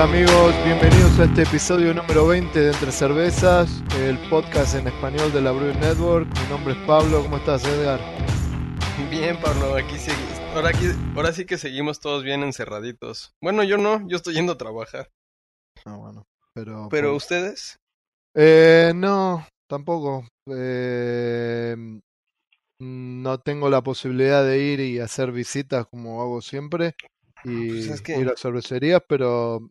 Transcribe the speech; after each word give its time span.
Hola 0.00 0.12
amigos, 0.12 0.54
bienvenidos 0.64 1.18
a 1.18 1.24
este 1.24 1.42
episodio 1.42 1.92
número 1.92 2.28
20 2.28 2.56
de 2.56 2.70
Entre 2.70 2.92
Cervezas, 2.92 3.82
el 3.98 4.16
podcast 4.30 4.76
en 4.76 4.86
español 4.86 5.32
de 5.32 5.40
la 5.40 5.50
Brew 5.50 5.74
Network. 5.74 6.28
Mi 6.40 6.48
nombre 6.50 6.74
es 6.74 6.86
Pablo, 6.86 7.20
¿cómo 7.20 7.38
estás 7.38 7.64
Edgar? 7.64 7.98
Bien 9.10 9.36
Pablo, 9.40 9.74
aquí 9.74 9.96
ahora, 10.54 10.68
aquí, 10.68 10.86
ahora 11.16 11.32
sí 11.32 11.46
que 11.46 11.58
seguimos 11.58 11.98
todos 11.98 12.22
bien 12.22 12.44
encerraditos. 12.44 13.34
Bueno, 13.42 13.64
yo 13.64 13.76
no, 13.76 14.06
yo 14.06 14.18
estoy 14.18 14.34
yendo 14.34 14.52
a 14.52 14.56
trabajar. 14.56 15.10
Ah, 15.84 15.96
bueno, 15.96 16.28
pero... 16.54 16.86
¿Pero 16.92 17.16
ustedes? 17.16 17.80
Eh, 18.36 18.92
no, 18.94 19.48
tampoco. 19.68 20.28
Eh, 20.48 21.74
no 22.78 23.40
tengo 23.40 23.68
la 23.68 23.82
posibilidad 23.82 24.44
de 24.44 24.62
ir 24.62 24.78
y 24.78 25.00
hacer 25.00 25.32
visitas 25.32 25.88
como 25.88 26.22
hago 26.22 26.40
siempre 26.40 26.94
y 27.42 27.68
Pues 27.70 27.88
es 27.88 28.00
que- 28.00 28.16
ir 28.16 28.28
a 28.28 28.36
cervecerías, 28.36 29.02
pero 29.08 29.68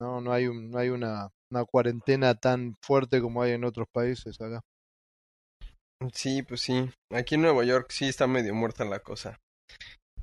no, 0.00 0.20
no 0.20 0.32
hay, 0.32 0.46
un, 0.46 0.70
no 0.70 0.78
hay 0.78 0.88
una, 0.90 1.30
una 1.50 1.64
cuarentena 1.64 2.34
tan 2.34 2.76
fuerte 2.82 3.20
como 3.20 3.42
hay 3.42 3.52
en 3.52 3.64
otros 3.64 3.86
países 3.92 4.40
acá. 4.40 4.60
Sí, 6.12 6.42
pues 6.42 6.60
sí. 6.60 6.90
Aquí 7.10 7.36
en 7.36 7.42
Nueva 7.42 7.64
York 7.64 7.86
sí 7.90 8.06
está 8.06 8.26
medio 8.26 8.54
muerta 8.54 8.84
la 8.84 9.00
cosa. 9.00 9.38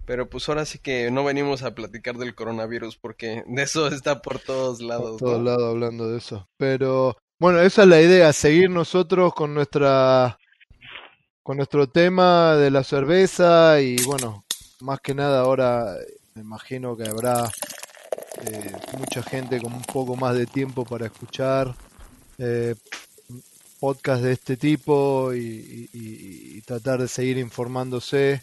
Pero 0.05 0.30
pues 0.30 0.48
ahora 0.50 0.66
sí 0.66 0.80
que 0.80 1.09
no 1.12 1.23
venimos 1.23 1.64
a 1.64 1.73
platicar 1.73 2.17
del 2.17 2.36
coronavirus 2.36 2.98
porque 2.98 3.44
de 3.48 3.62
eso 3.64 3.88
está 3.88 4.22
por 4.22 4.40
todos 4.40 4.80
Por 4.80 4.88
lados, 4.88 5.17
todos 5.17 5.40
¿no? 5.40 5.45
lados 5.45 5.64
hablando 5.64 6.09
de 6.09 6.17
eso. 6.17 6.48
Pero 6.58 7.17
bueno, 7.40 7.59
esa 7.62 7.84
es 7.84 7.88
la 7.88 8.02
idea, 8.02 8.31
seguir 8.34 8.70
nosotros 8.70 9.34
con 9.34 9.53
nuestra 9.53 10.38
con 11.42 11.58
nuestro 11.58 11.90
tema 11.90 12.56
de 12.56 12.72
la 12.72 12.86
cerveza 12.86 13.81
y 13.81 13.97
bueno, 14.06 14.45
más 14.80 15.02
que 15.02 15.14
nada 15.14 15.42
ahora 15.42 15.97
me 16.36 16.42
imagino 16.42 16.95
que 16.95 17.03
habrá 17.03 17.52
eh, 18.42 18.80
mucha 18.92 19.23
gente 19.23 19.62
con 19.62 19.73
un 19.73 19.84
poco 19.86 20.16
más 20.16 20.36
de 20.36 20.48
tiempo 20.48 20.86
para 20.86 21.06
escuchar 21.08 21.76
eh, 22.40 22.75
podcasts 23.80 24.23
de 24.23 24.31
este 24.34 24.58
tipo 24.58 25.34
y, 25.34 26.62
tratar 26.66 27.02
de 27.02 27.08
seguir 27.09 27.38
informándose 27.38 28.42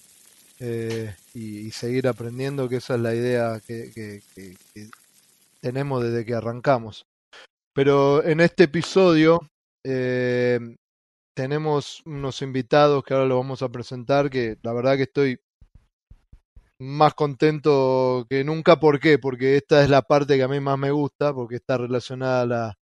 eh, 0.60 1.14
y, 1.34 1.70
seguir 1.70 2.06
aprendiendo, 2.08 2.68
que 2.68 2.76
esa 2.76 2.94
es 2.96 3.00
la 3.00 3.14
idea 3.14 3.60
que, 3.66 3.90
que- 3.94 4.20
tenemos 5.60 6.02
desde 6.02 6.24
que 6.24 6.34
arrancamos. 6.34 7.06
Pero 7.74 8.24
en 8.24 8.40
este 8.40 8.64
episodio 8.64 9.40
eh, 9.84 10.60
tenemos 11.34 12.02
unos 12.06 12.42
invitados 12.42 13.04
que 13.04 13.14
ahora 13.14 13.26
los 13.26 13.38
vamos 13.38 13.62
a 13.62 13.68
presentar, 13.70 14.30
que 14.30 14.58
la 14.62 14.72
verdad 14.72 14.96
que 14.96 15.04
estoy 15.04 15.40
más 16.80 17.14
contento 17.14 18.26
que 18.28 18.42
nunca. 18.42 18.80
¿Por 18.80 18.98
qué? 19.00 19.18
Porque 19.18 19.56
esta 19.56 19.82
es 19.82 19.90
la 19.90 20.02
parte 20.02 20.36
que 20.36 20.42
a 20.42 20.48
mí 20.48 20.60
más 20.60 20.78
me 20.78 20.90
gusta, 20.90 21.32
porque 21.34 21.56
está 21.56 21.76
relacionada 21.76 22.42
a 22.42 22.46
la, 22.46 22.78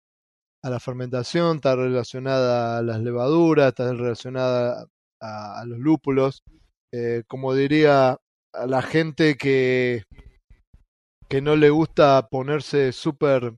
a 0.63 0.69
la 0.69 0.79
fermentación, 0.79 1.57
está 1.57 1.75
relacionada 1.75 2.77
a 2.77 2.81
las 2.83 3.01
levaduras, 3.01 3.69
está 3.69 3.91
relacionada 3.91 4.85
a, 5.19 5.63
los 5.65 5.79
lúpulos. 5.79 6.43
Eh, 6.93 7.23
como 7.27 7.53
diría 7.53 8.17
a 8.53 8.67
la 8.67 8.81
gente 8.81 9.35
que, 9.35 10.03
que 11.27 11.41
no 11.41 11.55
le 11.55 11.69
gusta 11.69 12.27
ponerse 12.29 12.91
súper 12.91 13.55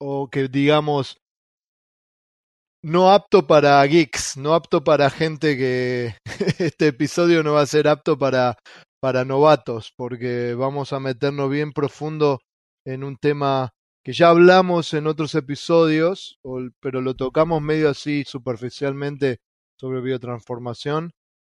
o 0.00 0.28
que 0.30 0.48
digamos 0.48 1.20
no 2.82 3.10
apto 3.12 3.46
para 3.46 3.84
geeks, 3.86 4.36
no 4.36 4.54
apto 4.54 4.82
para 4.84 5.10
gente 5.10 5.56
que 5.56 6.14
este 6.58 6.88
episodio 6.88 7.42
no 7.42 7.54
va 7.54 7.62
a 7.62 7.66
ser 7.66 7.88
apto 7.88 8.18
para, 8.18 8.56
para 9.00 9.24
novatos, 9.24 9.92
porque 9.96 10.54
vamos 10.54 10.92
a 10.92 11.00
meternos 11.00 11.50
bien 11.50 11.72
profundo 11.72 12.40
en 12.86 13.04
un 13.04 13.16
tema 13.16 13.70
que 14.04 14.12
ya 14.14 14.30
hablamos 14.30 14.94
en 14.94 15.06
otros 15.06 15.34
episodios, 15.34 16.38
pero 16.80 17.02
lo 17.02 17.14
tocamos 17.14 17.60
medio 17.60 17.90
así 17.90 18.24
superficialmente 18.24 19.38
sobre 19.78 20.00
biotransformación. 20.00 21.10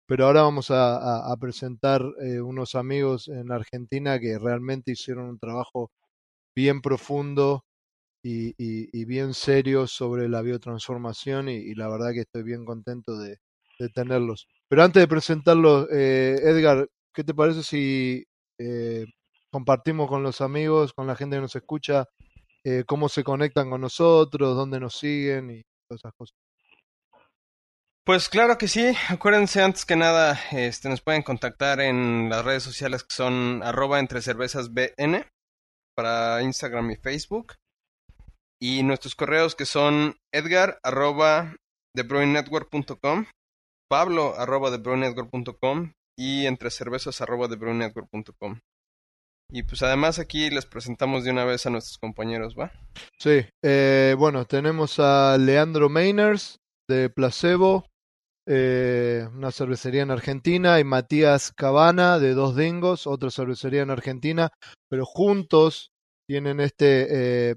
Pero 0.09 0.27
ahora 0.27 0.43
vamos 0.43 0.71
a, 0.71 0.97
a- 0.97 1.33
a 1.33 1.37
presentar 1.37 2.01
eh, 2.23 2.41
unos 2.41 2.77
amigos 2.77 3.27
en 3.27 3.51
Argentina 3.51 4.21
que 4.21 4.39
realmente 4.39 4.93
hicieron 4.93 5.25
un 5.31 5.39
trabajo 5.41 5.91
bien 6.55 6.81
profundo 6.81 7.65
y, 8.27 9.05
bien 9.05 9.35
serio 9.35 9.87
sobre 9.87 10.29
la 10.29 10.43
biotransformación 10.43 11.49
y, 11.49 11.75
la 11.75 11.89
verdad 11.89 12.13
que 12.13 12.21
estoy 12.21 12.43
bien 12.43 12.65
contento 12.65 13.19
de, 13.19 13.39
tenerlos. 13.95 14.49
Pero 14.69 14.83
antes 14.83 15.03
de 15.03 15.09
presentarlos, 15.09 15.89
eh, 15.93 16.39
Edgar, 16.43 16.89
¿qué 17.13 17.23
te 17.23 17.35
parece 17.35 17.63
si 17.63 18.25
eh, 18.59 19.05
compartimos 19.51 20.09
con 20.09 20.23
los 20.23 20.41
amigos, 20.41 20.95
con 20.95 21.07
la 21.07 21.15
gente 21.15 21.37
que 21.37 21.43
nos 21.43 21.57
escucha, 21.57 22.07
eh, 22.65 22.85
cómo 22.87 23.11
se 23.11 23.23
conectan 23.23 23.69
con 23.69 23.83
nosotros, 23.83 24.57
dónde 24.57 24.81
nos 24.81 24.97
siguen 24.97 25.51
y 25.51 25.63
todas 25.87 26.01
esas 26.01 26.13
cosas? 26.17 26.37
Pues 28.03 28.31
claro 28.31 28.57
que 28.57 28.67
sí. 28.67 28.95
Acuérdense 29.11 29.63
antes 29.63 29.85
que 29.85 29.97
nada, 29.97 30.41
este, 30.53 30.89
nos 30.89 31.03
pueden 31.03 31.23
contactar 31.23 31.81
en 31.81 32.31
las 32.31 32.45
redes 32.45 32.63
sociales 32.63 33.03
que 33.03 33.15
son 33.15 33.63
arroba 33.63 33.99
entre 33.99 34.23
cervezas 34.23 34.71
para 35.95 36.43
Instagram 36.43 36.93
y 36.93 36.97
Facebook. 36.97 37.55
Y 38.61 38.83
nuestros 38.83 39.15
correos 39.15 39.55
que 39.55 39.67
son 39.67 40.17
edgar 40.33 40.79
arroba 40.83 41.57
thebrewingnetwork.com, 41.95 43.27
pablo 43.89 44.35
arroba 44.39 44.71
thebrewingnetwork.com 44.71 45.93
y 46.19 46.47
entre 46.47 46.71
cervezas 46.71 47.21
arroba 47.21 47.49
thebrewingnetwork.com. 47.49 48.61
Y 49.51 49.63
pues 49.63 49.83
además 49.83 50.19
aquí 50.19 50.51
les 50.51 50.67
presentamos 50.67 51.25
de 51.25 51.31
una 51.31 51.45
vez 51.45 51.67
a 51.67 51.71
nuestros 51.71 51.99
compañeros, 51.99 52.57
¿va? 52.59 52.73
Sí, 53.19 53.47
eh, 53.63 54.15
bueno, 54.19 54.45
tenemos 54.45 54.99
a 54.99 55.37
Leandro 55.39 55.89
Mainers 55.89 56.59
de 56.89 57.11
Placebo, 57.11 57.87
eh, 58.49 59.29
una 59.33 59.53
cervecería 59.53 60.03
en 60.03 60.11
Argentina, 60.11 60.81
y 60.81 60.85
Matías 60.85 61.53
Cabana 61.53 62.19
de 62.19 62.35
Dos 62.35 62.57
Dingos, 62.57 63.07
otra 63.07 63.31
cervecería 63.31 63.83
en 63.83 63.91
Argentina, 63.91 64.51
pero 64.91 65.05
juntos 65.05 65.91
tienen 66.29 66.59
este 66.59 67.51
eh, 67.51 67.57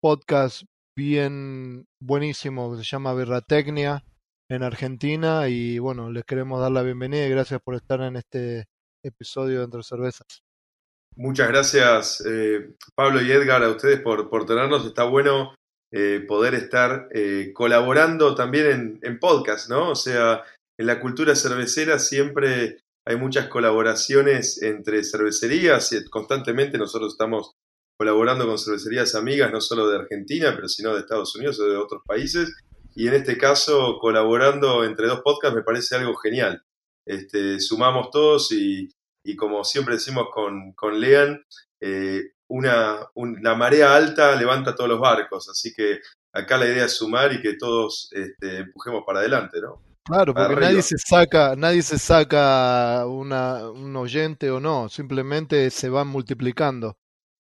podcast 0.00 0.62
bien 0.96 1.86
buenísimo 2.00 2.70
que 2.70 2.78
se 2.78 2.84
llama 2.84 3.14
Birratecnia 3.14 4.04
en 4.50 4.62
Argentina 4.62 5.48
y 5.48 5.78
bueno, 5.78 6.10
les 6.10 6.24
queremos 6.24 6.60
dar 6.60 6.72
la 6.72 6.82
bienvenida 6.82 7.26
y 7.26 7.30
gracias 7.30 7.60
por 7.62 7.74
estar 7.74 8.00
en 8.00 8.16
este 8.16 8.64
episodio 9.04 9.58
de 9.58 9.64
Entre 9.64 9.82
Cervezas. 9.82 10.42
Muchas 11.16 11.48
gracias, 11.48 12.24
eh, 12.26 12.74
Pablo 12.94 13.20
y 13.20 13.30
Edgar, 13.30 13.62
a 13.62 13.68
ustedes 13.68 14.00
por, 14.00 14.30
por 14.30 14.46
tenernos. 14.46 14.86
Está 14.86 15.04
bueno 15.04 15.54
eh, 15.92 16.24
poder 16.26 16.54
estar 16.54 17.08
eh, 17.12 17.52
colaborando 17.52 18.34
también 18.34 18.66
en, 18.66 18.98
en 19.02 19.18
podcast, 19.18 19.68
¿no? 19.68 19.90
O 19.90 19.96
sea, 19.96 20.42
en 20.78 20.86
la 20.86 21.00
cultura 21.00 21.34
cervecera 21.34 21.98
siempre 21.98 22.78
hay 23.06 23.16
muchas 23.16 23.48
colaboraciones 23.48 24.62
entre 24.62 25.04
cervecerías. 25.04 25.92
y 25.92 26.08
Constantemente 26.08 26.78
nosotros 26.78 27.12
estamos 27.12 27.52
colaborando 28.00 28.46
con 28.46 28.56
cervecerías 28.58 29.14
amigas, 29.14 29.52
no 29.52 29.60
solo 29.60 29.86
de 29.86 29.98
Argentina, 29.98 30.52
pero 30.56 30.68
sino 30.68 30.94
de 30.94 31.00
Estados 31.00 31.36
Unidos 31.36 31.60
o 31.60 31.66
de 31.68 31.76
otros 31.76 32.00
países. 32.06 32.50
Y 32.94 33.06
en 33.08 33.12
este 33.12 33.36
caso, 33.36 33.98
colaborando 34.00 34.84
entre 34.84 35.06
dos 35.06 35.20
podcasts 35.22 35.54
me 35.54 35.62
parece 35.62 35.96
algo 35.96 36.14
genial. 36.16 36.62
Este, 37.06 37.60
sumamos 37.60 38.08
todos 38.10 38.52
y, 38.52 38.88
y 39.22 39.36
como 39.36 39.64
siempre 39.64 39.96
decimos 39.96 40.28
con, 40.32 40.72
con 40.72 40.98
Lean, 40.98 41.44
eh, 41.82 42.22
una, 42.48 43.00
un- 43.16 43.38
la 43.42 43.54
marea 43.54 43.94
alta 43.94 44.34
levanta 44.34 44.74
todos 44.74 44.88
los 44.88 44.98
barcos, 45.00 45.50
así 45.50 45.74
que 45.74 45.98
acá 46.32 46.56
la 46.56 46.68
idea 46.68 46.86
es 46.86 46.96
sumar 46.96 47.34
y 47.34 47.42
que 47.42 47.54
todos 47.58 48.08
este, 48.12 48.60
empujemos 48.60 49.02
para 49.06 49.18
adelante, 49.18 49.60
¿no? 49.60 49.82
Claro, 50.06 50.34
porque 50.34 50.54
Arriba. 50.54 50.70
nadie 50.70 50.80
se 50.82 50.96
saca, 50.96 51.54
nadie 51.54 51.82
se 51.82 51.98
saca 51.98 53.04
una, 53.06 53.68
un 53.70 53.94
oyente 53.94 54.50
o 54.50 54.58
no, 54.58 54.88
simplemente 54.88 55.70
se 55.70 55.90
van 55.90 56.08
multiplicando. 56.08 56.96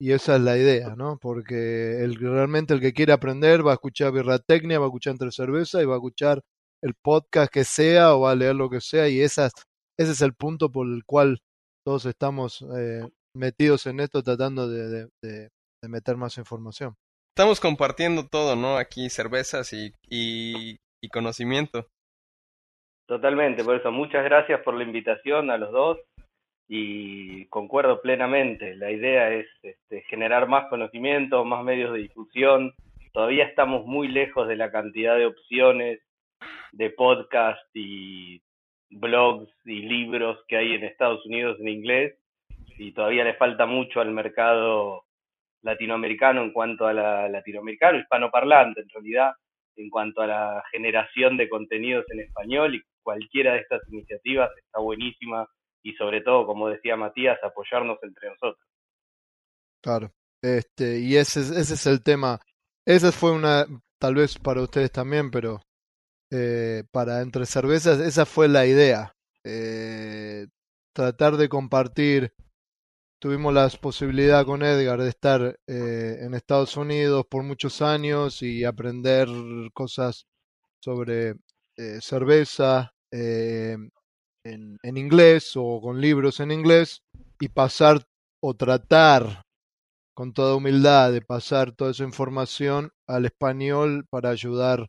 Y 0.05 0.13
esa 0.13 0.37
es 0.37 0.43
la 0.43 0.59
idea, 0.59 0.95
¿no? 0.97 1.17
Porque 1.19 2.03
el, 2.05 2.17
realmente 2.17 2.75
el 2.75 2.81
que 2.83 2.93
quiere 2.93 3.15
aprender 3.15 3.67
va 3.67 3.71
a 3.71 3.75
escuchar 3.75 4.13
Birratecnia, 4.13 4.79
va 4.79 4.85
a 4.85 4.89
escuchar 4.89 5.13
Entre 5.13 5.33
Cerveza 5.33 5.81
y 5.81 5.87
va 5.87 5.95
a 5.95 5.97
escuchar 5.97 6.43
el 6.83 6.93
podcast 7.03 7.51
que 7.51 7.65
sea 7.65 8.15
o 8.15 8.21
va 8.21 8.33
a 8.33 8.35
leer 8.35 8.55
lo 8.55 8.69
que 8.69 8.83
sea. 8.83 9.09
Y 9.09 9.23
esas, 9.23 9.53
ese 9.99 10.13
es 10.13 10.21
el 10.21 10.35
punto 10.35 10.71
por 10.71 10.87
el 10.87 11.07
cual 11.07 11.39
todos 11.87 12.05
estamos 12.05 12.63
eh, 12.77 13.09
metidos 13.35 13.87
en 13.87 14.01
esto 14.01 14.23
tratando 14.23 14.69
de, 14.69 14.89
de- 14.89 15.09
de- 15.23 15.49
de 15.83 15.89
meter 15.89 16.19
más 16.19 16.37
información. 16.37 16.95
Estamos 17.35 17.59
compartiendo 17.59 18.27
todo, 18.29 18.57
¿no? 18.57 18.77
Aquí 18.77 19.09
cervezas 19.09 19.73
y, 19.73 19.91
y, 20.11 20.77
y 21.03 21.09
conocimiento. 21.09 21.87
Totalmente, 23.09 23.65
por 23.65 23.77
eso 23.77 23.91
muchas 23.91 24.23
gracias 24.25 24.61
por 24.65 24.75
la 24.75 24.85
invitación 24.85 25.51
a 25.51 25.57
los 25.57 25.73
dos 25.73 25.99
y 26.69 27.47
concuerdo 27.47 28.01
plenamente. 28.01 28.75
La 28.77 28.91
idea 28.91 29.31
es 29.33 29.47
este, 29.63 30.03
generar 30.03 30.49
más 30.49 30.69
conocimiento, 30.69 31.45
más 31.45 31.65
medios 31.65 31.93
de 31.93 32.01
difusión. 32.01 32.75
Todavía 33.13 33.45
estamos 33.45 33.87
muy 33.87 34.09
lejos 34.09 34.49
de 34.49 34.57
la 34.57 34.71
cantidad 34.71 35.17
de 35.17 35.27
opciones 35.27 36.01
de 36.73 36.91
podcast 36.91 37.61
y 37.75 38.43
blogs 38.91 39.49
y 39.65 39.83
libros 39.83 40.39
que 40.49 40.57
hay 40.57 40.75
en 40.75 40.85
Estados 40.85 41.25
Unidos 41.27 41.59
en 41.61 41.69
inglés 41.69 42.19
y 42.79 42.93
todavía 42.93 43.25
le 43.25 43.35
falta 43.35 43.67
mucho 43.67 44.01
al 44.01 44.11
mercado 44.11 45.05
latinoamericano 45.63 46.43
en 46.43 46.53
cuanto 46.53 46.87
a 46.87 46.93
la 46.93 47.29
latinoamericano, 47.29 47.99
hispanoparlante 47.99 48.81
en 48.81 48.89
realidad, 48.89 49.33
en 49.77 49.89
cuanto 49.91 50.23
a 50.23 50.27
la 50.27 50.65
generación 50.71 51.37
de 51.37 51.49
contenidos 51.49 52.05
en 52.11 52.21
español 52.21 52.75
y 52.75 52.83
cualquiera 53.03 53.55
de 53.55 53.61
estas 53.61 53.81
iniciativas 53.89 54.51
está 54.57 54.81
buenísima 54.81 55.47
y 55.85 55.93
sobre 55.95 56.23
todo, 56.23 56.47
como 56.47 56.69
decía 56.69 56.97
Matías, 56.97 57.39
apoyarnos 57.45 57.99
entre 58.03 58.31
nosotros. 58.31 58.67
Claro, 59.83 60.11
este, 60.43 60.99
y 60.99 61.17
ese, 61.17 61.41
ese 61.41 61.75
es 61.75 61.87
el 61.87 62.03
tema. 62.03 62.41
Esa 62.87 63.13
fue 63.13 63.33
una, 63.33 63.67
tal 63.99 64.15
vez 64.15 64.39
para 64.39 64.63
ustedes 64.63 64.91
también, 64.91 65.31
pero 65.31 65.61
eh, 66.31 66.85
para 66.91 67.21
Entre 67.21 67.45
Cervezas, 67.45 68.01
esa 68.01 68.25
fue 68.25 68.49
la 68.49 68.67
idea. 68.67 69.15
Eh, 69.45 70.47
tratar 70.95 71.37
de 71.37 71.49
compartir. 71.51 72.33
Tuvimos 73.21 73.53
la 73.55 73.69
posibilidad 73.81 74.45
con 74.45 74.63
Edgar 74.63 75.01
de 75.01 75.09
estar 75.11 75.59
eh, 75.67 76.19
en 76.21 76.35
Estados 76.35 76.77
Unidos 76.77 77.27
por 77.29 77.43
muchos 77.43 77.83
años 77.83 78.43
y 78.43 78.65
aprender 78.65 79.29
cosas 79.73 80.27
sobre 80.81 81.35
cerveza 82.01 82.95
en, 84.45 84.79
inglés 84.97 85.53
o 85.57 85.81
con 85.81 86.01
libros 86.01 86.41
en 86.41 86.51
inglés 86.51 87.03
y 87.41 87.49
pasar 87.49 88.05
o 88.43 88.55
tratar 88.55 89.43
con 90.15 90.33
toda 90.33 90.55
humildad 90.55 91.13
de 91.13 91.23
pasar 91.23 91.73
toda 91.73 91.91
esa 91.91 92.05
información 92.05 92.91
al 93.09 93.25
español 93.25 94.07
para 94.11 94.31
ayudar 94.31 94.87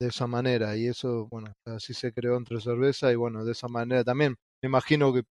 de 0.00 0.08
esa 0.08 0.26
manera. 0.26 0.76
Y 0.76 0.86
eso, 0.86 1.28
bueno, 1.30 1.52
así 1.66 1.94
se 1.94 2.12
creó 2.12 2.36
entre 2.36 2.60
cerveza 2.60 3.12
y 3.12 3.16
bueno, 3.16 3.44
de 3.44 3.52
esa 3.52 3.68
manera 3.68 4.04
también. 4.04 4.36
Me 4.62 4.68
imagino 4.68 5.12
que 5.12 5.22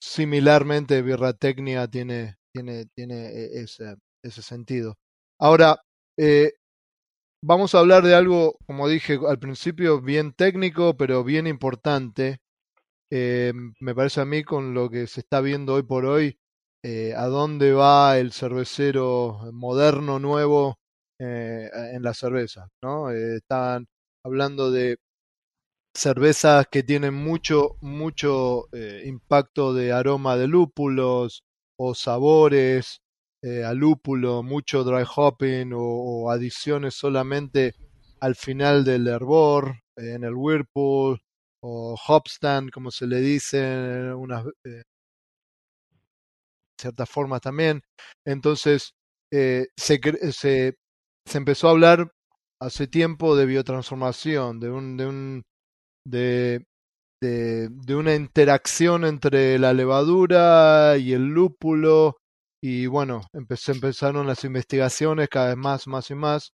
similarmente 0.00 1.02
Birratecnia 1.02 1.88
tiene, 1.88 2.36
tiene, 2.54 2.86
tiene 2.96 3.26
e, 3.28 3.62
ese, 3.62 3.96
ese 4.24 4.42
sentido. 4.42 4.94
Ahora, 5.40 5.80
eh, 6.18 6.54
vamos 7.42 7.74
a 7.74 7.80
hablar 7.80 8.02
de 8.04 8.14
algo, 8.14 8.56
como 8.66 8.88
dije 8.88 9.18
al 9.28 9.38
principio, 9.38 10.00
bien 10.00 10.32
técnico, 10.32 10.96
pero 10.96 11.24
bien 11.24 11.46
importante. 11.46 12.38
Eh, 13.10 13.52
me 13.80 13.94
parece 13.94 14.20
a 14.20 14.24
mí 14.24 14.42
con 14.42 14.74
lo 14.74 14.90
que 14.90 15.06
se 15.06 15.20
está 15.20 15.40
viendo 15.40 15.74
hoy 15.74 15.82
por 15.84 16.06
hoy, 16.06 16.38
eh, 16.82 17.14
a 17.16 17.26
dónde 17.26 17.72
va 17.72 18.18
el 18.18 18.32
cervecero 18.32 19.40
moderno, 19.52 20.18
nuevo 20.18 20.78
eh, 21.18 21.68
en 21.92 22.02
la 22.02 22.14
cerveza. 22.14 22.68
¿no? 22.82 23.10
Eh, 23.10 23.36
están 23.36 23.86
hablando 24.24 24.70
de 24.70 24.96
cervezas 25.94 26.66
que 26.70 26.82
tienen 26.82 27.14
mucho, 27.14 27.76
mucho 27.80 28.66
impacto 29.04 29.74
de 29.74 29.92
aroma 29.92 30.36
de 30.36 30.46
lúpulos 30.48 31.42
o 31.78 31.94
sabores 31.94 33.00
a 33.64 33.72
lúpulo, 33.74 34.42
mucho 34.42 34.84
dry 34.84 35.04
hopping 35.16 35.72
o, 35.74 36.30
adiciones 36.30 36.94
solamente 36.94 37.74
al 38.20 38.34
final 38.34 38.84
del 38.84 39.08
hervor, 39.08 39.76
en 39.96 40.24
el 40.24 40.34
whirlpool 40.34 41.20
o 41.66 41.96
hopstand, 42.06 42.70
como 42.70 42.90
se 42.90 43.06
le 43.06 43.20
dice, 43.20 44.14
unas 44.14 44.44
cierta 46.80 47.06
forma 47.06 47.40
también. 47.40 47.82
Entonces, 48.26 48.92
eh, 49.32 49.66
se, 49.76 50.00
se, 50.32 50.74
se, 51.26 51.38
empezó 51.38 51.68
a 51.68 51.72
hablar 51.72 52.10
hace 52.60 52.86
tiempo 52.86 53.36
de 53.36 53.46
biotransformación, 53.46 54.60
de 54.60 54.70
un, 54.70 54.96
de 54.96 55.06
un 55.06 55.42
de, 56.06 56.64
de, 57.22 57.68
de, 57.70 57.96
una 57.96 58.14
interacción 58.14 59.04
entre 59.04 59.58
la 59.58 59.72
levadura 59.74 60.96
y 60.98 61.12
el 61.14 61.26
lúpulo. 61.28 62.18
Y 62.62 62.86
bueno, 62.86 63.22
empezaron 63.32 64.26
las 64.26 64.44
investigaciones 64.44 65.28
cada 65.28 65.48
vez 65.48 65.56
más, 65.56 65.86
más 65.88 66.10
y 66.10 66.14
más. 66.14 66.52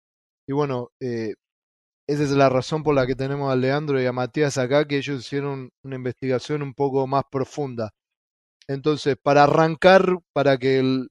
Y 0.48 0.54
bueno, 0.54 0.90
eh, 1.02 1.34
esa 2.10 2.24
es 2.24 2.32
la 2.32 2.50
razón 2.50 2.82
por 2.82 2.96
la 2.96 3.06
que 3.06 3.14
tenemos 3.14 3.52
a 3.52 3.56
Leandro 3.56 4.02
y 4.02 4.06
a 4.08 4.12
Matías 4.12 4.58
acá, 4.58 4.88
que 4.88 4.98
ellos 4.98 5.20
hicieron 5.20 5.70
una 5.84 5.96
investigación 5.96 6.64
un 6.64 6.74
poco 6.74 7.06
más 7.06 7.24
profunda. 7.32 7.92
Entonces, 8.68 9.16
para 9.22 9.44
arrancar, 9.44 10.18
para 10.34 10.58
que 10.58 10.80
el, 10.80 11.10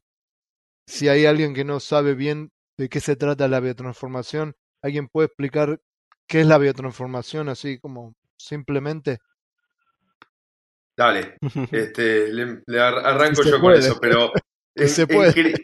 si 0.89 1.09
hay 1.09 1.25
alguien 1.25 1.55
que 1.55 1.65
no 1.65 1.79
sabe 1.79 2.15
bien 2.15 2.50
de 2.77 2.89
qué 2.89 2.99
se 2.99 3.15
trata 3.15 3.47
la 3.47 3.61
biotransformación, 3.61 4.56
¿alguien 4.83 5.06
puede 5.06 5.27
explicar 5.27 5.81
qué 6.27 6.41
es 6.41 6.49
la 6.49 6.59
biotransformación 6.59 7.49
así 7.49 7.79
como 7.79 8.17
simplemente? 8.37 9.19
Dale, 10.97 11.37
este, 11.71 12.33
le, 12.33 12.81
arranco 12.81 13.45
yo 13.45 13.61
con 13.61 13.73
eso, 13.75 13.99
pero... 14.00 14.33
se 14.87 15.07
puede. 15.07 15.55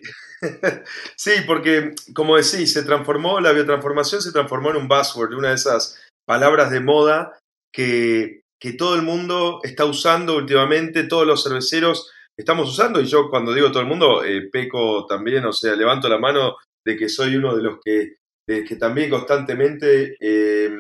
sí, 1.16 1.31
porque 1.46 1.94
como 2.14 2.37
decís, 2.37 2.72
se 2.72 2.82
transformó, 2.82 3.40
la 3.40 3.52
biotransformación 3.52 4.20
se 4.20 4.32
transformó 4.32 4.70
en 4.70 4.76
un 4.76 4.88
buzzword, 4.88 5.34
una 5.34 5.50
de 5.50 5.55
esas 5.55 6.00
palabras 6.26 6.70
de 6.70 6.81
moda 6.81 7.38
que 7.72 8.44
que 8.64 8.72
todo 8.72 8.94
el 8.94 9.02
mundo 9.02 9.61
está 9.62 9.84
usando 9.84 10.38
últimamente, 10.38 11.05
todos 11.05 11.26
los 11.26 11.44
cerveceros 11.44 12.11
estamos 12.34 12.70
usando, 12.70 12.99
y 12.99 13.05
yo 13.05 13.28
cuando 13.28 13.52
digo 13.52 13.70
todo 13.70 13.82
el 13.82 13.88
mundo, 13.88 14.25
eh, 14.25 14.49
peco 14.50 15.05
también, 15.06 15.44
o 15.44 15.52
sea, 15.52 15.76
levanto 15.76 16.08
la 16.08 16.17
mano 16.17 16.56
de 16.82 16.96
que 16.96 17.10
soy 17.10 17.37
uno 17.37 17.55
de 17.55 17.62
los 17.62 17.76
que, 17.84 18.14
que 18.46 18.76
también 18.76 19.10
constantemente, 19.10 20.17
eh, 20.19 20.70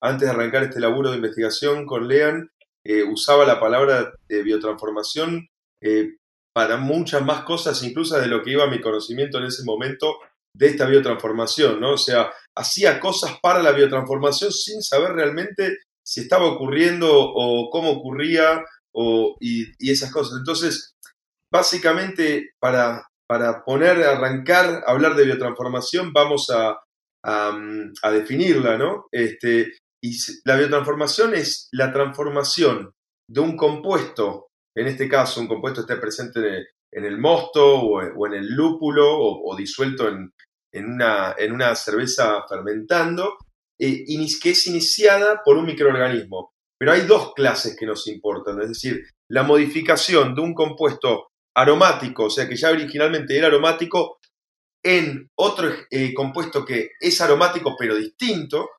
antes 0.00 0.26
de 0.26 0.34
arrancar 0.34 0.62
este 0.62 0.80
laburo 0.80 1.10
de 1.10 1.16
investigación 1.16 1.84
con 1.84 2.08
Lean, 2.08 2.50
eh, 2.82 3.02
usaba 3.02 3.44
la 3.44 3.60
palabra 3.60 4.14
de 4.26 4.42
biotransformación 4.42 5.48
para 6.58 6.76
muchas 6.76 7.24
más 7.24 7.44
cosas, 7.44 7.80
incluso 7.84 8.18
de 8.18 8.26
lo 8.26 8.42
que 8.42 8.50
iba 8.50 8.66
mi 8.66 8.80
conocimiento 8.80 9.38
en 9.38 9.44
ese 9.44 9.62
momento 9.62 10.16
de 10.52 10.66
esta 10.66 10.86
biotransformación, 10.86 11.78
¿no? 11.78 11.92
O 11.92 11.96
sea, 11.96 12.32
hacía 12.56 12.98
cosas 12.98 13.38
para 13.40 13.62
la 13.62 13.70
biotransformación 13.70 14.50
sin 14.50 14.82
saber 14.82 15.12
realmente 15.12 15.78
si 16.04 16.22
estaba 16.22 16.46
ocurriendo 16.46 17.08
o 17.12 17.70
cómo 17.70 17.92
ocurría 17.92 18.64
o, 18.92 19.36
y, 19.38 19.68
esas 19.88 20.10
cosas. 20.10 20.38
Entonces, 20.40 20.96
básicamente, 21.48 22.50
para, 22.60 23.06
para 23.28 23.62
poner, 23.64 24.02
arrancar, 24.02 24.82
hablar 24.84 25.14
de 25.14 25.26
biotransformación, 25.26 26.12
vamos 26.12 26.50
a, 26.50 26.76
a, 27.24 28.10
definirla, 28.10 28.76
¿no? 28.76 29.06
Este, 29.12 29.74
y 30.02 30.18
la 30.44 30.56
biotransformación 30.56 31.36
es 31.36 31.68
la 31.70 31.92
transformación 31.92 32.90
de 33.30 33.40
un 33.40 33.56
compuesto, 33.56 34.47
en 34.80 34.86
este 34.86 35.08
caso 35.08 35.40
un 35.40 35.48
compuesto 35.48 35.80
esté 35.80 35.96
presente 35.96 36.68
en 36.92 37.04
el, 37.04 37.18
mosto 37.18 37.80
o, 37.80 38.26
en 38.26 38.34
el 38.34 38.54
lúpulo 38.54 39.06
o, 39.18 39.56
disuelto 39.56 40.08
en, 40.08 40.32
una, 40.72 41.74
cerveza 41.74 42.44
fermentando, 42.48 43.36
eh, 43.78 44.04
que 44.40 44.50
es 44.50 44.66
iniciada 44.66 45.42
por 45.44 45.56
un 45.56 45.66
microorganismo. 45.66 46.52
Pero 46.78 46.92
hay 46.92 47.02
dos 47.02 47.34
clases 47.34 47.76
que 47.76 47.86
nos 47.86 48.06
importan, 48.06 48.60
es 48.62 48.68
decir, 48.68 49.02
la 49.28 49.42
modificación 49.42 50.34
de 50.34 50.42
un 50.42 50.54
compuesto 50.54 51.28
aromático, 51.56 52.26
o 52.26 52.30
sea 52.30 52.48
que 52.48 52.56
ya 52.56 52.70
originalmente 52.70 53.36
era 53.36 53.48
aromático, 53.48 54.18
en 54.84 55.28
otro 55.34 55.70
eh, 55.90 56.14
compuesto 56.14 56.64
que 56.64 56.90
es 57.00 57.20
aromático 57.20 57.74
pero 57.76 57.96
distinto, 57.96 58.70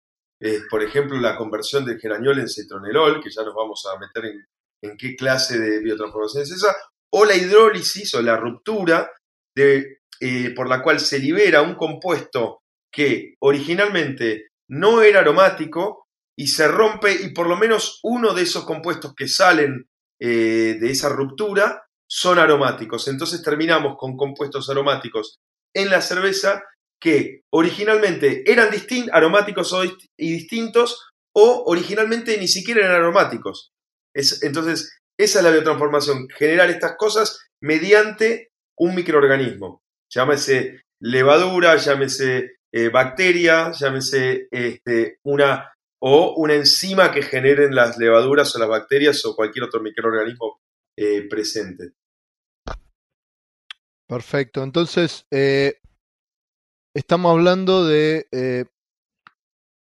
eh, 0.42 0.62
por 0.70 0.82
ejemplo 0.82 1.20
la 1.20 1.36
conversión 1.36 1.84
del 1.84 2.00
geraniol 2.00 2.40
en 2.40 2.48
citronelol, 2.48 3.22
que 3.22 3.30
ya 3.30 3.44
nos 3.44 3.54
vamos 3.54 3.86
a 3.86 4.00
meter 4.00 4.32
en, 4.32 4.46
en 4.82 4.98
qué 4.98 5.16
clase 5.16 5.60
de 5.60 5.80
biotransformación 5.80 6.44
es 6.44 6.52
esa, 6.52 6.76
o 7.12 7.26
la 7.26 7.36
hidrólisis 7.36 8.14
o 8.16 8.22
la 8.22 8.38
ruptura 8.38 9.12
de, 9.56 10.00
eh, 10.20 10.54
por 10.56 10.70
la 10.70 10.82
cual 10.82 11.00
se 11.00 11.20
libera 11.20 11.62
un 11.62 11.76
compuesto 11.76 12.62
que 12.92 13.36
originalmente 13.40 14.50
no 14.70 15.02
era 15.02 15.20
aromático 15.20 16.06
y 16.38 16.48
se 16.48 16.68
rompe 16.68 17.12
y 17.12 17.34
por 17.34 17.48
lo 17.48 17.58
menos 17.58 18.00
uno 18.04 18.34
de 18.34 18.44
esos 18.44 18.66
compuestos 18.66 19.14
que 19.16 19.28
salen 19.28 19.88
eh, 20.20 20.78
de 20.80 20.92
esa 20.92 21.10
ruptura 21.10 21.84
son 22.10 22.40
aromáticos. 22.40 23.08
Entonces 23.08 23.42
terminamos 23.42 23.96
con 23.98 24.16
compuestos 24.16 24.70
aromáticos 24.70 25.40
en 25.74 25.90
la 25.90 26.02
cerveza 26.02 26.64
que 27.00 27.42
originalmente 27.52 28.44
eran 28.52 28.70
aromáticos 29.12 29.76
y 30.18 30.34
distintos 30.34 31.10
o 31.34 31.64
originalmente 31.66 32.38
ni 32.38 32.48
siquiera 32.48 32.86
eran 32.86 32.96
aromáticos. 32.98 33.72
Es, 34.14 34.44
entonces, 34.44 35.00
esa 35.18 35.40
es 35.40 35.46
la 35.46 35.52
biotransformación, 35.52 36.28
generar 36.30 36.70
estas 36.70 36.96
cosas 36.98 37.50
mediante 37.62 38.52
un 38.78 38.96
microorganismo. 38.96 39.82
Llámese 40.10 40.84
levadura, 41.02 41.76
llámese 41.76 42.58
eh, 42.72 42.90
bacteria, 42.90 43.72
llámese 43.72 44.48
este, 44.52 45.20
una 45.24 45.74
o 46.02 46.36
una 46.38 46.56
enzima 46.56 47.12
que 47.12 47.22
generen 47.22 47.76
las 47.76 47.98
levaduras 47.98 48.56
o 48.56 48.60
las 48.60 48.70
bacterias 48.70 49.24
o 49.26 49.36
cualquier 49.36 49.66
otro 49.66 49.82
microorganismo 49.82 50.62
eh, 50.98 51.28
presente. 51.28 51.92
Perfecto. 54.08 54.64
Entonces, 54.64 55.26
eh, 55.30 55.80
estamos 56.96 57.32
hablando 57.32 57.86
de 57.86 58.28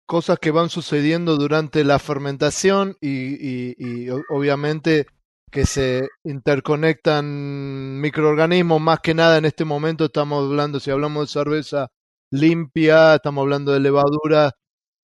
cosas 0.06 0.40
que 0.40 0.52
van 0.52 0.70
sucediendo 0.70 1.38
durante 1.38 1.84
la 1.84 2.00
fermentación 2.00 2.98
y, 3.02 4.10
obviamente 4.30 5.08
que 5.52 5.66
se 5.68 6.10
interconectan 6.24 8.02
microorganismos, 8.02 8.82
más 8.82 9.00
que 9.02 9.14
nada 9.14 9.38
en 9.38 9.46
este 9.46 9.66
momento 9.66 10.06
estamos 10.06 10.46
hablando, 10.50 10.80
si 10.80 10.90
hablamos 10.90 11.28
de 11.28 11.34
cerveza 11.34 11.92
limpia, 12.32 13.16
estamos 13.16 13.44
hablando 13.44 13.72
de 13.72 13.80
levadura, 13.80 14.52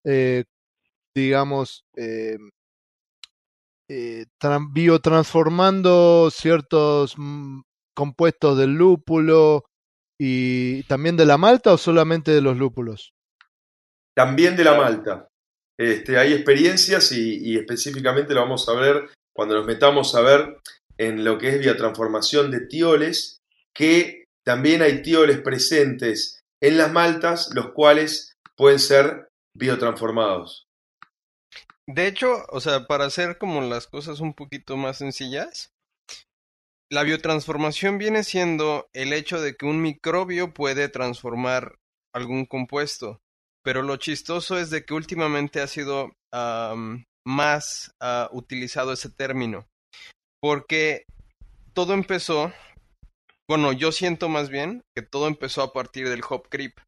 eh, 0.04 0.46
digamos, 1.14 1.86
eh, 1.96 2.38
eh, 3.90 4.26
biotransformando 4.72 6.30
ciertos 6.32 7.16
mm, 7.18 7.62
compuestos 7.96 8.58
del 8.58 8.74
lúpulo 8.74 9.66
y 10.20 10.84
también 10.84 11.18
de 11.18 11.26
la 11.26 11.38
malta 11.38 11.74
o 11.74 11.78
solamente 11.78 12.32
de 12.32 12.42
los 12.42 12.58
lúpulos? 12.58 13.14
También 14.20 14.58
de 14.58 14.66
la 14.66 14.74
malta. 14.74 15.30
Este, 15.80 16.18
hay 16.18 16.34
experiencias 16.34 17.14
y, 17.14 17.56
específicamente 17.58 18.34
lo 18.34 18.42
vamos 18.42 18.68
a 18.68 18.74
ver 18.74 19.10
cuando 19.34 19.56
nos 19.56 19.66
metamos 19.66 20.14
a 20.14 20.20
ver 20.20 20.58
en 20.98 21.24
lo 21.24 21.38
que 21.38 21.48
es 21.48 21.60
biotransformación 21.60 22.52
de 22.52 22.68
tioles, 22.68 23.40
que 23.74 24.26
también 24.44 24.82
hay 24.82 25.04
tioles 25.04 25.40
presentes 25.40 26.42
en 26.62 26.78
las 26.78 26.92
maltas, 26.92 27.52
los 27.56 27.72
cuales 27.72 28.34
pueden 28.58 28.80
ser 28.80 29.30
biotransformados. 29.56 30.68
De 31.88 32.06
hecho, 32.06 32.44
o 32.50 32.60
sea, 32.60 32.88
para 32.88 33.06
hacer 33.06 33.38
como 33.38 33.62
las 33.62 33.88
cosas 33.88 34.20
un 34.20 34.34
poquito 34.34 34.76
más 34.76 34.98
sencillas, 34.98 35.72
la 36.92 37.04
biotransformación 37.04 37.98
viene 37.98 38.26
siendo 38.26 38.90
el 38.92 39.14
hecho 39.14 39.40
de 39.40 39.56
que 39.56 39.66
un 39.66 39.82
microbio 39.82 40.54
puede 40.54 40.90
transformar 40.90 41.80
algún 42.14 42.46
compuesto. 42.46 43.22
Pero 43.70 43.84
lo 43.84 43.98
chistoso 43.98 44.58
es 44.58 44.72
de 44.72 44.84
que 44.84 44.96
últimamente 44.96 45.62
ha 45.62 45.68
sido 45.68 46.12
más 47.24 47.92
ah, 48.02 48.28
utilizado 48.32 48.94
ese 48.94 49.12
término. 49.12 49.68
Porque 50.42 51.04
todo 51.76 51.94
empezó, 51.94 52.52
bueno, 53.48 53.72
yo 53.72 53.92
siento 53.92 54.28
más 54.28 54.50
bien 54.50 54.82
que 54.98 55.04
todo 55.04 55.28
empezó 55.28 55.62
a 55.62 55.72
partir 55.72 56.10
del 56.10 56.24
hop 56.28 56.50
creep. 56.50 56.80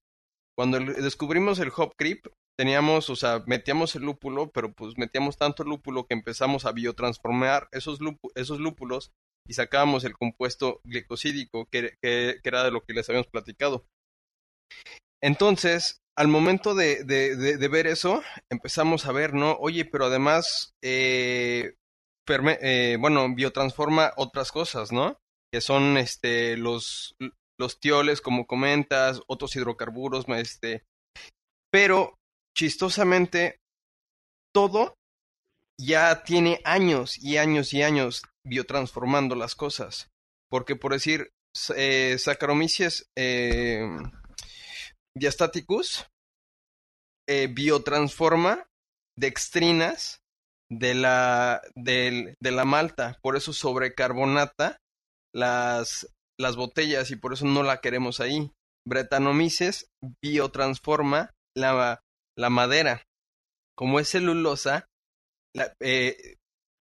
Cuando 0.57 0.79
descubrimos 0.79 1.59
el 1.59 1.71
hop 1.77 1.93
creep, 1.95 2.25
teníamos, 2.57 3.11
o 3.11 3.15
sea, 3.15 3.43
metíamos 3.45 3.95
el 3.95 4.01
lúpulo, 4.01 4.50
pero 4.50 4.73
pues 4.73 4.97
metíamos 4.97 5.38
tanto 5.38 5.63
lúpulo 5.63 6.07
que 6.07 6.15
empezamos 6.15 6.65
a 6.65 6.71
biotransformar 6.71 7.67
esos, 7.73 8.00
esos 8.33 8.59
lúpulos 8.59 9.11
y 9.47 9.53
sacábamos 9.53 10.03
el 10.03 10.17
compuesto 10.17 10.81
glicosídico, 10.83 11.67
que, 11.67 11.93
que, 12.01 12.39
era 12.43 12.63
de 12.63 12.71
lo 12.71 12.81
que 12.81 12.93
les 12.93 13.07
habíamos 13.07 13.27
platicado. 13.27 13.85
Entonces, 15.21 16.00
al 16.18 16.27
momento 16.27 16.75
de, 16.75 17.03
de, 17.03 17.68
ver 17.68 17.88
eso, 17.88 18.22
empezamos 18.50 19.06
a 19.06 19.12
ver, 19.12 19.34
¿no? 19.34 19.58
Oye, 19.60 19.86
pero 19.86 20.06
además, 20.06 20.74
eh, 20.82 21.75
eh, 22.27 22.98
bueno, 23.00 23.34
biotransforma 23.34 24.13
otras 24.18 24.51
cosas, 24.51 24.91
¿no? 24.91 25.18
Que 25.51 25.62
son 25.62 25.98
este, 25.98 26.58
los, 26.58 27.15
los 27.58 27.80
tioles, 27.80 28.22
como 28.22 28.46
comentas, 28.46 29.22
otros 29.27 29.56
hidrocarburos, 29.56 30.25
este. 30.30 30.84
Pero, 31.72 32.18
chistosamente, 32.58 33.60
todo 34.53 34.96
ya 35.80 36.24
tiene 36.24 36.62
años 36.63 37.18
y 37.18 37.38
años 37.38 37.74
y 37.74 37.82
años 37.82 38.24
biotransformando 38.46 39.36
las 39.36 39.56
cosas. 39.56 40.10
Porque, 40.50 40.75
por 40.75 40.94
decir, 40.94 41.32
eh, 41.75 42.18
Saccharomyces 42.20 43.10
eh, 43.18 43.82
diastaticus 45.18 46.08
eh, 47.27 47.48
biotransforma 47.48 48.68
dextrinas 49.18 50.22
de 50.70 50.94
la, 50.96 51.62
de, 51.75 52.36
de 52.39 52.51
la 52.51 52.65
malta, 52.65 53.18
por 53.22 53.36
eso 53.36 53.51
sobrecarbonata 53.51 54.77
las, 55.34 56.08
las 56.39 56.56
botellas 56.56 57.12
y 57.12 57.18
por 57.18 57.34
eso 57.34 57.46
no 57.46 57.63
la 57.63 57.82
queremos 57.82 58.20
ahí. 58.20 58.51
Bretanomyces 58.88 59.89
biotransforma 60.24 61.32
la, 61.56 62.01
la 62.38 62.50
madera. 62.50 63.03
Como 63.77 64.00
es 64.00 64.10
celulosa, 64.10 64.88
eh, 65.80 66.36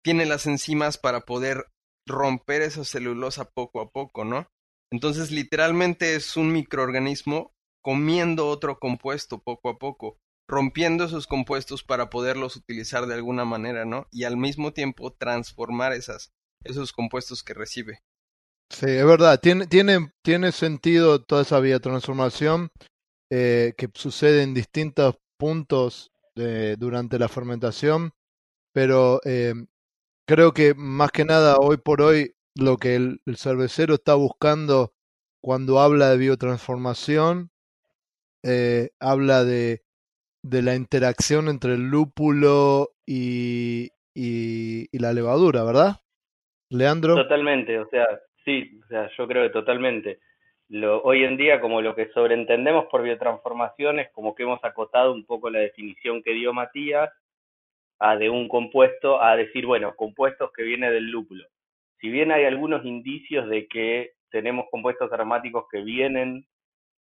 tiene 0.04 0.26
las 0.26 0.46
enzimas 0.46 0.98
para 0.98 1.20
poder 1.20 1.66
romper 2.06 2.62
esa 2.62 2.84
celulosa 2.84 3.50
poco 3.50 3.80
a 3.80 3.90
poco, 3.90 4.24
¿no? 4.24 4.46
Entonces, 4.92 5.30
literalmente 5.30 6.14
es 6.14 6.36
un 6.36 6.52
microorganismo 6.52 7.53
comiendo 7.84 8.48
otro 8.48 8.78
compuesto 8.78 9.42
poco 9.42 9.68
a 9.68 9.78
poco, 9.78 10.16
rompiendo 10.48 11.04
esos 11.04 11.26
compuestos 11.26 11.84
para 11.84 12.08
poderlos 12.08 12.56
utilizar 12.56 13.06
de 13.06 13.14
alguna 13.14 13.44
manera, 13.44 13.84
¿no? 13.84 14.08
Y 14.10 14.24
al 14.24 14.38
mismo 14.38 14.72
tiempo 14.72 15.12
transformar 15.12 15.92
esas, 15.92 16.32
esos 16.64 16.92
compuestos 16.92 17.42
que 17.42 17.52
recibe. 17.52 18.02
Sí, 18.70 18.86
es 18.86 19.04
verdad, 19.04 19.38
tiene, 19.38 19.66
tiene, 19.66 20.10
tiene 20.22 20.50
sentido 20.50 21.22
toda 21.22 21.42
esa 21.42 21.60
biotransformación 21.60 22.70
eh, 23.30 23.74
que 23.76 23.90
sucede 23.94 24.42
en 24.42 24.54
distintos 24.54 25.16
puntos 25.38 26.10
durante 26.78 27.18
la 27.18 27.28
fermentación, 27.28 28.12
pero 28.72 29.20
eh, 29.24 29.54
creo 30.26 30.52
que 30.52 30.74
más 30.74 31.12
que 31.12 31.24
nada 31.24 31.58
hoy 31.58 31.76
por 31.76 32.02
hoy 32.02 32.34
lo 32.56 32.76
que 32.76 32.96
el, 32.96 33.20
cervecero 33.36 33.94
está 33.94 34.14
buscando 34.14 34.94
cuando 35.40 35.78
habla 35.78 36.10
de 36.10 36.16
biotransformación, 36.16 37.50
eh, 38.44 38.90
habla 39.00 39.42
de, 39.42 39.80
de, 40.42 40.62
la 40.62 40.74
interacción 40.74 41.48
entre 41.48 41.74
el 41.74 41.88
lúpulo 41.88 42.90
y, 43.06 43.88
y, 44.14 44.86
la 44.98 45.14
levadura, 45.14 45.64
¿verdad? 45.64 45.96
Leandro. 46.68 47.14
Totalmente, 47.14 47.78
o 47.78 47.88
sea, 47.88 48.06
sí, 48.44 48.78
o 48.84 48.86
sea, 48.88 49.10
yo 49.16 49.26
creo 49.26 49.44
que 49.44 49.50
totalmente. 49.50 50.18
Lo, 50.68 51.02
hoy 51.02 51.24
en 51.24 51.36
día, 51.36 51.60
como 51.60 51.80
lo 51.80 51.94
que 51.94 52.10
sobreentendemos 52.12 52.86
por 52.86 53.02
biotransformación 53.02 54.00
es 54.00 54.10
como 54.12 54.34
que 54.34 54.42
hemos 54.42 54.62
acotado 54.62 55.12
un 55.12 55.24
poco 55.24 55.48
la 55.48 55.60
definición 55.60 56.22
que 56.22 56.32
dio 56.32 56.52
Matías 56.52 57.10
a 57.98 58.16
de 58.16 58.28
un 58.28 58.48
compuesto 58.48 59.22
a 59.22 59.36
decir, 59.36 59.64
bueno, 59.64 59.94
compuestos 59.96 60.50
que 60.52 60.62
vienen 60.62 60.92
del 60.92 61.10
lúpulo. 61.10 61.46
Si 62.00 62.10
bien 62.10 62.30
hay 62.32 62.44
algunos 62.44 62.84
indicios 62.84 63.48
de 63.48 63.66
que 63.68 64.12
tenemos 64.30 64.66
compuestos 64.70 65.10
aromáticos 65.12 65.64
que 65.70 65.80
vienen 65.80 66.46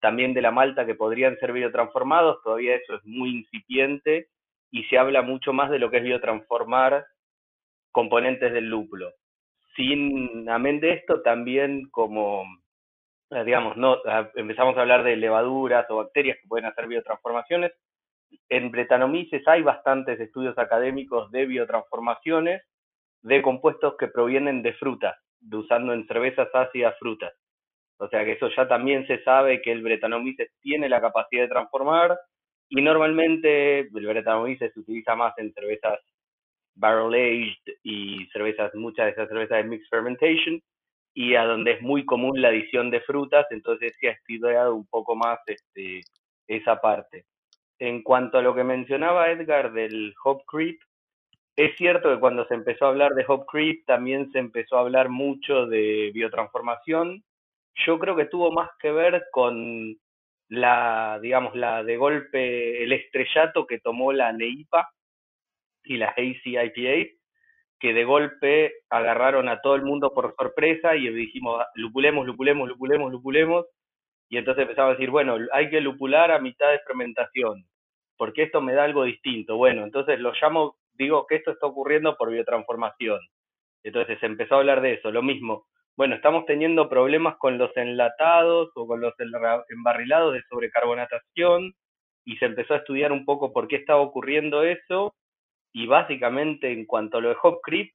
también 0.04 0.34
de 0.34 0.42
la 0.42 0.52
malta 0.52 0.86
que 0.86 0.96
podrían 0.96 1.38
ser 1.38 1.54
biotransformados, 1.54 2.44
todavía 2.44 2.76
eso 2.76 2.96
es 2.96 3.06
muy 3.06 3.30
incipiente 3.30 4.28
y 4.70 4.84
se 4.84 4.98
habla 4.98 5.22
mucho 5.22 5.54
más 5.54 5.72
de 5.72 5.80
lo 5.80 5.90
que 5.90 6.00
es 6.00 6.04
biotransformar 6.04 7.06
componentes 7.94 8.52
del 8.52 8.66
lúpulo. 8.66 9.14
Sin 9.78 10.50
amén 10.50 10.82
de 10.82 10.92
esto, 10.92 11.22
también 11.22 11.90
como, 11.90 12.44
digamos, 13.46 13.78
no 13.78 14.00
empezamos 14.36 14.76
a 14.76 14.82
hablar 14.82 15.06
de 15.06 15.16
levaduras 15.16 15.90
o 15.90 15.96
bacterias 15.96 16.38
que 16.42 16.50
pueden 16.50 16.66
hacer 16.66 16.88
biotransformaciones, 16.88 17.72
en 18.50 18.72
Bretanomyces 18.72 19.48
hay 19.48 19.62
bastantes 19.62 20.20
estudios 20.20 20.58
académicos 20.58 21.32
de 21.32 21.46
biotransformaciones 21.46 22.62
de 23.22 23.42
compuestos 23.42 23.96
que 23.98 24.10
provienen 24.10 24.64
de 24.64 24.74
frutas, 24.74 25.16
usando 25.50 25.94
en 25.94 26.06
cervezas 26.08 26.50
ácidas 26.54 26.94
frutas. 27.00 27.34
O 28.04 28.10
sea 28.10 28.26
que 28.26 28.34
eso 28.34 28.50
ya 28.56 28.68
también 28.68 29.08
se 29.08 29.24
sabe 29.24 29.62
que 29.62 29.72
el 29.72 29.82
Bretanomyces 29.82 30.52
tiene 30.62 30.90
la 30.90 31.00
capacidad 31.00 31.44
de 31.44 31.48
transformar 31.48 32.20
y 32.70 32.82
normalmente 32.82 33.80
el 33.80 34.06
Bretanomyces 34.08 34.74
se 34.74 34.80
utiliza 34.82 35.16
más 35.16 35.34
en 35.38 35.54
cervezas 35.54 36.00
barrel 36.76 37.14
aged 37.14 37.76
y 37.84 38.26
cervezas, 38.34 38.74
muchas 38.76 39.06
de 39.06 39.12
esas 39.12 39.30
cervezas 39.30 39.60
de 39.60 39.70
mixed 39.70 39.88
fermentation 39.90 40.62
y 41.14 41.36
a 41.36 41.46
donde 41.46 41.74
es 41.74 41.82
muy 41.82 42.04
común 42.06 42.42
la 42.42 42.50
adición 42.50 42.90
de 42.90 43.00
frutas, 43.02 43.46
entonces 43.52 43.94
se 44.00 44.10
ha 44.10 44.12
estudiado 44.12 44.76
un 44.76 44.86
poco 44.88 45.16
más 45.16 45.40
este, 45.46 46.02
esa 46.48 46.82
parte. 46.82 47.26
En 47.80 48.02
cuanto 48.02 48.38
a 48.38 48.42
lo 48.42 48.54
que 48.54 48.66
mencionaba 48.66 49.32
Edgar 49.32 49.72
del 49.72 50.14
hop 50.26 50.44
creep, 50.46 50.80
es 51.56 51.78
cierto 51.78 52.10
que 52.14 52.20
cuando 52.20 52.46
se 52.48 52.56
empezó 52.56 52.86
a 52.86 52.90
hablar 52.90 53.14
de 53.14 53.24
hop 53.28 53.46
creep 53.46 53.86
también 53.86 54.30
se 54.34 54.40
empezó 54.40 54.76
a 54.76 54.82
hablar 54.82 55.08
mucho 55.08 55.68
de 55.68 56.12
biotransformación. 56.14 57.24
Yo 57.86 58.00
creo 58.00 58.16
que 58.16 58.26
tuvo 58.26 58.52
más 58.52 58.70
que 58.80 58.92
ver 58.92 59.26
con 59.32 59.96
la, 60.50 61.20
digamos, 61.22 61.56
la 61.56 61.84
de 61.84 61.98
golpe, 61.98 62.84
el 62.84 62.92
estrellato 62.94 63.66
que 63.66 63.80
tomó 63.80 64.14
la 64.14 64.32
NEIPA 64.34 64.90
y 65.84 65.98
la 65.98 66.10
ACIPA, 66.10 67.12
que 67.80 67.94
de 67.94 68.04
golpe 68.06 68.74
agarraron 68.90 69.50
a 69.50 69.62
todo 69.62 69.76
el 69.76 69.84
mundo 69.84 70.14
por 70.14 70.36
sorpresa 70.36 70.96
y 70.96 71.10
dijimos, 71.10 71.64
lupulemos, 71.76 72.26
lupulemos, 72.26 72.70
lupulemos, 72.70 73.12
lupulemos, 73.12 73.66
y 74.30 74.38
entonces 74.38 74.64
empezamos 74.64 74.92
a 74.92 74.94
decir, 74.94 75.10
bueno, 75.10 75.38
hay 75.52 75.70
que 75.70 75.82
lupular 75.82 76.32
a 76.32 76.40
mitad 76.40 76.72
de 76.72 76.80
fermentación 76.80 77.66
porque 78.18 78.44
esto 78.44 78.62
me 78.62 78.74
da 78.74 78.84
algo 78.84 79.04
distinto. 79.04 79.58
Bueno, 79.58 79.84
entonces 79.84 80.20
lo 80.20 80.34
llamo, 80.42 80.78
digo 80.94 81.26
que 81.28 81.36
esto 81.36 81.52
está 81.52 81.68
ocurriendo 81.68 82.16
por 82.16 82.32
biotransformación. 82.32 83.20
Entonces 83.84 84.22
empezó 84.24 84.56
a 84.56 84.58
hablar 84.60 84.82
de 84.82 84.94
eso, 84.94 85.12
lo 85.12 85.22
mismo. 85.22 85.66
Bueno, 85.96 86.16
estamos 86.16 86.46
teniendo 86.46 86.90
problemas 86.90 87.36
con 87.38 87.58
los 87.58 87.76
enlatados 87.78 88.72
o 88.76 88.88
con 88.88 89.00
los 89.00 89.14
embarrilados 89.70 90.34
de 90.34 90.42
sobrecarbonatación 90.50 91.74
y 92.26 92.38
se 92.38 92.46
empezó 92.46 92.74
a 92.74 92.78
estudiar 92.78 93.12
un 93.12 93.26
poco 93.26 93.54
por 93.54 93.68
qué 93.68 93.76
estaba 93.76 94.02
ocurriendo 94.02 94.64
eso 94.64 95.14
y 95.72 95.86
básicamente 95.86 96.72
en 96.72 96.86
cuanto 96.86 97.18
a 97.18 97.22
lo 97.22 97.30
de 97.30 97.36
Hop 97.44 97.60
Creep, 97.62 97.92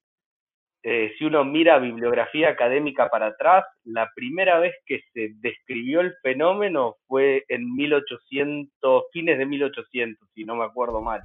eh, 0.85 1.12
si 1.19 1.25
uno 1.25 1.45
mira 1.45 1.78
bibliografía 1.78 2.50
académica 2.50 3.09
para 3.09 3.26
atrás, 3.26 3.64
la 3.85 4.09
primera 4.14 4.61
vez 4.61 4.75
que 4.87 5.00
se 5.12 5.31
describió 5.40 6.00
el 6.00 6.14
fenómeno 6.23 6.97
fue 7.07 7.45
en 7.49 7.75
1800, 7.75 9.05
fines 9.12 9.38
de 9.38 9.47
1800, 9.47 10.28
si 10.35 10.45
no 10.45 10.55
me 10.55 10.64
acuerdo 10.64 11.00
mal. 11.00 11.23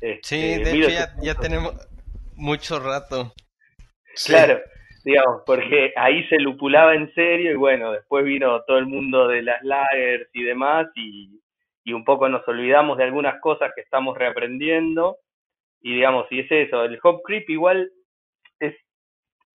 sí, 0.00 0.36
este, 0.36 0.58
de 0.64 0.78
hecho 0.78 0.88
ya, 1.22 1.34
tenemos 1.34 1.74
mucho 2.34 2.78
rato. 2.78 3.32
Claro, 4.26 4.60
digamos, 5.08 5.42
porque 5.46 5.94
ahí 5.96 6.22
se 6.28 6.38
lupulaba 6.38 6.94
en 6.94 7.10
serio 7.14 7.52
y 7.52 7.56
bueno, 7.56 7.92
después 7.92 8.26
vino 8.26 8.62
todo 8.66 8.76
el 8.76 8.84
mundo 8.84 9.26
de 9.26 9.40
las 9.40 9.62
lagers 9.62 10.28
y 10.34 10.42
demás 10.42 10.86
y, 10.96 11.40
y 11.82 11.94
un 11.94 12.04
poco 12.04 12.28
nos 12.28 12.46
olvidamos 12.46 12.98
de 12.98 13.04
algunas 13.04 13.40
cosas 13.40 13.72
que 13.74 13.80
estamos 13.80 14.18
reaprendiendo. 14.18 15.16
Y 15.80 15.94
digamos, 15.94 16.26
y 16.30 16.40
es 16.40 16.52
eso, 16.52 16.84
el 16.84 16.98
hop 17.02 17.22
creep 17.24 17.48
igual 17.48 17.90
es 18.60 18.76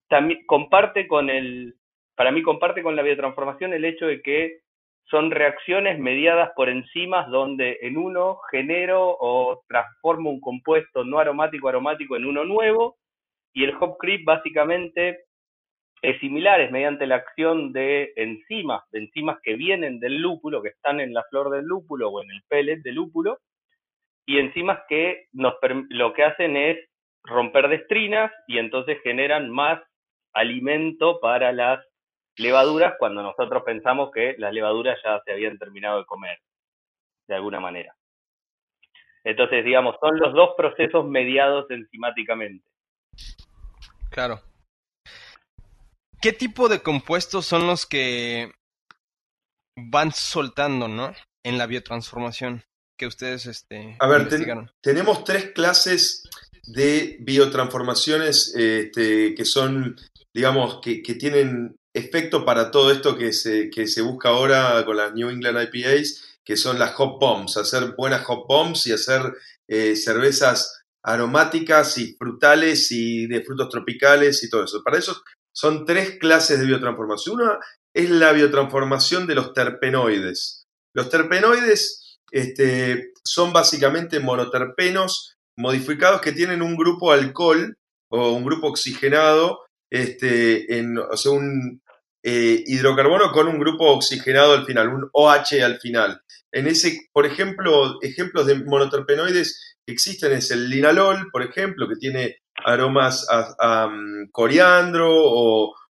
también 0.09 0.43
comparte 0.47 1.07
con 1.07 1.29
el 1.29 1.75
para 2.15 2.31
mí 2.31 2.41
comparte 2.41 2.81
con 2.81 2.95
la 2.95 3.03
biotransformación 3.03 3.73
el 3.73 3.85
hecho 3.85 4.07
de 4.07 4.23
que 4.23 4.59
son 5.05 5.29
reacciones 5.29 5.99
mediadas 5.99 6.51
por 6.55 6.69
enzimas 6.69 7.29
donde 7.29 7.77
en 7.81 7.97
uno 7.97 8.39
genero 8.49 9.15
o 9.19 9.63
transformo 9.67 10.31
un 10.31 10.39
compuesto 10.39 11.03
no 11.03 11.19
aromático 11.19 11.67
aromático 11.67 12.15
en 12.15 12.25
uno 12.25 12.43
nuevo 12.43 12.97
y 13.53 13.63
el 13.65 13.75
hop 13.79 13.97
creep 13.99 14.23
básicamente 14.25 15.25
es 16.03 16.19
similar, 16.19 16.59
es 16.59 16.69
mediante 16.69 17.07
la 17.07 17.15
acción 17.15 17.71
de 17.71 18.11
enzimas, 18.17 18.83
de 18.91 18.99
enzimas 18.99 19.39
que 19.41 19.55
vienen 19.55 20.01
del 20.01 20.17
lúpulo, 20.17 20.61
que 20.61 20.67
están 20.67 20.99
en 20.99 21.13
la 21.13 21.23
flor 21.29 21.49
del 21.49 21.63
lúpulo 21.63 22.09
o 22.09 22.21
en 22.21 22.29
el 22.29 22.43
pellet 22.49 22.81
del 22.81 22.95
lúpulo, 22.95 23.39
y 24.25 24.37
enzimas 24.37 24.81
que 24.89 25.27
nos, 25.31 25.53
lo 25.89 26.13
que 26.13 26.25
hacen 26.25 26.57
es 26.57 26.77
romper 27.23 27.69
destrinas 27.69 28.33
y 28.47 28.57
entonces 28.57 28.99
generan 29.01 29.49
más 29.49 29.81
alimento 30.33 31.21
para 31.21 31.53
las 31.53 31.79
levaduras 32.35 32.95
cuando 32.99 33.23
nosotros 33.23 33.63
pensamos 33.63 34.11
que 34.11 34.35
las 34.37 34.53
levaduras 34.53 34.99
ya 35.05 35.21
se 35.23 35.31
habían 35.31 35.57
terminado 35.57 35.99
de 35.99 36.05
comer, 36.05 36.37
de 37.29 37.35
alguna 37.35 37.61
manera. 37.61 37.95
Entonces, 39.23 39.63
digamos, 39.63 39.95
son 40.01 40.19
los 40.19 40.33
dos 40.33 40.49
procesos 40.57 41.05
mediados 41.05 41.65
enzimáticamente. 41.69 42.67
Claro. 44.11 44.41
¿Qué 46.23 46.31
tipo 46.31 46.69
de 46.69 46.81
compuestos 46.81 47.45
son 47.45 47.67
los 47.67 47.85
que 47.85 48.53
van 49.75 50.13
soltando, 50.13 50.87
no? 50.87 51.13
En 51.43 51.57
la 51.57 51.67
biotransformación 51.67 52.63
que 52.97 53.07
ustedes 53.07 53.45
este, 53.45 53.97
A 53.99 54.07
ver, 54.07 54.29
tenemos 54.81 55.25
tres 55.25 55.51
clases 55.51 56.23
de 56.65 57.17
biotransformaciones 57.19 58.55
este, 58.55 59.35
que 59.35 59.43
son, 59.43 59.97
digamos, 60.33 60.79
que, 60.81 61.01
tienen 61.19 61.75
efecto 61.93 62.45
para 62.45 62.71
todo 62.71 62.89
esto 62.91 63.17
que 63.17 63.33
se, 63.33 63.69
que 63.69 63.85
se 63.85 64.01
busca 64.01 64.29
ahora 64.29 64.81
con 64.85 64.95
las 64.95 65.13
New 65.13 65.29
England 65.29 65.73
IPAs, 65.73 66.39
que 66.45 66.55
son 66.55 66.79
las 66.79 66.97
hop 66.97 67.19
bombs, 67.19 67.57
hacer 67.57 67.95
buenas 67.97 68.23
hop 68.29 68.47
bombs 68.47 68.87
y 68.87 68.93
hacer 68.93 69.33
eh, 69.67 69.97
cervezas 69.97 70.83
aromáticas 71.03 71.97
y 71.97 72.15
frutales 72.15 72.93
y 72.93 73.27
de 73.27 73.43
frutos 73.43 73.67
tropicales 73.67 74.41
y 74.41 74.49
todo 74.49 74.63
eso. 74.63 74.81
Para 74.81 74.99
eso 74.99 75.21
son 75.53 75.85
tres 75.85 76.17
clases 76.19 76.59
de 76.59 76.65
biotransformación. 76.65 77.41
Una 77.41 77.59
es 77.93 78.09
la 78.09 78.31
biotransformación 78.31 79.27
de 79.27 79.35
los 79.35 79.53
terpenoides. 79.53 80.65
Los 80.95 81.09
terpenoides 81.09 82.19
este, 82.31 83.11
son 83.23 83.53
básicamente 83.53 84.19
monoterpenos 84.19 85.35
modificados 85.57 86.21
que 86.21 86.31
tienen 86.31 86.61
un 86.61 86.75
grupo 86.75 87.11
alcohol 87.11 87.77
o 88.09 88.31
un 88.31 88.43
grupo 88.43 88.67
oxigenado, 88.67 89.61
este, 89.91 90.77
en, 90.77 90.97
o 90.97 91.15
sea, 91.15 91.31
un 91.31 91.81
eh, 92.23 92.63
hidrocarbono 92.65 93.31
con 93.31 93.47
un 93.47 93.59
grupo 93.59 93.91
oxigenado 93.91 94.53
al 94.53 94.65
final, 94.65 94.89
un 94.89 95.09
OH 95.11 95.63
al 95.63 95.79
final. 95.79 96.21
En 96.51 96.67
ese, 96.67 97.07
por 97.11 97.25
ejemplo, 97.25 97.99
ejemplos 98.01 98.45
de 98.45 98.63
monoterpenoides 98.63 99.77
que 99.85 99.93
existen 99.93 100.31
es 100.31 100.49
el 100.51 100.69
linalol, 100.69 101.29
por 101.31 101.43
ejemplo, 101.43 101.87
que 101.87 101.95
tiene 101.95 102.37
aromas 102.65 103.27
a, 103.29 103.87
mm, 103.87 104.29
coriandro 104.31 105.11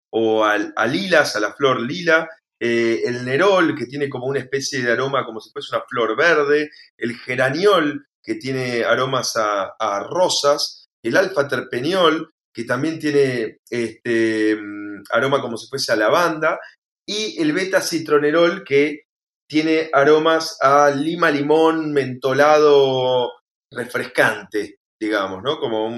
o, 0.10 0.44
a, 0.44 0.88
lilas, 0.88 1.36
a 1.36 1.40
la 1.40 1.54
flor 1.54 1.82
lila, 1.82 2.28
eh, 2.60 3.02
el 3.06 3.24
nerol, 3.24 3.76
que 3.76 3.86
tiene 3.86 4.10
como 4.10 4.26
una 4.26 4.40
especie 4.40 4.82
de 4.82 4.92
aroma 4.92 5.26
como 5.26 5.40
si 5.40 5.52
fuese 5.52 5.76
una 5.76 5.86
flor 5.88 6.18
verde, 6.18 6.70
el 6.98 7.16
geraniol, 7.18 8.08
que 8.24 8.36
tiene 8.36 8.84
aromas 8.84 9.36
a, 9.38 10.08
rosas, 10.10 10.86
el 11.04 11.16
alfa-terpeniol, 11.18 12.32
que 12.54 12.64
también 12.64 13.00
tiene 13.00 13.60
este, 13.70 14.56
mm, 14.56 15.04
aroma 15.12 15.42
como 15.42 15.58
si 15.58 15.68
fuese 15.68 15.94
a 15.94 15.96
lavanda, 15.96 16.60
y 17.06 17.42
el 17.42 17.54
beta-citronerol, 17.54 18.64
que 18.64 19.04
tiene 19.48 19.90
aromas 19.94 20.58
a 20.62 20.90
lima, 20.90 21.32
limón, 21.32 21.94
mentolado, 21.94 23.32
refrescante, 23.72 24.80
digamos, 25.00 25.42
¿no? 25.44 25.60
Como 25.60 25.90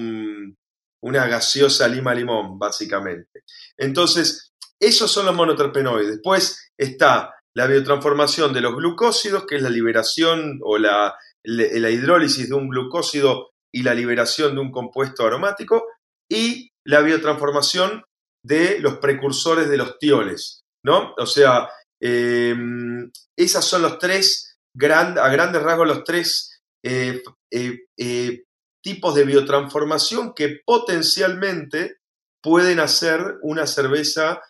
una 1.02 1.28
gaseosa 1.28 1.88
lima, 1.88 2.14
limón, 2.14 2.60
básicamente. 2.60 3.44
Entonces, 3.78 4.52
esos 4.80 5.12
son 5.12 5.26
los 5.26 5.36
monoterpenoides. 5.36 6.10
Después 6.10 6.72
está 6.78 7.34
la 7.56 7.68
biotransformación 7.68 8.54
de 8.54 8.62
los 8.62 8.76
glucósidos, 8.76 9.46
que 9.46 9.56
es 9.56 9.62
la 9.62 9.70
liberación 9.70 10.60
o 10.64 10.78
la 10.78 11.16
hidrólisis 11.44 12.50
de 12.50 12.56
un 12.56 12.70
glucósido 12.70 13.50
y 13.74 13.84
la 13.84 13.94
liberación 13.94 14.56
de 14.56 14.62
un 14.62 14.72
compuesto 14.72 15.26
aromático, 15.26 15.86
y 16.32 16.72
la 16.86 17.02
biotransformación 17.02 18.04
de 18.46 18.80
los 18.80 18.98
precursores 18.98 19.70
de 19.70 19.78
los 19.78 19.98
tioles, 19.98 20.62
¿no? 20.86 21.14
O 21.18 21.26
sea, 21.26 21.70
em, 22.02 23.12
esas 23.38 23.66
son 23.66 23.82
los 23.82 24.00
tres, 24.00 24.58
a 24.82 25.30
grandes 25.30 25.62
rasgos, 25.62 25.88
los 25.88 26.04
tres 26.04 26.62
eh, 26.84 27.22
eh, 27.52 27.80
eh, 27.98 28.44
tipos 28.82 29.16
de 29.16 29.26
biotransformación 29.26 30.34
que 30.34 30.60
potencialmente 30.66 31.98
pueden 32.42 32.80
hacer 32.80 33.38
una 33.42 33.68
cerveza 33.68 34.42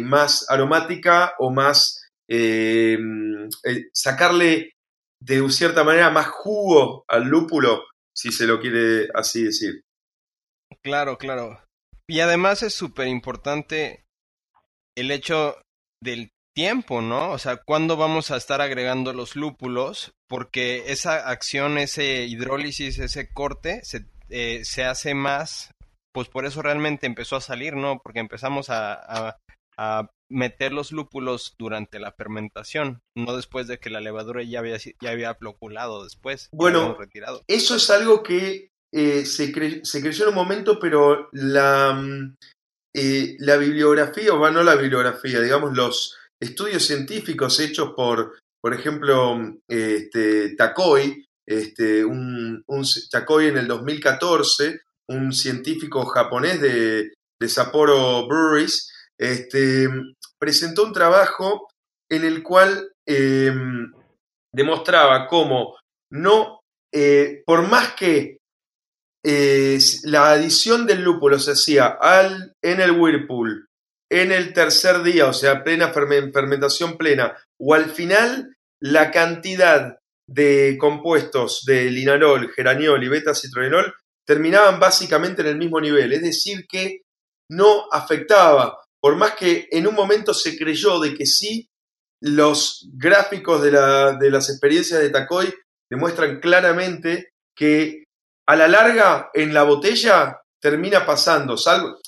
más 0.00 0.44
aromática 0.50 1.34
o 1.38 1.50
más 1.50 2.02
em, 2.28 3.48
sacarle 3.92 4.72
de 5.20 5.48
cierta 5.50 5.84
manera 5.84 6.10
más 6.10 6.26
jugo 6.26 7.04
al 7.06 7.24
lúpulo, 7.24 7.84
si 8.12 8.32
se 8.32 8.46
lo 8.46 8.60
quiere 8.60 9.08
así 9.14 9.44
decir. 9.44 9.82
Claro, 10.82 11.16
claro. 11.16 11.62
Y 12.08 12.20
además 12.20 12.62
es 12.62 12.74
súper 12.74 13.06
importante 13.06 14.04
el 14.96 15.10
hecho 15.10 15.56
del 16.02 16.31
tiempo, 16.54 17.02
¿no? 17.02 17.30
O 17.30 17.38
sea, 17.38 17.56
¿cuándo 17.56 17.96
vamos 17.96 18.30
a 18.30 18.36
estar 18.36 18.60
agregando 18.60 19.12
los 19.12 19.36
lúpulos? 19.36 20.12
Porque 20.28 20.84
esa 20.86 21.28
acción, 21.28 21.78
ese 21.78 22.26
hidrólisis, 22.26 22.98
ese 22.98 23.32
corte, 23.32 23.80
se, 23.84 24.06
eh, 24.28 24.62
se 24.64 24.84
hace 24.84 25.14
más, 25.14 25.70
pues 26.12 26.28
por 26.28 26.44
eso 26.46 26.62
realmente 26.62 27.06
empezó 27.06 27.36
a 27.36 27.40
salir, 27.40 27.74
¿no? 27.74 28.00
Porque 28.02 28.20
empezamos 28.20 28.70
a, 28.70 29.38
a 29.76 30.10
meter 30.28 30.72
los 30.72 30.92
lúpulos 30.92 31.54
durante 31.58 32.00
la 32.00 32.12
fermentación, 32.12 33.02
no 33.14 33.36
después 33.36 33.66
de 33.68 33.78
que 33.78 33.90
la 33.90 34.00
levadura 34.00 34.42
ya 34.42 34.60
había, 34.60 34.78
ya 34.78 35.10
había 35.10 35.34
floculado 35.34 36.04
después. 36.04 36.48
Bueno, 36.52 36.96
eso 37.46 37.76
es 37.76 37.90
algo 37.90 38.22
que 38.22 38.70
eh, 38.92 39.24
se, 39.26 39.52
creció 39.52 40.24
en 40.24 40.30
un 40.30 40.34
momento, 40.34 40.78
pero 40.78 41.28
la, 41.32 41.92
mm, 41.92 42.36
eh, 42.94 43.36
la 43.38 43.56
bibliografía, 43.56 44.32
o 44.32 44.50
no 44.50 44.62
la 44.62 44.74
bibliografía, 44.74 45.40
digamos, 45.40 45.76
los 45.76 46.16
estudios 46.42 46.84
científicos 46.84 47.60
hechos 47.60 47.92
por, 47.94 48.38
por 48.60 48.74
ejemplo, 48.74 49.38
este, 49.68 50.56
Takoi, 50.56 51.24
este, 51.46 52.04
un, 52.04 52.64
Takoi 53.10 53.46
en 53.46 53.58
el 53.58 53.68
2014, 53.68 54.80
un 55.08 55.32
científico 55.32 56.04
japonés 56.06 56.60
de, 56.60 57.12
de 57.40 57.48
Sapporo 57.48 58.26
Breweries, 58.26 58.90
este, 59.16 59.88
presentó 60.38 60.84
un 60.84 60.92
trabajo 60.92 61.68
en 62.10 62.24
el 62.24 62.42
cual 62.42 62.90
em, 63.06 63.92
demostraba 64.52 65.28
cómo 65.28 65.76
no, 66.10 66.60
eh, 66.92 67.42
por 67.46 67.68
más 67.68 67.94
que 67.94 68.38
eh, 69.24 69.78
la 70.02 70.32
adición 70.32 70.86
del 70.86 71.02
lúpulo 71.02 71.38
se 71.38 71.52
hacía 71.52 71.86
al, 71.86 72.52
en 72.62 72.80
el 72.80 72.90
whirlpool 72.90 73.68
en 74.12 74.30
el 74.30 74.52
tercer 74.52 75.02
día, 75.02 75.26
o 75.26 75.32
sea, 75.32 75.64
plena 75.64 75.90
fermentación 75.90 76.98
plena, 76.98 77.34
o 77.58 77.72
al 77.72 77.86
final, 77.86 78.54
la 78.78 79.10
cantidad 79.10 79.96
de 80.26 80.76
compuestos 80.78 81.64
de 81.64 81.90
linalol, 81.90 82.52
geraniol 82.52 83.02
y 83.02 83.08
beta-citronenol 83.08 83.94
terminaban 84.26 84.78
básicamente 84.78 85.40
en 85.40 85.48
el 85.48 85.56
mismo 85.56 85.80
nivel, 85.80 86.12
es 86.12 86.22
decir, 86.22 86.66
que 86.68 87.00
no 87.48 87.86
afectaba. 87.90 88.78
Por 89.00 89.16
más 89.16 89.34
que 89.34 89.66
en 89.70 89.86
un 89.86 89.94
momento 89.94 90.34
se 90.34 90.58
creyó 90.58 91.00
de 91.00 91.14
que 91.14 91.24
sí, 91.24 91.70
los 92.20 92.88
gráficos 92.92 93.62
de, 93.62 93.72
las 93.72 94.50
experiencias 94.50 95.00
de 95.00 95.10
Tacoy 95.10 95.52
demuestran 95.90 96.38
claramente 96.38 97.32
que 97.56 98.04
a 98.46 98.56
la 98.56 98.68
larga 98.68 99.30
en 99.32 99.54
la 99.54 99.62
botella 99.62 100.38
termina 100.60 101.06
pasando, 101.06 101.56
salvo, 101.56 101.98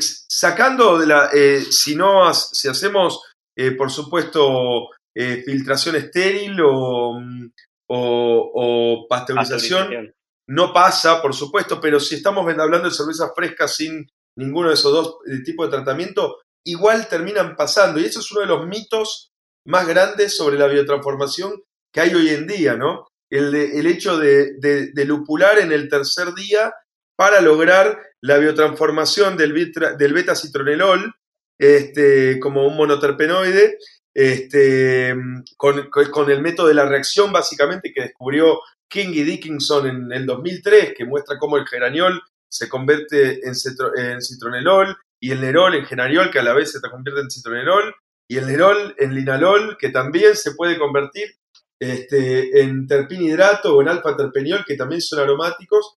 sacando 0.00 0.98
de 0.98 1.06
la, 1.06 1.30
eh, 1.32 1.62
si 1.70 1.94
no, 1.94 2.32
si 2.34 2.68
hacemos, 2.68 3.22
eh, 3.56 3.72
por 3.72 3.90
supuesto, 3.90 4.88
eh, 5.14 5.42
filtración 5.44 5.96
estéril 5.96 6.60
o, 6.60 7.18
mm, 7.20 7.50
o, 7.88 9.06
pasteurización, 9.08 10.14
no 10.48 10.72
pasa, 10.72 11.20
por 11.20 11.34
supuesto, 11.34 11.80
pero 11.80 12.00
si 12.00 12.16
estamos 12.16 12.46
hablando 12.46 12.88
de 12.88 12.94
cervezas 12.94 13.32
frescas 13.34 13.74
sin 13.74 14.08
ninguno 14.36 14.68
de 14.68 14.74
esos 14.74 14.92
dos 14.92 15.18
tipos 15.44 15.66
de 15.66 15.76
tratamiento, 15.76 16.38
igual 16.64 17.08
terminan 17.08 17.56
pasando. 17.56 17.98
Y 17.98 18.04
eso 18.04 18.20
es 18.20 18.30
uno 18.32 18.42
de 18.42 18.46
los 18.46 18.66
mitos 18.66 19.30
más 19.66 19.86
grandes 19.86 20.36
sobre 20.36 20.58
la 20.58 20.66
biotransformación 20.66 21.62
que 21.92 22.00
hay 22.00 22.14
hoy 22.14 22.28
en 22.30 22.46
día, 22.46 22.76
¿no? 22.76 23.06
El, 23.30 23.54
el 23.54 23.86
hecho 23.86 24.18
de, 24.18 24.54
de, 24.58 25.04
lupular 25.04 25.58
en 25.58 25.72
el 25.72 25.88
tercer 25.88 26.32
día 26.34 26.72
para 27.18 27.40
lograr 27.40 28.00
la 28.20 28.38
biotransformación 28.38 29.36
del, 29.36 29.52
beta-citronelol 29.52 31.12
este, 31.58 32.38
como 32.38 32.64
un 32.64 32.76
monoterpenoide 32.76 33.76
este, 34.14 35.16
con, 35.56 35.90
con, 35.90 36.30
el 36.30 36.40
método 36.40 36.68
de 36.68 36.74
la 36.74 36.86
reacción 36.86 37.32
básicamente 37.32 37.92
que 37.92 38.02
descubrió 38.02 38.60
King 38.88 39.08
y 39.10 39.24
Dickinson 39.24 39.88
en 39.88 40.12
el 40.12 40.26
2003, 40.26 40.94
que 40.96 41.04
muestra 41.04 41.38
cómo 41.38 41.56
el 41.56 41.66
geraniol 41.66 42.22
se 42.48 42.68
convierte 42.68 43.40
en, 43.44 43.54
en 43.96 44.22
citronelol 44.22 44.96
y 45.18 45.32
el 45.32 45.40
nerol 45.40 45.74
en 45.74 45.86
geraniol, 45.86 46.30
que 46.30 46.38
a 46.38 46.44
la 46.44 46.54
vez 46.54 46.70
se 46.70 46.80
convierte 46.80 47.20
en 47.20 47.30
citronelol, 47.30 47.94
y 48.28 48.36
el 48.36 48.46
nerol 48.46 48.94
en 48.96 49.14
linalol, 49.14 49.76
que 49.76 49.88
también 49.88 50.36
se 50.36 50.52
puede 50.52 50.78
convertir 50.78 51.34
este, 51.80 52.60
en 52.60 52.86
terpinhidrato 52.86 53.74
o 53.74 53.82
en 53.82 53.88
alfa-terpeniol, 53.88 54.64
que 54.64 54.76
también 54.76 55.00
son 55.00 55.18
aromáticos. 55.18 55.96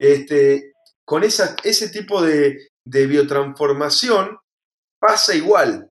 Este, 0.00 0.72
con 1.04 1.24
esa, 1.24 1.54
ese 1.62 1.90
tipo 1.90 2.22
de, 2.22 2.70
de 2.86 3.06
biotransformación 3.06 4.38
pasa 4.98 5.34
igual, 5.34 5.90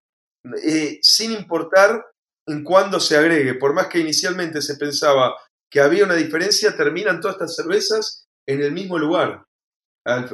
eh, 0.64 1.00
sin 1.02 1.32
importar 1.32 2.06
en 2.48 2.64
cuándo 2.64 3.00
se 3.00 3.18
agregue. 3.18 3.54
Por 3.54 3.74
más 3.74 3.88
que 3.88 4.00
inicialmente 4.00 4.62
se 4.62 4.76
pensaba 4.78 5.36
que 5.72 5.80
había 5.80 6.06
una 6.06 6.16
diferencia, 6.16 6.76
terminan 6.76 7.22
todas 7.22 7.36
estas 7.36 7.56
cervezas 7.56 8.26
en 8.48 8.64
el 8.64 8.72
mismo 8.72 8.98
lugar, 8.98 9.46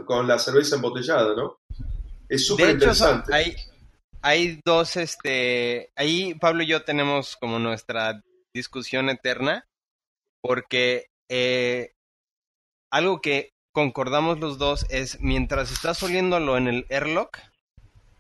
con 0.06 0.28
la 0.28 0.40
cerveza 0.40 0.78
embotellada, 0.78 1.36
¿no? 1.36 1.58
Es 2.30 2.48
súper 2.48 2.70
interesante. 2.70 3.34
Hay, 3.36 3.56
hay 4.22 4.62
dos, 4.66 4.96
este, 4.96 5.92
ahí 5.98 6.34
Pablo 6.36 6.64
y 6.64 6.68
yo 6.68 6.84
tenemos 6.84 7.36
como 7.36 7.60
nuestra 7.60 8.22
discusión 8.54 9.10
eterna, 9.10 9.66
porque 10.42 11.08
eh, 11.30 11.92
algo 12.90 13.20
que 13.20 13.55
concordamos 13.76 14.40
los 14.40 14.58
dos 14.58 14.86
es, 14.90 15.20
mientras 15.20 15.70
estás 15.70 16.02
oliéndolo 16.02 16.56
en 16.56 16.70
el 16.70 16.86
airlock, 16.90 17.40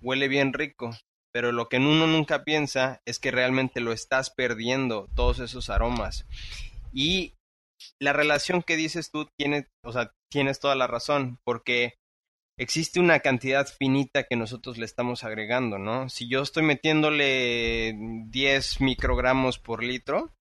huele 0.01 0.27
bien 0.27 0.51
rico, 0.51 0.91
pero 1.31 1.53
lo 1.53 1.69
que 1.69 1.77
uno 1.77 2.07
nunca 2.07 2.43
piensa 2.43 3.01
es 3.05 3.19
que 3.19 3.31
realmente 3.31 3.79
lo 3.79 3.93
estás 3.93 4.29
perdiendo, 4.29 5.07
todos 5.15 5.39
esos 5.39 5.69
aromas. 5.69 6.27
Y 6.91 7.35
la 8.01 8.11
relación 8.11 8.63
que 8.63 8.75
dices 8.75 9.11
tú 9.11 9.29
tiene, 9.37 9.67
o 9.81 9.93
sea, 9.93 10.11
tienes 10.29 10.59
toda 10.59 10.75
la 10.75 10.87
razón, 10.87 11.39
porque 11.45 11.93
existe 12.59 12.99
una 12.99 13.21
cantidad 13.21 13.65
finita 13.65 14.23
que 14.23 14.35
nosotros 14.35 14.77
le 14.77 14.85
estamos 14.85 15.23
agregando, 15.23 15.77
¿no? 15.77 16.09
Si 16.09 16.27
yo 16.27 16.41
estoy 16.41 16.63
metiéndole 16.63 17.95
10 17.97 18.81
microgramos 18.81 19.57
por 19.57 19.83
litro, 19.83 20.33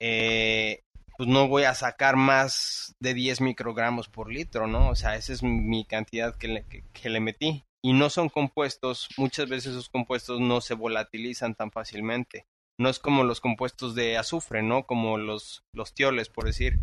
eh, 0.00 0.80
pues 1.18 1.28
no 1.28 1.48
voy 1.48 1.64
a 1.64 1.74
sacar 1.74 2.16
más 2.16 2.94
de 3.00 3.12
10 3.12 3.42
microgramos 3.42 4.08
por 4.08 4.32
litro, 4.32 4.66
¿no? 4.66 4.88
O 4.88 4.94
sea, 4.94 5.16
esa 5.16 5.34
es 5.34 5.42
mi 5.42 5.84
cantidad 5.84 6.34
que 6.36 6.48
le, 6.48 6.64
que 6.64 7.10
le 7.10 7.20
metí. 7.20 7.64
Y 7.84 7.92
no 7.92 8.08
son 8.08 8.30
compuestos, 8.30 9.08
muchas 9.18 9.48
veces 9.48 9.72
esos 9.72 9.90
compuestos 9.90 10.40
no 10.40 10.60
se 10.60 10.74
volatilizan 10.74 11.54
tan 11.54 11.70
fácilmente 11.70 12.46
no 12.80 12.88
es 12.88 12.98
como 12.98 13.24
los 13.24 13.40
compuestos 13.40 13.94
de 13.94 14.16
azufre, 14.16 14.62
¿no? 14.62 14.84
Como 14.84 15.18
los, 15.18 15.64
los 15.74 15.94
tioles, 15.94 16.28
por 16.28 16.44
decir, 16.44 16.74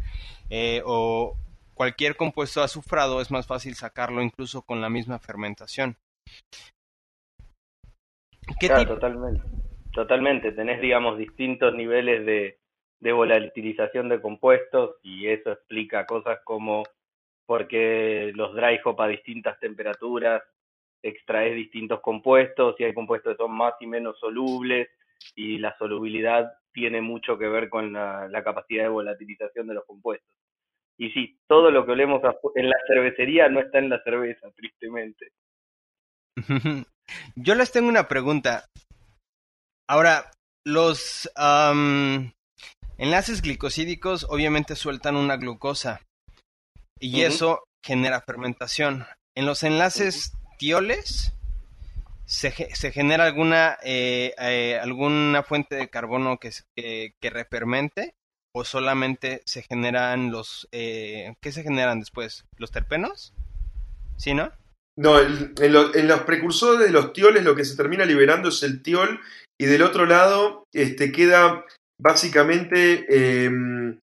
eh, 0.49 0.81
o 0.85 1.37
cualquier 1.73 2.15
compuesto 2.15 2.61
azufrado 2.61 3.21
es 3.21 3.31
más 3.31 3.47
fácil 3.47 3.75
sacarlo 3.75 4.21
incluso 4.21 4.61
con 4.61 4.81
la 4.81 4.89
misma 4.89 5.19
fermentación. 5.19 5.97
claro, 8.59 8.85
totalmente. 8.85 9.41
Totalmente. 9.93 10.51
Tenés, 10.51 10.81
digamos, 10.81 11.17
distintos 11.17 11.73
niveles 11.73 12.25
de, 12.25 12.59
de 13.05 13.11
volatilización 13.11 14.09
de 14.09 14.19
compuestos 14.19 14.95
y 15.03 15.27
eso 15.27 15.51
explica 15.51 16.07
cosas 16.07 16.39
como 16.43 16.81
por 17.45 17.67
qué 17.67 18.31
los 18.33 18.55
dry 18.55 18.79
hop 18.83 18.99
a 18.99 19.07
distintas 19.07 19.59
temperaturas 19.59 20.41
extraes 21.03 21.55
distintos 21.55 22.01
compuestos 22.01 22.75
y 22.79 22.83
hay 22.83 22.95
compuestos 22.95 23.33
que 23.33 23.37
son 23.37 23.51
más 23.51 23.75
y 23.79 23.85
menos 23.85 24.19
solubles 24.19 24.89
y 25.35 25.59
la 25.59 25.77
solubilidad 25.77 26.51
tiene 26.73 26.99
mucho 26.99 27.37
que 27.37 27.47
ver 27.47 27.69
con 27.69 27.93
la, 27.93 28.41
capacidad 28.43 28.85
de 28.85 28.89
volatilización 28.89 29.67
de 29.67 29.75
los 29.75 29.85
compuestos. 29.85 30.35
Y 30.97 31.11
sí, 31.11 31.39
todo 31.47 31.69
lo 31.69 31.85
que 31.85 31.91
olemos 31.91 32.23
en 32.55 32.69
la 32.69 32.77
cervecería 32.87 33.47
no 33.49 33.59
está 33.59 33.77
en 33.77 33.89
la 33.89 34.01
cerveza, 34.01 34.49
tristemente. 34.55 35.31
Yo 37.35 37.53
les 37.53 37.71
tengo 37.71 37.87
una 37.87 38.07
pregunta. 38.07 38.65
Ahora, 39.87 40.31
los 40.63 41.29
enlaces 42.97 43.41
glicosídicos 43.41 44.25
obviamente 44.29 44.75
sueltan 44.75 45.15
una 45.15 45.37
glucosa 45.37 46.01
y 46.99 47.21
eso 47.21 47.63
genera 47.83 48.21
fermentación. 48.21 49.05
En 49.35 49.45
los 49.45 49.63
enlaces 49.63 50.31
tioles, 50.57 51.33
se, 52.25 52.51
se 52.73 52.91
genera 52.91 53.25
alguna, 53.25 53.77
eh, 53.83 54.33
eh, 54.39 54.79
alguna 54.81 55.43
fuente 55.43 55.75
de 55.75 55.89
carbono 55.89 56.37
que, 56.37 56.51
que, 56.75 57.29
refermente 57.29 58.15
o 58.53 58.63
solamente 58.63 59.41
se 59.45 59.61
generan 59.61 60.31
los... 60.31 60.67
Eh, 60.71 61.35
¿Qué 61.41 61.51
se 61.51 61.63
generan 61.63 61.99
después? 61.99 62.45
¿Los 62.57 62.71
terpenos? 62.71 63.33
¿Sí, 64.17 64.33
no? 64.33 64.51
No, 64.97 65.19
en, 65.19 65.53
en, 65.57 66.07
los 66.07 66.21
precursores 66.21 66.79
de 66.79 66.93
los 66.93 67.11
tioles 67.11 67.43
lo 67.43 67.55
que 67.55 67.65
se 67.65 67.75
termina 67.75 68.05
liberando 68.05 68.47
es 68.47 68.63
el 68.63 68.81
tiol 68.81 69.19
y 69.59 69.65
del 69.65 69.81
otro 69.81 70.05
lado 70.05 70.63
este, 70.73 71.11
queda 71.11 71.65
básicamente 71.99 73.05
em, 73.09 73.99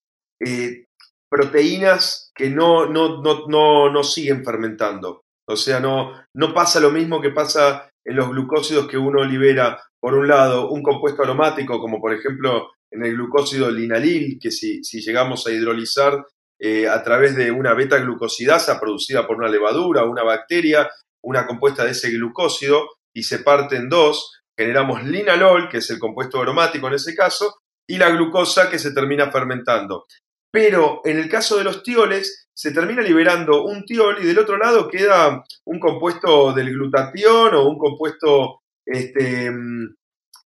proteínas 1.30 2.30
que 2.34 2.50
no, 2.50 2.86
no, 2.86 3.22
no, 3.22 3.90
no, 3.90 4.04
siguen 4.04 4.44
fermentando. 4.44 5.22
O 5.48 5.56
sea, 5.56 5.80
no, 5.80 6.12
no 6.34 6.54
pasa 6.54 6.80
lo 6.80 6.90
mismo 6.90 7.20
que 7.20 7.30
pasa 7.30 7.88
en 8.04 8.16
los 8.16 8.28
glucósidos 8.28 8.86
que 8.86 8.98
uno 8.98 9.24
libera, 9.24 9.80
por 10.00 10.14
un 10.14 10.28
lado, 10.28 10.70
un 10.70 10.82
compuesto 10.82 11.22
aromático, 11.22 11.80
como 11.80 12.00
por 12.00 12.12
ejemplo 12.12 12.72
en 12.90 13.04
el 13.04 13.14
glucósido 13.14 13.70
linalil, 13.70 14.38
que 14.40 14.50
si, 14.50 14.84
si 14.84 15.00
llegamos 15.00 15.46
a 15.46 15.52
hidrolizar 15.52 16.22
eh, 16.60 16.86
a 16.86 17.02
través 17.02 17.34
de 17.34 17.50
una 17.50 17.74
beta-glucosidasa 17.74 18.78
producida 18.78 19.26
por 19.26 19.36
una 19.36 19.48
levadura 19.48 20.04
una 20.04 20.22
bacteria, 20.22 20.90
una 21.24 21.46
compuesta 21.46 21.84
de 21.84 21.92
ese 21.92 22.10
glucósido, 22.10 22.88
y 23.14 23.22
se 23.22 23.40
parte 23.40 23.76
en 23.76 23.88
dos, 23.88 24.40
generamos 24.56 25.02
linalol, 25.04 25.68
que 25.68 25.78
es 25.78 25.90
el 25.90 25.98
compuesto 25.98 26.40
aromático 26.40 26.88
en 26.88 26.94
ese 26.94 27.14
caso, 27.14 27.61
y 27.92 27.98
la 27.98 28.08
glucosa 28.08 28.70
que 28.70 28.78
se 28.78 28.94
termina 28.94 29.30
fermentando. 29.30 30.06
Pero 30.50 31.02
en 31.04 31.18
el 31.18 31.28
caso 31.28 31.58
de 31.58 31.64
los 31.64 31.82
tioles, 31.82 32.46
se 32.56 32.72
termina 32.72 33.02
liberando 33.02 33.64
un 33.64 33.84
tiol 33.84 34.16
y 34.18 34.26
del 34.26 34.38
otro 34.38 34.56
lado 34.56 34.88
queda 34.88 35.44
un 35.66 35.78
compuesto 35.78 36.54
del 36.54 36.70
glutatión 36.70 37.54
o 37.54 37.68
un 37.68 37.76
compuesto 37.76 38.60
este, 38.86 39.50
mm, 39.50 39.94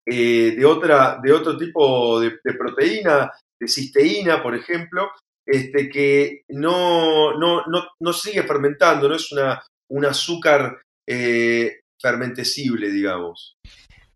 eh, 0.07 0.55
de, 0.57 0.65
otra, 0.65 1.21
de 1.23 1.31
otro 1.31 1.57
tipo 1.57 2.19
de, 2.19 2.37
proteína, 2.59 3.31
de 3.57 3.67
cisteína, 3.69 4.43
por 4.43 4.53
ejemplo, 4.53 5.11
este, 5.45 5.89
que 5.89 6.41
no, 6.49 7.31
no, 7.37 8.11
sigue 8.13 8.43
fermentando, 8.43 9.07
no 9.07 9.15
es 9.15 9.31
una, 9.31 9.63
un 9.89 10.03
azúcar 10.03 10.81
eh, 11.07 11.79
fermentecible, 11.97 12.91
digamos. 12.91 13.55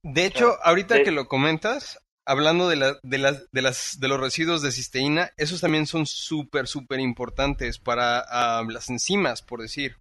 De 0.04 0.26
hecho, 0.26 0.58
ahorita 0.64 1.02
que 1.04 1.12
lo 1.12 1.30
comentas, 1.30 2.01
hablando 2.28 2.70
de, 2.70 2.76
la, 2.76 3.00
de, 3.04 3.18
las, 3.18 3.52
de, 3.52 3.62
las, 3.62 4.00
de 4.00 4.08
los 4.08 4.20
residuos 4.20 4.62
de 4.62 4.72
cisteína, 4.72 5.32
esos 5.38 5.62
también 5.62 5.88
son 5.88 6.06
súper, 6.06 6.68
súper 6.68 7.00
importantes 7.00 7.80
para 7.80 8.20
ah, 8.20 8.64
las 8.68 8.90
enzimas, 8.90 9.42
por 9.42 9.62
decir. 9.62 9.98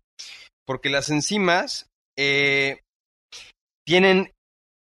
Porque 0.66 0.90
las 0.90 1.11
enzimas 1.11 1.87
eh, 2.18 2.80
tienen 3.87 4.33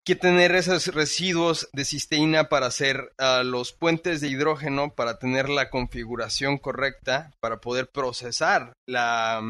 que 0.06 0.16
tener 0.16 0.54
esos 0.54 0.86
residuos 0.88 1.68
de 1.72 1.84
cisteína 1.84 2.48
para 2.48 2.66
hacer 2.66 3.12
ah, 3.18 3.42
los 3.44 3.72
puentes 3.72 4.20
de 4.20 4.28
hidrógeno, 4.28 4.94
para 4.94 5.18
tener 5.18 5.48
la 5.48 5.70
configuración 5.70 6.58
correcta, 6.58 7.32
para 7.40 7.60
poder 7.60 7.88
procesar 7.88 8.74
la, 8.86 9.42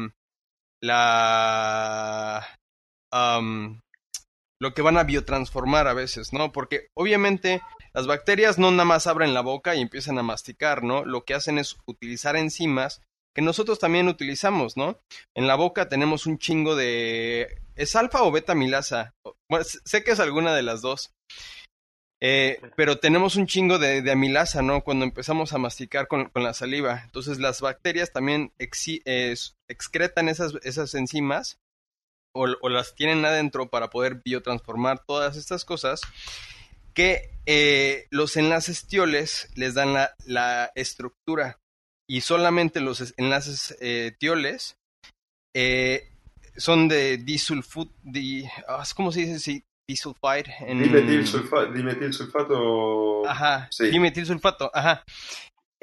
la, 0.81 2.47
lo 4.59 4.73
que 4.73 4.81
van 4.81 4.97
a 4.97 5.03
biotransformar 5.03 5.87
a 5.87 5.93
veces, 5.93 6.33
¿no? 6.33 6.51
Porque 6.51 6.87
obviamente 6.93 7.61
las 7.93 8.07
bacterias 8.07 8.57
no 8.57 8.71
nada 8.71 8.85
más 8.85 9.07
abren 9.07 9.33
la 9.33 9.41
boca 9.41 9.75
y 9.75 9.81
empiezan 9.81 10.17
a 10.17 10.23
masticar, 10.23 10.83
¿no? 10.83 11.05
Lo 11.05 11.25
que 11.25 11.33
hacen 11.33 11.57
es 11.57 11.77
utilizar 11.85 12.35
enzimas 12.35 13.01
que 13.35 13.41
nosotros 13.41 13.79
también 13.79 14.07
utilizamos, 14.07 14.77
¿no? 14.77 14.99
En 15.35 15.47
la 15.47 15.55
boca 15.55 15.89
tenemos 15.89 16.25
un 16.25 16.37
chingo 16.37 16.75
de... 16.75 17.61
¿Es 17.75 17.97
alfa 17.97 18.23
o 18.23 18.31
beta 18.31 18.55
milasa? 18.55 19.13
Bueno, 19.49 19.65
sé 19.65 20.03
que 20.05 20.11
es 20.11 20.21
alguna 20.21 20.55
de 20.55 20.63
las 20.63 20.81
dos. 20.81 21.11
Eh, 22.21 22.61
pero 22.77 22.97
tenemos 22.99 23.35
un 23.35 23.45
chingo 23.45 23.77
de, 23.77 24.09
amilasa, 24.09 24.61
¿no? 24.61 24.85
Cuando 24.85 25.03
empezamos 25.03 25.51
a 25.51 25.57
masticar 25.57 26.07
con, 26.07 26.31
la 26.33 26.53
saliva. 26.53 27.01
Entonces 27.03 27.39
las 27.39 27.59
bacterias 27.59 28.13
también 28.13 28.53
excretan 28.57 30.29
esas, 30.29 30.53
esas 30.63 30.95
enzimas 30.95 31.59
o, 32.35 32.69
las 32.69 32.95
tienen 32.95 33.25
adentro 33.25 33.69
para 33.69 33.89
poder 33.89 34.21
biotransformar 34.23 35.03
todas 35.05 35.37
estas 35.37 35.65
cosas 35.65 36.01
que 36.93 37.31
eh, 37.45 38.07
los 38.09 38.37
enlaces 38.37 38.87
tioles 38.87 39.49
les 39.55 39.73
dan 39.73 39.95
la 40.25 40.71
estructura 40.75 41.59
y 42.07 42.21
solamente 42.21 42.81
los 42.81 43.13
enlaces 43.17 43.75
eh, 43.79 44.15
tioles 44.19 44.77
eh, 45.55 46.11
son 46.57 46.87
de 46.87 47.17
disulfut, 47.17 47.91
di, 48.03 48.45
ah, 48.67 48.83
¿cómo 48.95 49.11
se 49.11 49.21
dice? 49.21 49.39
Sí, 49.39 49.63
disulfide. 49.87 50.53
En... 50.59 50.81
Dimetil, 50.81 51.25
sulfato. 52.13 53.27
Ajá, 53.27 53.67
sí. 53.71 53.87
dimetil 53.87 54.25
sulfato, 54.25 54.71
ajá. 54.73 55.03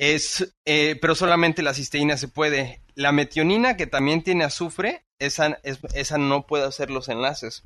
Es, 0.04 0.52
eh, 0.66 0.98
pero 1.00 1.14
solamente 1.14 1.62
la 1.62 1.74
cisteína 1.74 2.16
se 2.16 2.26
puede. 2.26 2.80
La 2.96 3.12
metionina, 3.12 3.76
que 3.76 3.86
también 3.86 4.24
tiene 4.24 4.42
azufre, 4.42 5.04
esa, 5.20 5.60
esa 5.62 6.18
no 6.18 6.44
puede 6.44 6.64
hacer 6.64 6.90
los 6.90 7.08
enlaces. 7.08 7.62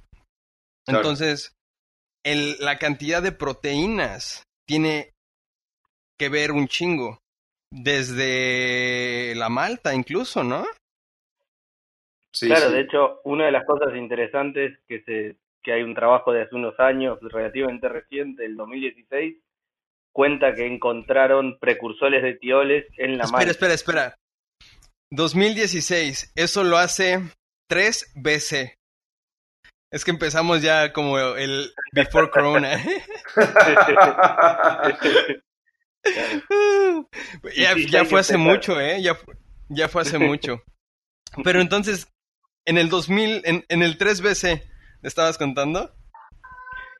Entonces, 0.86 1.56
el, 2.26 2.58
la 2.60 2.76
cantidad 2.76 3.22
de 3.22 3.32
proteínas 3.32 4.42
tiene 4.68 5.14
que 6.18 6.28
ver 6.28 6.52
un 6.52 6.68
chingo 6.68 7.20
desde 7.72 9.34
la 9.34 9.48
Malta 9.48 9.94
incluso, 9.94 10.44
¿no? 10.44 10.66
Sí, 12.34 12.48
claro, 12.48 12.70
de 12.70 12.82
hecho, 12.82 13.22
una 13.24 13.46
de 13.46 13.52
las 13.52 13.64
cosas 13.64 13.96
interesantes 13.96 14.78
que 14.86 15.00
se 15.04 15.36
que 15.62 15.72
hay 15.72 15.82
un 15.82 15.94
trabajo 15.94 16.32
de 16.32 16.42
hace 16.42 16.54
unos 16.54 16.78
años 16.78 17.18
relativamente 17.22 17.88
reciente, 17.88 18.44
el 18.44 18.56
2016, 18.56 19.36
cuenta 20.16 20.54
que 20.54 20.66
encontraron 20.66 21.58
precursores 21.60 22.22
de 22.22 22.36
tioles 22.36 22.86
en 22.96 23.18
la. 23.18 23.24
Espera, 23.24 23.50
espera, 23.50 23.74
espera. 23.74 24.16
2016, 25.10 26.32
eso 26.34 26.64
lo 26.64 26.78
hace 26.78 27.20
3 27.68 28.12
BC. 28.14 28.78
Es 29.92 30.06
que 30.06 30.10
empezamos 30.10 30.62
ya 30.62 30.94
como 30.94 31.18
el 31.18 31.70
Before 31.92 32.30
Corona. 32.30 32.78
ya, 37.54 38.04
fue 38.06 38.20
hace 38.20 38.38
mucho, 38.38 38.80
¿eh? 38.80 39.02
Ya, 39.02 39.18
ya 39.68 39.88
fue 39.88 40.00
hace 40.00 40.18
mucho. 40.18 40.62
Pero 41.44 41.60
entonces, 41.60 42.10
en 42.64 42.78
el 42.78 42.88
2000, 42.88 43.42
en, 43.44 43.66
en 43.68 43.82
el 43.82 43.98
3BC, 43.98 44.62
¿le 45.02 45.08
estabas 45.08 45.36
contando? 45.36 45.94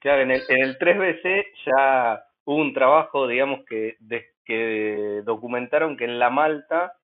Claro, 0.03 0.21
en 0.23 0.33
el, 0.33 0.43
en 0.49 0.63
el 0.63 0.79
3BC 0.79 1.45
ya 1.65 2.26
hubo 2.47 2.57
un 2.57 2.73
trabajo, 2.73 3.27
digamos, 3.27 3.65
que, 3.67 3.97
que 4.45 5.23
documentaron 5.25 5.97
que 5.97 6.05
en 6.05 6.19
la 6.19 6.31
malta 6.31 6.95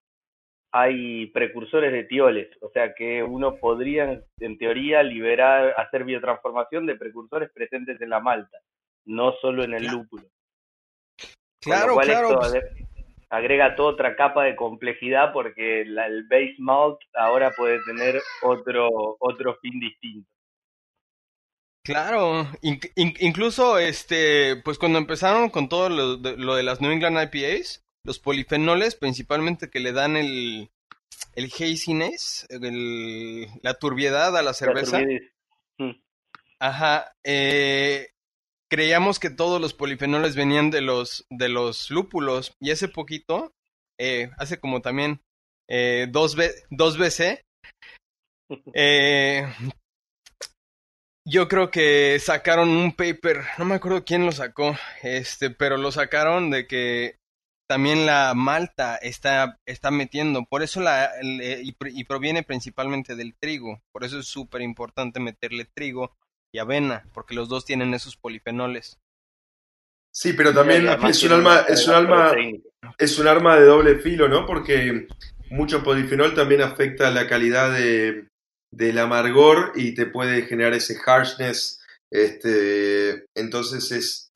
hay 0.72 1.26
precursores 1.26 1.92
de 1.92 2.05
tioles, 2.05 2.48
o 2.62 2.70
sea 2.70 2.94
que 2.94 3.22
uno 3.22 3.57
podría, 3.57 4.22
en 4.38 4.59
teoría, 4.59 5.02
liberar, 5.02 5.74
hacer 5.76 6.05
biotransformación 6.05 6.87
de 6.87 6.96
precursores 6.96 7.50
presentes 7.52 8.00
en 8.00 8.09
la 8.09 8.20
malta, 8.20 8.57
no 9.05 9.33
solo 9.42 9.64
en 9.64 9.74
el 9.74 9.87
lúpulo. 9.87 10.24
Claro, 11.61 11.96
claro. 11.96 12.38
Pues. 12.38 12.64
agrega 13.28 13.76
toda 13.76 13.92
otra 13.92 14.16
capa 14.16 14.44
de 14.44 14.57
complejidad 14.57 15.33
porque 15.33 15.83
el 15.83 16.26
base 16.28 16.57
malt 16.59 16.98
ahora 17.14 17.50
puede 17.57 17.78
tener 17.85 18.20
otro, 18.42 18.88
otro 19.20 19.57
fin 19.57 19.78
distinto. 19.78 20.31
Claro, 21.84 22.48
incluso 22.62 23.78
este, 23.78 24.54
pues 24.56 24.78
cuando 24.78 24.98
empezaron 24.98 25.50
con 25.50 25.68
todo 25.68 25.88
lo 25.88 26.16
de, 26.16 26.62
las 26.62 26.80
New 26.80 26.92
England 26.92 27.18
IPAs, 27.34 27.82
los 28.04 28.20
polifenoles 28.20 28.94
principalmente 28.94 29.68
que 29.68 29.80
le 29.80 29.92
dan 29.92 30.16
el, 30.16 30.70
el 31.34 31.46
haziness, 31.46 32.46
el, 32.50 33.48
la 33.62 33.74
turbiedad 33.74 34.36
a 34.36 34.42
la 34.42 34.54
cerveza. 34.54 35.00
Mm. 35.78 35.90
Ajá, 36.60 37.16
eh, 37.24 38.10
creíamos 38.70 39.18
que 39.18 39.30
todos 39.30 39.60
los 39.60 39.74
polifenoles 39.74 40.36
venían 40.36 40.70
de 40.70 40.82
los, 40.82 41.26
de 41.30 41.48
los 41.48 41.90
lúpulos 41.90 42.54
y 42.60 42.70
hace 42.70 42.86
poquito, 42.86 43.52
eh, 43.98 44.30
hace 44.38 44.60
como 44.60 44.82
también 44.82 45.20
eh, 45.68 46.06
dos, 46.10 46.36
dos 46.70 46.96
veces, 46.96 47.44
eh, 48.74 49.52
yo 51.24 51.48
creo 51.48 51.70
que 51.70 52.18
sacaron 52.18 52.68
un 52.70 52.92
paper, 52.92 53.42
no 53.58 53.64
me 53.64 53.74
acuerdo 53.74 54.04
quién 54.04 54.26
lo 54.26 54.32
sacó, 54.32 54.76
este, 55.02 55.50
pero 55.50 55.76
lo 55.76 55.92
sacaron 55.92 56.50
de 56.50 56.66
que 56.66 57.16
también 57.68 58.06
la 58.06 58.35
malta 58.35 58.96
está, 58.96 59.58
está 59.66 59.90
metiendo, 59.90 60.44
por 60.44 60.62
eso 60.62 60.80
la, 60.80 61.11
y, 61.22 61.74
y 61.80 62.04
proviene 62.04 62.42
principalmente 62.42 63.16
del 63.16 63.35
trigo, 63.35 63.80
por 63.92 64.04
eso 64.04 64.18
es 64.18 64.26
súper 64.26 64.62
importante 64.62 65.20
meterle 65.20 65.64
trigo 65.64 66.16
y 66.52 66.58
avena, 66.58 67.04
porque 67.14 67.35
los 67.35 67.48
dos 67.48 67.64
tienen 67.64 67.94
esos 67.94 68.16
polifenoles. 68.16 68.98
Sí, 70.14 70.35
pero 70.35 70.52
también 70.52 70.87
es 71.08 71.22
un 71.22 71.32
arma, 71.32 71.64
es 71.66 71.88
un 71.88 71.94
arma, 71.94 72.32
es 72.98 73.18
un 73.18 73.28
arma 73.28 73.56
de 73.56 73.64
doble 73.64 73.98
filo, 74.00 74.28
¿no? 74.28 74.44
Porque 74.44 75.08
mucho 75.48 75.82
polifenol 75.82 76.35
también 76.35 76.61
afecta 76.61 77.11
la 77.11 77.26
calidad 77.26 77.72
de, 77.72 78.28
del 78.72 78.98
amargor 78.98 79.72
y 79.74 79.94
te 79.94 80.06
puede 80.06 80.42
generar 80.42 80.74
ese 80.74 80.96
harshness. 81.04 81.80
Este, 82.11 83.26
entonces 83.37 83.90
es, 83.92 84.30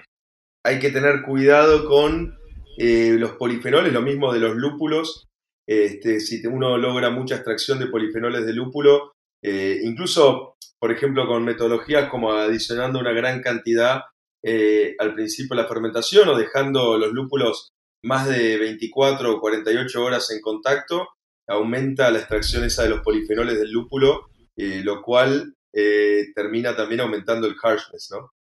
hay 0.65 0.79
que 0.79 0.91
tener 0.91 1.23
cuidado 1.23 1.87
con 1.89 2.39
eh, 2.79 3.17
los 3.19 3.33
polifenoles, 3.33 3.93
lo 3.93 4.03
mismo 4.03 4.33
de 4.33 4.41
los 4.41 4.57
lúpulos. 4.57 5.25
Este, 5.69 6.21
si 6.21 6.47
uno 6.47 6.77
logra 6.77 7.11
mucha 7.11 7.37
extracción 7.37 7.79
de 7.79 7.89
polifenoles 7.89 8.47
de 8.47 8.53
lúpulo, 8.53 9.13
eh, 9.43 9.81
incluso 9.83 10.57
por 10.79 10.93
ejemplo, 10.93 11.27
con 11.27 11.45
metodologías 11.45 12.09
como 12.11 12.33
adicionando 12.33 12.99
una 12.99 13.13
gran 13.13 13.43
cantidad 13.43 14.03
eh, 14.45 14.95
al 14.99 15.15
principio 15.15 15.57
de 15.57 15.63
la 15.63 15.69
fermentación 15.69 16.29
o 16.29 16.37
dejando 16.37 16.99
los 16.99 17.13
lúpulos 17.13 17.71
más 18.05 18.29
de 18.29 18.59
24 18.59 19.35
o 19.35 19.41
48 19.41 20.05
horas 20.05 20.31
en 20.31 20.41
contacto, 20.41 21.09
aumenta 21.47 22.11
la 22.11 22.19
extracción 22.19 22.65
esa 22.65 22.83
de 22.83 22.91
los 22.91 23.01
polifenoles 23.01 23.59
del 23.59 23.71
lúpulo, 23.71 24.31
eh, 24.57 24.83
lo 24.85 25.03
cual 25.03 25.55
eh, 25.73 26.27
termina 26.35 26.75
también 26.75 27.01
aumentando 27.01 27.47
el 27.47 27.57
harshness, 27.63 28.09
¿no? 28.11 28.33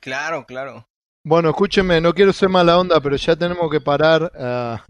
Claro, 0.00 0.44
claro. 0.46 0.88
Bueno, 1.24 1.50
escúcheme, 1.50 2.00
no 2.00 2.12
quiero 2.12 2.32
ser 2.32 2.48
mala 2.48 2.76
onda, 2.78 3.00
pero 3.00 3.14
ya 3.14 3.36
tenemos 3.36 3.70
que 3.70 3.80
parar 3.80 4.32
a, 4.34 4.84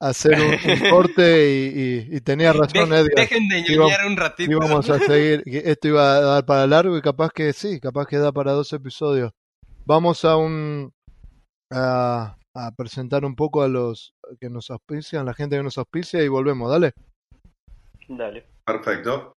hacer 0.00 0.34
un, 0.40 0.58
corte 0.90 2.06
y, 2.10 2.20
tenía 2.22 2.52
razón 2.52 2.92
Edgar. 2.92 3.14
Dejen 3.14 3.48
de 3.48 3.62
ñoñar 3.62 4.04
un 4.04 4.16
ratito. 4.16 4.50
Íbamos 4.50 4.90
a 4.90 4.98
seguir, 5.06 5.44
esto 5.46 5.88
iba 5.88 6.16
a 6.16 6.20
dar 6.20 6.44
para 6.44 6.66
largo 6.66 6.98
y 6.98 7.02
capaz 7.02 7.30
que 7.30 7.52
sí, 7.52 7.78
capaz 7.78 8.06
que 8.06 8.18
da 8.18 8.32
para 8.32 8.50
dos 8.50 8.72
episodios. 8.72 9.30
Vamos 9.86 10.24
a 10.24 10.36
un 10.36 10.92
a, 11.70 12.36
a 12.54 12.70
presentar 12.72 13.24
un 13.24 13.34
poco 13.34 13.62
a 13.62 13.68
los 13.68 14.14
que 14.40 14.48
nos 14.48 14.70
auspician, 14.70 15.26
la 15.26 15.34
gente 15.34 15.56
que 15.56 15.62
nos 15.62 15.78
auspicia 15.78 16.22
y 16.22 16.28
volvemos, 16.28 16.70
dale. 16.70 16.92
Dale. 18.08 18.46
Perfecto. 18.64 19.34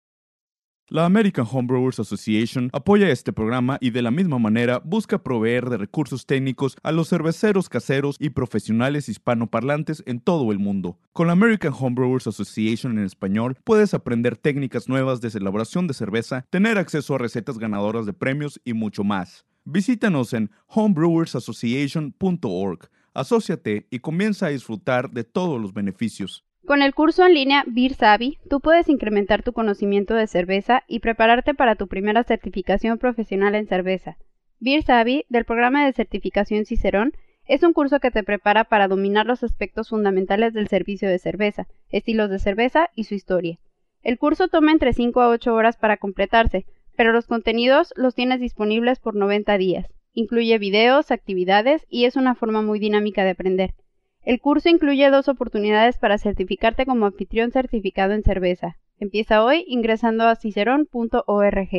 La 0.89 1.03
American 1.03 1.45
Homebrewers 1.51 1.99
Association 1.99 2.69
apoya 2.71 3.09
este 3.09 3.33
programa 3.33 3.77
y 3.81 3.89
de 3.89 4.01
la 4.01 4.09
misma 4.09 4.39
manera 4.39 4.79
busca 4.79 5.21
proveer 5.21 5.69
de 5.69 5.75
recursos 5.75 6.25
técnicos 6.25 6.77
a 6.81 6.93
los 6.93 7.09
cerveceros 7.09 7.67
caseros 7.67 8.15
y 8.21 8.29
profesionales 8.29 9.09
hispanoparlantes 9.09 10.01
en 10.05 10.21
todo 10.21 10.49
el 10.53 10.59
mundo. 10.59 10.97
Con 11.11 11.27
la 11.27 11.33
American 11.33 11.73
Homebrewers 11.77 12.27
Association 12.27 12.97
en 12.97 13.03
español 13.03 13.57
puedes 13.65 13.93
aprender 13.93 14.37
técnicas 14.37 14.87
nuevas 14.87 15.19
de 15.19 15.27
elaboración 15.27 15.87
de 15.87 15.93
cerveza, 15.93 16.45
tener 16.49 16.77
acceso 16.77 17.15
a 17.15 17.17
recetas 17.17 17.57
ganadoras 17.57 18.05
de 18.05 18.13
premios 18.13 18.61
y 18.63 18.71
mucho 18.71 19.03
más. 19.03 19.45
Visítanos 19.65 20.31
en 20.31 20.51
homebrewersassociation.org, 20.67 22.89
asóciate 23.17 23.87
y 23.89 23.99
comienza 23.99 24.45
a 24.45 24.49
disfrutar 24.49 25.09
de 25.09 25.23
todos 25.23 25.59
los 25.59 25.73
beneficios. 25.73 26.45
Con 26.65 26.81
el 26.81 26.93
curso 26.93 27.25
en 27.25 27.33
línea 27.33 27.63
Beer 27.65 27.93
Savvy, 27.93 28.37
tú 28.49 28.59
puedes 28.59 28.89
incrementar 28.89 29.41
tu 29.41 29.53
conocimiento 29.53 30.13
de 30.13 30.27
cerveza 30.27 30.83
y 30.87 30.99
prepararte 30.99 31.53
para 31.53 31.75
tu 31.75 31.87
primera 31.87 32.23
certificación 32.23 32.97
profesional 32.97 33.55
en 33.55 33.67
cerveza. 33.67 34.17
Beer 34.59 34.83
Savvy, 34.83 35.25
del 35.29 35.45
programa 35.45 35.85
de 35.85 35.93
certificación 35.93 36.65
Cicerón, 36.65 37.13
es 37.47 37.63
un 37.63 37.73
curso 37.73 37.99
que 37.99 38.11
te 38.11 38.23
prepara 38.23 38.65
para 38.65 38.87
dominar 38.87 39.25
los 39.25 39.43
aspectos 39.43 39.89
fundamentales 39.89 40.53
del 40.53 40.67
servicio 40.67 41.09
de 41.09 41.19
cerveza, 41.19 41.67
estilos 41.89 42.29
de 42.29 42.39
cerveza 42.39 42.89
y 42.95 43.05
su 43.05 43.15
historia. 43.15 43.57
El 44.03 44.19
curso 44.19 44.47
toma 44.47 44.71
entre 44.71 44.93
5 44.93 45.21
a 45.21 45.29
8 45.29 45.53
horas 45.53 45.77
para 45.77 45.97
completarse, 45.97 46.65
pero 46.95 47.13
los 47.13 47.25
contenidos 47.25 47.93
los 47.95 48.13
tienes 48.13 48.39
disponibles 48.39 48.99
por 48.99 49.15
90 49.15 49.57
días. 49.57 49.87
Incluye 50.19 50.57
videos, 50.57 51.11
actividades 51.11 51.85
y 51.91 52.05
es 52.05 52.15
una 52.15 52.33
forma 52.33 52.63
muy 52.63 52.79
dinámica 52.79 53.23
de 53.23 53.29
aprender. 53.29 53.75
El 54.23 54.41
curso 54.41 54.67
incluye 54.67 55.11
dos 55.11 55.27
oportunidades 55.27 55.99
para 55.99 56.17
certificarte 56.17 56.87
como 56.87 57.05
anfitrión 57.05 57.51
certificado 57.51 58.13
en 58.13 58.23
cerveza. 58.23 58.77
Empieza 58.97 59.43
hoy 59.43 59.63
ingresando 59.67 60.27
a 60.27 60.35
cicerón.org. 60.35 61.69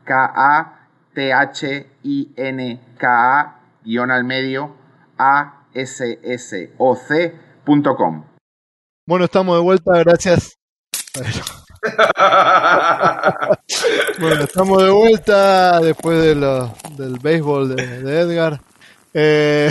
K-A-T-H-I-N-K-A 0.05 0.79
guion 3.85 4.11
al 4.11 4.25
medio 4.25 4.75
A-S-S-O-C.com. 5.19 6.25
Bueno, 9.07 9.27
estamos 9.27 9.57
de 9.57 9.63
vuelta, 9.63 9.99
gracias. 9.99 10.59
bueno, 14.19 14.45
estamos 14.45 14.83
de 14.83 14.91
vuelta 14.91 15.81
después 15.81 16.19
de 16.19 16.35
del 16.97 17.19
béisbol 17.19 17.77
de, 17.77 18.03
de 18.03 18.21
Edgar. 18.21 18.63
Eh, 19.13 19.71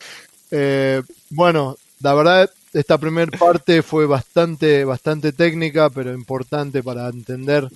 eh, 0.50 1.00
bueno, 1.30 1.76
la 2.04 2.12
verdad, 2.12 2.50
esta 2.74 2.98
primera 2.98 3.30
parte 3.38 3.82
fue 3.82 4.04
bastante, 4.04 4.84
bastante 4.84 5.32
técnica, 5.32 5.88
pero 5.88 6.12
importante 6.12 6.82
para 6.82 7.08
entender 7.08 7.66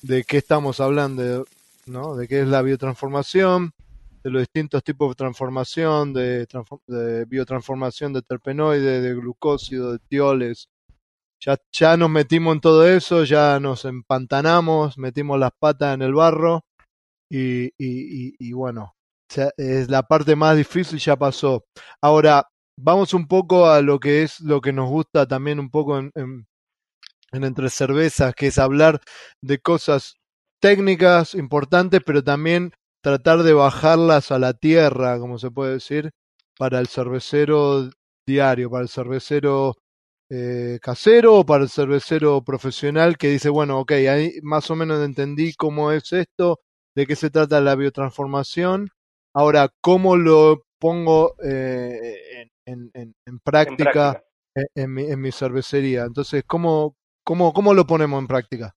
de 0.00 0.24
qué 0.24 0.38
estamos 0.38 0.80
hablando, 0.80 1.44
¿no? 1.84 2.16
De 2.16 2.26
qué 2.26 2.40
es 2.40 2.48
la 2.48 2.62
biotransformación, 2.62 3.72
de 4.22 4.30
los 4.30 4.40
distintos 4.40 4.82
tipos 4.82 5.10
de 5.10 5.16
transformación, 5.16 6.14
de, 6.14 6.46
biotransformación 7.28 8.14
de 8.14 8.22
terpenoides, 8.22 9.02
de 9.02 9.14
glucósido, 9.14 9.92
de 9.92 9.98
tioles. 9.98 10.70
Ya, 11.38 11.58
ya 11.70 11.98
nos 11.98 12.08
metimos 12.08 12.54
en 12.54 12.60
todo 12.62 12.88
eso, 12.88 13.24
ya 13.24 13.60
nos 13.60 13.84
empantanamos, 13.84 14.96
metimos 14.96 15.38
las 15.38 15.52
patas 15.58 15.92
en 15.92 16.00
el 16.00 16.14
barro 16.14 16.64
y, 17.28 17.66
y, 17.66 18.34
y, 18.38 18.52
bueno, 18.54 18.94
es 19.58 19.90
la 19.90 20.04
parte 20.04 20.36
más 20.36 20.56
difícil 20.56 20.98
ya 20.98 21.16
pasó. 21.16 21.66
Ahora, 22.00 22.46
vamos 22.76 23.14
un 23.14 23.26
poco 23.26 23.66
a 23.66 23.82
lo 23.82 24.00
que 24.00 24.22
es 24.22 24.40
lo 24.40 24.60
que 24.60 24.72
nos 24.72 24.88
gusta 24.88 25.26
también 25.26 25.60
un 25.60 25.70
poco 25.70 25.98
en, 25.98 26.10
en, 26.14 26.46
en 27.32 27.44
Entre 27.44 27.70
Cervezas, 27.70 28.34
que 28.34 28.48
es 28.48 28.58
hablar 28.58 29.00
de 29.42 29.58
cosas 29.58 30.16
técnicas 30.60 31.34
importantes, 31.34 32.00
pero 32.04 32.24
también 32.24 32.72
tratar 33.02 33.42
de 33.42 33.52
bajarlas 33.52 34.30
a 34.32 34.38
la 34.38 34.54
tierra, 34.54 35.18
como 35.18 35.38
se 35.38 35.50
puede 35.50 35.74
decir, 35.74 36.10
para 36.58 36.80
el 36.80 36.88
cervecero 36.88 37.90
diario, 38.26 38.70
para 38.70 38.82
el 38.82 38.88
cervecero 38.88 39.74
eh, 40.30 40.78
casero 40.80 41.40
o 41.40 41.46
para 41.46 41.64
el 41.64 41.70
cervecero 41.70 42.42
profesional 42.42 43.18
que 43.18 43.28
dice, 43.28 43.50
bueno, 43.50 43.80
ok, 43.80 43.92
ahí 43.92 44.32
más 44.42 44.70
o 44.70 44.76
menos 44.76 45.04
entendí 45.04 45.54
cómo 45.54 45.92
es 45.92 46.12
esto, 46.12 46.60
de 46.96 47.06
qué 47.06 47.16
se 47.16 47.30
trata 47.30 47.60
la 47.60 47.74
biotransformación, 47.74 48.88
ahora, 49.34 49.70
¿cómo 49.80 50.16
lo 50.16 50.64
pongo 50.78 51.34
eh, 51.44 52.16
en, 52.40 52.50
en, 52.66 52.90
en, 52.94 53.38
práctica, 53.40 53.70
en, 53.70 53.76
práctica. 53.76 54.24
Mi, 54.86 55.10
en, 55.10 55.20
mi, 55.20 55.32
cervecería? 55.32 56.02
Entonces, 56.02 56.44
¿cómo, 56.46 56.96
cómo, 57.24 57.52
¿cómo 57.52 57.74
lo 57.74 57.86
ponemos 57.86 58.20
en 58.20 58.26
práctica? 58.26 58.74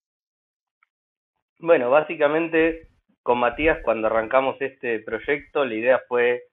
Bueno, 1.60 1.90
básicamente 1.90 2.90
con 3.24 3.40
Matías 3.40 3.80
cuando 3.84 4.08
arrancamos 4.08 4.56
este 4.62 5.00
proyecto 5.00 5.66
la 5.66 5.74
idea 5.74 6.02
fue 6.08 6.44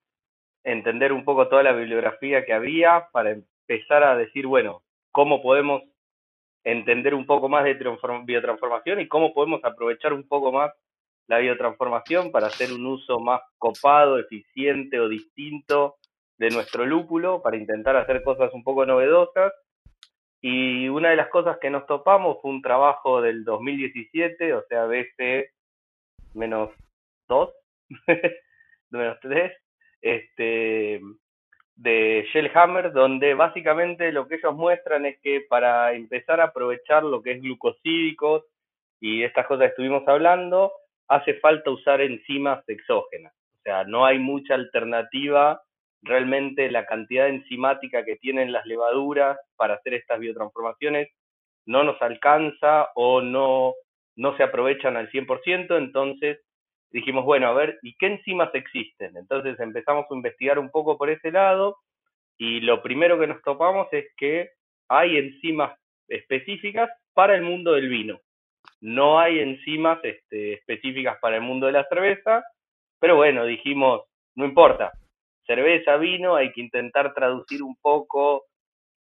entender 0.65 1.13
un 1.13 1.25
poco 1.25 1.49
toda 1.49 1.63
la 1.63 1.73
bibliografía 1.73 2.45
que 2.45 2.53
había 2.53 3.07
para 3.13 3.31
empezar 3.31 4.03
a 4.03 4.17
decir, 4.17 4.47
bueno, 4.47 4.83
cómo 5.13 5.43
podemos 5.43 5.83
entender 6.65 7.15
un 7.15 7.27
poco 7.27 7.49
más 7.49 7.65
de 7.65 7.75
biotransformación 8.25 9.01
y 9.01 9.09
cómo 9.09 9.35
podemos 9.35 9.63
aprovechar 9.63 10.15
un 10.15 10.27
poco 10.27 10.51
más 10.51 10.73
la 11.27 11.39
biotransformación 11.39 12.33
para 12.33 12.47
hacer 12.49 12.73
un 12.73 12.87
uso 12.87 13.21
más 13.21 13.43
copado, 13.59 14.19
eficiente 14.19 14.99
o 14.99 15.09
distinto 15.09 15.97
de 16.39 16.51
nuestro 16.51 16.85
lúpulo, 16.85 17.43
para 17.43 17.57
intentar 17.57 17.97
hacer 17.97 18.23
cosas 18.23 18.53
un 18.55 18.65
poco 18.65 18.87
novedosas. 18.87 19.53
Y 20.41 20.89
una 20.89 21.11
de 21.11 21.17
las 21.17 21.29
cosas 21.29 21.59
que 21.61 21.71
nos 21.71 21.87
topamos 21.87 22.39
fue 22.43 22.51
un 22.51 22.63
trabajo 22.63 23.23
del 23.23 23.45
2017, 23.45 24.53
o 24.55 24.63
sea, 24.69 24.85
BC 24.87 25.51
menos 26.35 26.71
2, 27.29 27.51
menos 28.91 29.19
3, 29.21 29.53
este, 30.03 31.01
de 31.77 32.29
Shellhammer, 32.33 32.93
donde 32.93 33.35
básicamente 33.35 34.13
lo 34.13 34.29
que 34.29 34.37
ellos 34.37 34.55
muestran 34.55 35.07
es 35.07 35.19
que 35.21 35.43
para 35.49 35.93
empezar 35.93 36.41
a 36.41 36.45
aprovechar 36.45 37.03
lo 37.05 37.23
que 37.23 37.33
es 37.33 37.43
glucosídicos 37.43 38.45
y 39.01 39.23
estas 39.23 39.47
cosas 39.47 39.67
que 39.67 39.71
estuvimos 39.71 40.07
hablando, 40.07 40.73
hace 41.09 41.35
falta 41.35 41.71
usar 41.71 42.01
enzimas 42.01 42.67
exógenas. 42.69 43.33
O 43.59 43.63
sea, 43.63 43.85
no 43.85 44.05
hay 44.05 44.19
mucha 44.19 44.55
alternativa. 44.55 45.63
Realmente 46.05 46.71
la 46.71 46.85
cantidad 46.85 47.29
enzimática 47.29 48.05
que 48.05 48.17
tienen 48.17 48.53
las 48.53 48.67
levaduras 48.67 49.39
para 49.57 49.75
hacer 49.75 49.95
estas 49.95 50.21
biotransformaciones 50.21 51.09
no 51.67 51.83
nos 51.83 52.01
alcanza 52.03 52.91
o 52.95 53.23
no, 53.23 53.73
no 54.17 54.37
se 54.37 54.43
aprovechan 54.43 54.99
al 54.99 55.11
100%. 55.11 55.79
Entonces 55.79 56.41
dijimos, 56.91 57.25
bueno, 57.25 57.49
a 57.49 57.55
ver, 57.55 57.79
¿y 57.83 57.97
qué 57.97 58.07
enzimas 58.07 58.55
existen? 58.55 59.17
Entonces 59.17 59.59
empezamos 59.59 60.05
a 60.11 60.15
investigar 60.15 60.59
un 60.59 60.71
poco 60.71 60.99
por 60.99 61.09
ese 61.09 61.33
lado 61.33 61.79
y 62.37 62.61
lo 62.61 62.83
primero 62.83 63.19
que 63.19 63.27
nos 63.27 63.41
topamos 63.43 63.89
es 63.93 64.05
que 64.19 64.51
hay 64.89 65.17
enzimas 65.17 65.79
específicas 66.09 66.91
para 67.15 67.35
el 67.35 67.43
mundo 67.43 67.73
del 67.73 67.89
vino. 67.89 68.21
No 68.83 69.19
hay 69.19 69.39
enzimas 69.39 69.99
este, 70.05 70.53
específicas 70.55 71.17
para 71.21 71.37
el 71.37 71.43
mundo 71.43 71.67
de 71.67 71.73
la 71.73 71.85
cerveza, 71.89 72.45
pero 72.99 73.17
bueno, 73.17 73.47
dijimos, 73.47 74.03
no 74.35 74.45
importa, 74.45 74.93
cerveza, 75.47 75.97
vino, 75.97 76.37
hay 76.37 76.53
que 76.53 76.61
intentar 76.61 77.15
traducir 77.15 77.63
un 77.63 77.77
poco 77.77 78.47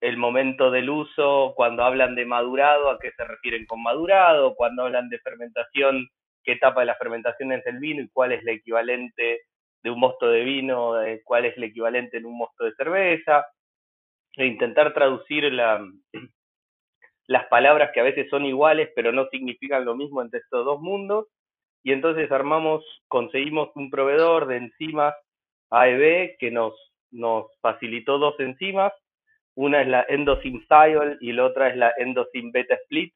el 0.01 0.16
momento 0.16 0.70
del 0.70 0.90
uso, 0.90 1.55
cuando 1.57 1.83
hablan 1.83 2.14
de 2.14 2.24
madurado, 2.24 2.90
a 2.90 2.98
qué 2.98 3.11
se 3.12 3.24
refieren 3.24 3.66
con 3.66 3.83
madurado, 3.83 4.55
cuando 4.55 4.85
hablan 4.85 5.09
de 5.09 5.18
fermentación, 5.18 6.09
qué 6.44 6.53
etapa 6.53 6.81
de 6.81 6.87
la 6.87 6.94
fermentación 6.96 7.53
es 7.53 7.66
el 7.66 7.79
vino 7.79 8.03
y 8.03 8.09
cuál 8.11 8.33
es 8.33 8.42
el 8.42 8.51
equivalente 8.51 9.42
de 9.83 9.90
un 9.90 9.98
mosto 9.98 10.29
de 10.29 10.44
vino, 10.44 10.94
cuál 11.24 11.46
es 11.46 11.57
el 11.57 11.64
equivalente 11.64 12.18
en 12.18 12.27
un 12.27 12.38
mosto 12.38 12.64
de 12.64 12.74
cerveza, 12.74 13.46
e 14.37 14.46
intentar 14.46 14.94
traducir 14.94 15.53
la, 15.53 15.85
las 17.27 17.46
palabras 17.46 17.90
que 17.92 18.01
a 18.01 18.05
veces 18.05 18.29
son 18.31 18.46
iguales 18.46 18.90
pero 18.94 19.11
no 19.12 19.27
significan 19.31 19.85
lo 19.85 19.96
mismo 19.96 20.22
entre 20.22 20.40
estos 20.40 20.64
dos 20.64 20.81
mundos, 20.81 21.27
y 21.83 21.92
entonces 21.92 22.31
armamos, 22.31 22.85
conseguimos 23.09 23.70
un 23.74 23.90
proveedor 23.90 24.46
de 24.46 24.59
enzimas 24.59 25.14
AEB 25.70 26.37
que 26.38 26.50
nos, 26.50 26.74
nos 27.11 27.46
facilitó 27.61 28.18
dos 28.18 28.38
enzimas, 28.40 28.92
una 29.54 29.83
es 29.83 29.88
la 29.88 30.07
endosymthiol 30.09 31.18
y 31.20 31.33
la 31.33 31.44
otra 31.44 31.68
es 31.68 31.76
la 31.76 31.92
endosym 31.98 32.52
beta 32.52 32.74
split, 32.74 33.12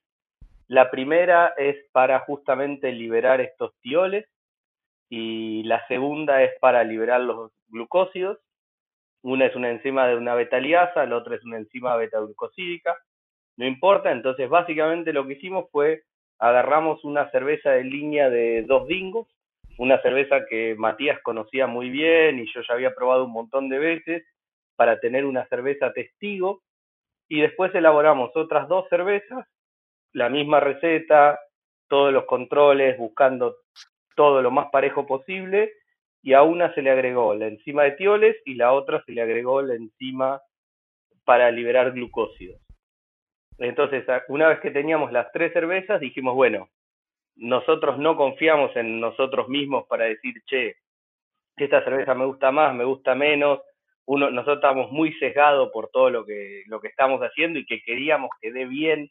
la 0.72 0.90
primera 0.90 1.52
es 1.58 1.76
para 1.92 2.20
justamente 2.20 2.92
liberar 2.92 3.40
estos 3.40 3.74
tioles 3.80 4.26
y 5.10 5.62
la 5.64 5.86
segunda 5.86 6.42
es 6.42 6.52
para 6.60 6.82
liberar 6.82 7.20
los 7.20 7.52
glucósidos. 7.68 8.38
Una 9.22 9.44
es 9.44 9.54
una 9.54 9.70
enzima 9.70 10.06
de 10.06 10.16
una 10.16 10.34
beta-liasa, 10.34 11.04
la 11.04 11.18
otra 11.18 11.36
es 11.36 11.44
una 11.44 11.58
enzima 11.58 11.94
beta-glucosídica. 11.96 12.96
No 13.58 13.66
importa, 13.66 14.10
entonces 14.10 14.48
básicamente 14.48 15.12
lo 15.12 15.26
que 15.26 15.34
hicimos 15.34 15.70
fue 15.70 16.04
agarramos 16.38 17.04
una 17.04 17.30
cerveza 17.30 17.72
de 17.72 17.84
línea 17.84 18.30
de 18.30 18.62
dos 18.62 18.88
dingos, 18.88 19.28
una 19.78 20.00
cerveza 20.02 20.44
que 20.48 20.74
Matías 20.76 21.20
conocía 21.22 21.66
muy 21.66 21.90
bien 21.90 22.38
y 22.38 22.52
yo 22.52 22.60
ya 22.66 22.74
había 22.74 22.94
probado 22.94 23.24
un 23.24 23.32
montón 23.32 23.68
de 23.68 23.78
veces 23.78 24.24
para 24.76 25.00
tener 25.00 25.24
una 25.24 25.46
cerveza 25.48 25.92
testigo 25.92 26.62
y 27.28 27.40
después 27.40 27.74
elaboramos 27.74 28.30
otras 28.34 28.68
dos 28.68 28.88
cervezas 28.88 29.46
la 30.12 30.28
misma 30.28 30.60
receta, 30.60 31.38
todos 31.88 32.12
los 32.12 32.24
controles, 32.24 32.98
buscando 32.98 33.56
todo 34.14 34.42
lo 34.42 34.50
más 34.50 34.68
parejo 34.70 35.06
posible, 35.06 35.72
y 36.22 36.34
a 36.34 36.42
una 36.42 36.72
se 36.74 36.82
le 36.82 36.90
agregó 36.90 37.34
la 37.34 37.48
enzima 37.48 37.82
de 37.84 37.92
tioles 37.92 38.36
y 38.44 38.54
la 38.54 38.72
otra 38.72 39.02
se 39.04 39.12
le 39.12 39.22
agregó 39.22 39.62
la 39.62 39.74
enzima 39.74 40.40
para 41.24 41.50
liberar 41.50 41.92
glucósidos. 41.92 42.60
Entonces, 43.58 44.04
una 44.28 44.48
vez 44.48 44.60
que 44.60 44.70
teníamos 44.70 45.12
las 45.12 45.30
tres 45.32 45.52
cervezas, 45.52 46.00
dijimos, 46.00 46.34
bueno, 46.34 46.68
nosotros 47.36 47.98
no 47.98 48.16
confiamos 48.16 48.74
en 48.76 49.00
nosotros 49.00 49.48
mismos 49.48 49.86
para 49.88 50.04
decir, 50.04 50.34
che, 50.46 50.76
esta 51.56 51.84
cerveza 51.84 52.14
me 52.14 52.26
gusta 52.26 52.50
más, 52.50 52.74
me 52.74 52.84
gusta 52.84 53.14
menos. 53.14 53.60
Uno, 54.06 54.30
nosotros 54.30 54.56
estamos 54.56 54.90
muy 54.90 55.12
sesgados 55.14 55.70
por 55.72 55.90
todo 55.90 56.10
lo 56.10 56.24
que, 56.24 56.62
lo 56.66 56.80
que 56.80 56.88
estamos 56.88 57.20
haciendo 57.20 57.58
y 57.58 57.66
que 57.66 57.82
queríamos 57.82 58.30
que 58.40 58.52
dé 58.52 58.64
bien 58.66 59.10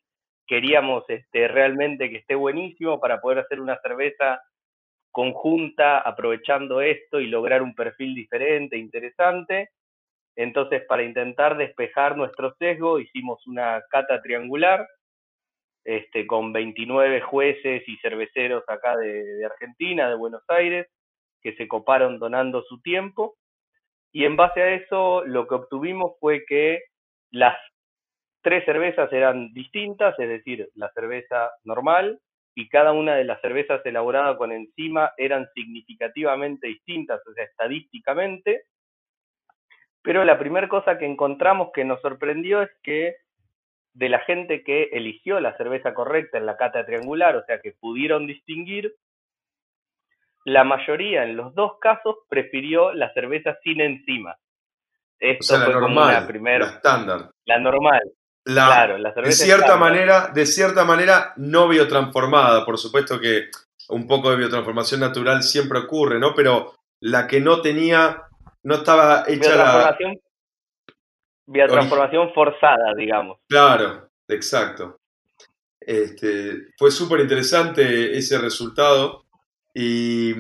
queríamos 0.52 1.06
este, 1.08 1.48
realmente 1.48 2.10
que 2.10 2.18
esté 2.18 2.36
buenísimo 2.36 3.00
para 3.00 3.22
poder 3.22 3.40
hacer 3.40 3.62
una 3.62 3.80
cerveza 3.80 4.42
conjunta 5.10 6.00
aprovechando 6.00 6.82
esto 6.82 7.22
y 7.22 7.28
lograr 7.28 7.62
un 7.62 7.74
perfil 7.74 8.14
diferente, 8.14 8.78
interesante. 8.78 9.70
Entonces, 10.36 10.84
para 10.90 11.04
intentar 11.04 11.56
despejar 11.56 12.18
nuestro 12.18 12.54
sesgo, 12.60 13.00
hicimos 13.00 13.48
una 13.48 13.82
cata 13.90 14.22
triangular 14.22 14.86
este, 15.84 16.28
con 16.28 16.54
29 16.54 17.22
jueces 17.22 17.84
y 17.88 17.98
cerveceros 17.98 18.64
acá 18.68 18.98
de, 18.98 19.24
de 19.24 19.46
Argentina, 19.46 20.10
de 20.10 20.16
Buenos 20.16 20.44
Aires, 20.48 20.88
que 21.42 21.56
se 21.56 21.68
coparon 21.68 22.20
donando 22.20 22.64
su 22.64 22.82
tiempo. 22.82 23.36
Y 24.12 24.26
en 24.26 24.36
base 24.36 24.62
a 24.62 24.74
eso, 24.74 25.24
lo 25.26 25.48
que 25.48 25.56
obtuvimos 25.56 26.14
fue 26.20 26.44
que 26.46 26.82
las 27.32 27.56
tres 28.42 28.66
cervezas 28.66 29.12
eran 29.14 29.54
distintas, 29.54 30.18
es 30.20 30.28
decir, 30.28 30.70
la 30.76 30.92
cerveza 30.94 31.52
normal 31.64 32.20
y 32.56 32.68
cada 32.68 32.92
una 32.92 33.16
de 33.16 33.24
las 33.24 33.40
cervezas 33.42 33.86
elaboradas 33.86 34.38
con 34.38 34.52
enzima 34.52 35.12
eran 35.18 35.48
significativamente 35.54 36.68
distintas, 36.68 37.22
o 37.26 37.34
sea, 37.34 37.46
estadísticamente. 37.46 38.64
Pero 40.02 40.26
la 40.26 40.38
primera 40.38 40.68
cosa 40.68 40.98
que 40.98 41.06
encontramos 41.06 41.70
que 41.74 41.86
nos 41.86 42.02
sorprendió 42.02 42.62
es 42.64 42.70
que 42.84 43.16
de 43.94 44.10
la 44.10 44.20
gente 44.20 44.64
que 44.64 44.90
eligió 44.94 45.40
la 45.40 45.56
cerveza 45.58 45.94
correcta 45.94 46.38
en 46.38 46.46
la 46.46 46.58
cata 46.58 46.86
triangular, 46.86 47.36
o 47.36 47.46
sea, 47.46 47.60
que 47.60 47.74
pudieron 47.80 48.28
distinguir, 48.28 48.96
la 50.46 50.64
mayoría 50.64 51.24
en 51.24 51.36
los 51.36 51.54
dos 51.54 51.74
casos 51.80 52.16
prefirió 52.30 52.94
la 52.94 53.14
cerveza 53.14 53.58
sin 53.64 53.82
enzima. 53.82 54.38
Esto 55.20 55.56
o 55.56 55.58
sea, 55.58 55.68
la 55.68 55.80
normal, 55.80 56.28
la 56.60 56.66
estándar. 56.66 57.32
La 57.46 57.60
normal. 57.60 58.02
La, 58.44 58.66
claro, 58.66 58.98
la 58.98 59.14
cerveza 59.14 59.44
de 59.44 59.52
cierta 59.52 59.76
manera, 59.76 60.32
de 60.34 60.46
cierta 60.48 60.84
manera, 60.84 61.34
no 61.38 61.68
biotransformada. 61.68 62.66
Por 62.66 62.80
supuesto 62.80 63.20
que 63.20 63.50
un 63.90 64.08
poco 64.08 64.32
de 64.32 64.38
biotransformación 64.38 65.00
natural 65.00 65.44
siempre 65.44 65.78
ocurre, 65.78 66.20
¿no? 66.20 66.34
Pero 66.34 66.74
la 67.02 67.28
que 67.28 67.40
no 67.40 67.62
tenía, 67.62 68.24
no 68.64 68.76
estaba 68.76 69.26
hecha 69.28 69.56
la. 69.56 69.98
Biotransformación 71.52 72.34
forzada, 72.34 72.94
digamos. 72.96 73.38
Claro, 73.48 74.10
exacto. 74.28 74.98
Este, 75.80 76.68
fue 76.78 76.92
súper 76.92 77.22
interesante 77.22 78.18
ese 78.18 78.38
resultado. 78.38 79.26
Y, 79.74 80.34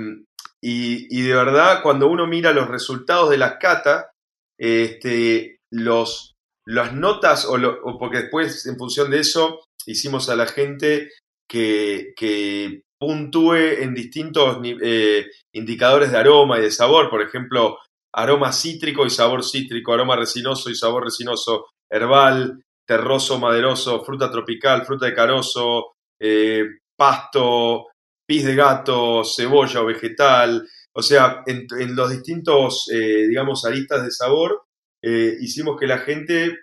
y, 0.61 1.21
de 1.21 1.33
verdad, 1.33 1.81
cuando 1.81 2.07
uno 2.07 2.27
mira 2.27 2.53
los 2.53 2.67
resultados 2.67 3.29
de 3.29 3.37
las 3.37 3.55
cata, 3.57 4.11
este, 4.57 5.59
los, 5.71 6.35
las 6.65 6.93
notas, 6.93 7.45
o, 7.45 7.97
porque 7.97 8.21
después 8.21 8.65
en 8.67 8.77
función 8.77 9.09
de 9.09 9.19
eso 9.19 9.61
hicimos 9.85 10.29
a 10.29 10.35
la 10.35 10.45
gente 10.45 11.09
que, 11.47 12.13
que 12.15 12.83
puntúe 12.99 13.55
en 13.79 13.95
distintos 13.95 14.59
eh, 14.63 15.25
indicadores 15.53 16.11
de 16.11 16.17
aroma 16.19 16.59
y 16.59 16.61
de 16.61 16.71
sabor, 16.71 17.09
por 17.09 17.23
ejemplo, 17.23 17.79
aroma 18.13 18.51
cítrico 18.51 19.05
y 19.05 19.09
sabor 19.09 19.43
cítrico, 19.43 19.93
aroma 19.93 20.15
resinoso 20.15 20.69
y 20.69 20.75
sabor 20.75 21.05
resinoso, 21.05 21.67
herbal, 21.89 22.63
terroso, 22.85 23.39
maderoso, 23.39 24.03
fruta 24.03 24.29
tropical, 24.29 24.85
fruta 24.85 25.05
de 25.05 25.15
carozo, 25.15 25.93
eh, 26.19 26.65
pasto, 26.95 27.87
pis 28.25 28.45
de 28.45 28.55
gato, 28.55 29.23
cebolla 29.23 29.81
o 29.81 29.85
vegetal, 29.85 30.67
o 30.93 31.01
sea, 31.01 31.43
en, 31.45 31.95
los 31.95 32.11
distintos, 32.11 32.89
eh, 32.91 33.27
digamos, 33.27 33.65
aristas 33.65 34.03
de 34.03 34.11
sabor, 34.11 34.63
eh, 35.01 35.37
hicimos 35.39 35.79
que 35.79 35.87
la 35.87 35.99
gente 35.99 36.57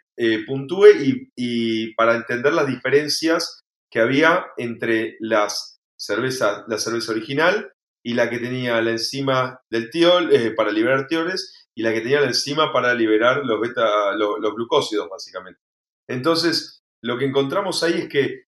puntúe 0.46 0.88
y, 1.36 1.94
para 1.94 2.16
entender 2.16 2.52
las 2.52 2.66
diferencias 2.66 3.62
que 3.88 4.00
había 4.00 4.46
entre 4.56 5.16
las 5.20 5.78
cervezas, 5.96 6.64
la 6.66 6.76
cerveza 6.76 7.12
original 7.12 7.72
y 8.02 8.14
la 8.14 8.30
que 8.30 8.38
tenía 8.38 8.80
la 8.80 8.92
enzima 8.92 9.60
del 9.70 9.90
tiol 9.90 10.30
para 10.56 10.70
liberar 10.72 11.06
tioles 11.06 11.68
y 11.74 11.82
la 11.82 11.92
que 11.92 12.00
tenía 12.00 12.20
la 12.20 12.26
enzima 12.26 12.72
para 12.72 12.94
liberar 12.94 13.44
los, 13.44 13.60
beta, 13.60 14.14
los 14.16 14.54
glucósidos, 14.54 15.08
básicamente. 15.08 15.60
Entonces, 16.08 16.82
lo 17.02 17.18
que 17.18 17.26
encontramos 17.26 17.82
ahí 17.82 17.94
es 17.94 18.08
que 18.08 18.44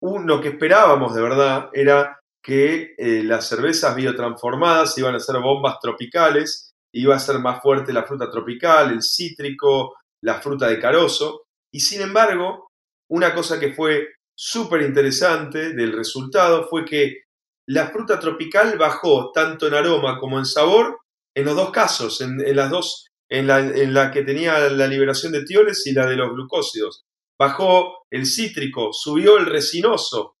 lo 0.00 0.40
que 0.40 0.48
esperábamos 0.48 1.14
de 1.14 1.22
verdad 1.22 1.70
era 1.72 2.20
que 2.42 2.94
eh, 2.98 3.22
las 3.24 3.48
cervezas 3.48 3.96
biotransformadas 3.96 4.98
iban 4.98 5.14
a 5.14 5.20
ser 5.20 5.40
bombas 5.40 5.78
tropicales, 5.80 6.74
iba 6.92 7.16
a 7.16 7.18
ser 7.18 7.38
más 7.38 7.62
fuerte 7.62 7.92
la 7.92 8.04
fruta 8.04 8.30
tropical, 8.30 8.92
el 8.92 9.02
cítrico, 9.02 9.94
la 10.20 10.40
fruta 10.42 10.68
de 10.68 10.78
carozo, 10.78 11.46
y 11.72 11.80
sin 11.80 12.02
embargo, 12.02 12.70
una 13.08 13.34
cosa 13.34 13.58
que 13.58 13.72
fue 13.72 14.08
súper 14.36 14.82
interesante 14.82 15.72
del 15.72 15.92
resultado 15.92 16.68
fue 16.68 16.84
que 16.84 17.22
la 17.66 17.88
fruta 17.88 18.18
tropical 18.18 18.76
bajó 18.78 19.30
tanto 19.32 19.66
en 19.66 19.74
aroma 19.74 20.18
como 20.18 20.38
en 20.38 20.44
sabor 20.44 20.98
en 21.36 21.44
los 21.46 21.56
dos 21.56 21.70
casos, 21.70 22.20
en, 22.20 22.38
las 22.54 22.70
dos, 22.70 23.08
en 23.28 23.46
la, 23.46 24.10
que 24.12 24.22
tenía 24.22 24.58
la 24.70 24.86
liberación 24.86 25.32
de 25.32 25.44
tioles 25.44 25.86
y 25.86 25.92
la 25.92 26.06
de 26.06 26.16
los 26.16 26.32
glucósidos. 26.32 27.04
Bajó 27.38 28.04
el 28.10 28.26
cítrico, 28.26 28.92
subió 28.92 29.38
el 29.38 29.46
resinoso, 29.46 30.36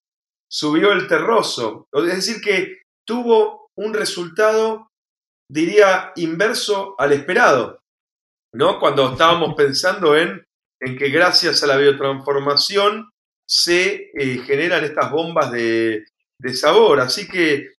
subió 0.48 0.92
el 0.92 1.08
terroso. 1.08 1.88
Es 1.92 2.16
decir, 2.16 2.40
que 2.40 2.82
tuvo 3.04 3.70
un 3.76 3.92
resultado, 3.92 4.88
diría, 5.50 6.12
inverso 6.14 6.94
al 6.98 7.12
esperado, 7.12 7.80
¿no? 8.52 8.78
Cuando 8.78 9.10
estábamos 9.10 9.54
pensando 9.56 10.16
en, 10.16 10.44
en 10.80 10.96
que 10.96 11.08
gracias 11.08 11.64
a 11.64 11.66
la 11.66 11.76
biotransformación 11.76 13.10
se 13.48 14.10
eh, 14.14 14.38
generan 14.46 14.84
estas 14.84 15.10
bombas 15.10 15.50
de, 15.50 16.04
de, 16.44 16.54
sabor. 16.54 17.00
Así 17.00 17.26
que 17.26 17.70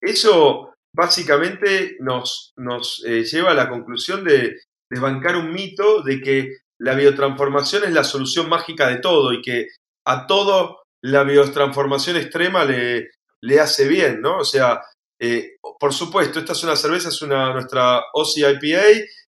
eso 0.00 0.74
básicamente 0.94 1.96
nos, 2.00 2.52
nos 2.56 3.02
eh, 3.06 3.24
lleva 3.24 3.50
a 3.50 3.54
la 3.54 3.68
conclusión 3.68 4.24
de 4.24 4.56
desbancar 4.90 5.36
un 5.36 5.52
mito 5.52 6.02
de 6.02 6.20
que 6.20 6.56
la 6.78 6.94
biotransformación 6.94 7.84
es 7.84 7.92
la 7.92 8.04
solución 8.04 8.48
mágica 8.48 8.88
de 8.88 8.98
todo 8.98 9.32
y 9.32 9.42
que 9.42 9.68
a 10.06 10.26
todo 10.26 10.82
la 11.02 11.22
biotransformación 11.24 12.16
extrema 12.16 12.64
le, 12.64 13.10
le 13.42 13.60
hace 13.60 13.88
bien, 13.88 14.20
¿no? 14.20 14.38
O 14.38 14.44
sea, 14.44 14.80
eh, 15.20 15.56
por 15.78 15.92
supuesto, 15.92 16.38
esta 16.38 16.52
es 16.52 16.64
una 16.64 16.76
cerveza, 16.76 17.08
es 17.08 17.22
una, 17.22 17.52
nuestra 17.52 18.02
OSI 18.12 18.44
IPA 18.44 18.82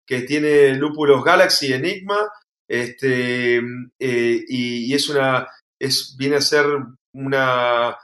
que 0.06 0.22
tiene 0.22 0.74
lúpulos 0.74 1.24
Galaxy 1.24 1.72
Enigma, 1.72 2.18
este, 2.68 3.58
eh, 3.98 4.44
y, 4.48 4.94
es 4.94 5.08
una, 5.08 5.48
es, 5.78 6.16
viene 6.18 6.36
a 6.36 6.40
ser 6.40 6.66
una 7.12 7.96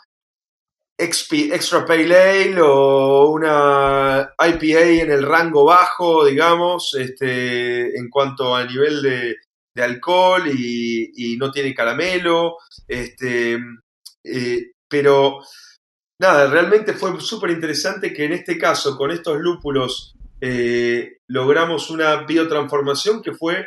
extra 1.05 1.85
pale 1.85 2.17
ale 2.17 2.61
o 2.61 3.31
una 3.31 4.33
IPA 4.39 4.81
en 5.03 5.11
el 5.11 5.23
rango 5.25 5.65
bajo, 5.65 6.27
digamos, 6.27 6.95
este, 6.95 7.97
en 7.97 8.09
cuanto 8.09 8.55
a 8.55 8.65
nivel 8.65 9.03
de, 9.03 9.37
alcohol 9.83 10.43
y, 10.47 11.37
no 11.39 11.51
tiene 11.51 11.75
caramelo, 11.75 12.59
este, 12.87 13.59
eh, 14.23 14.73
pero 14.87 15.41
nada, 16.19 16.51
realmente 16.51 16.93
fue 16.93 17.19
súper 17.19 17.51
interesante 17.51 18.13
que 18.13 18.25
en 18.27 18.35
este 18.35 18.59
caso, 18.59 18.97
con 18.99 19.11
estos 19.11 19.39
lúpulos, 19.39 20.15
eh, 20.41 21.19
logramos 21.29 21.91
una 21.91 22.25
biotransformación 22.25 23.23
que 23.23 23.33
fue 23.33 23.67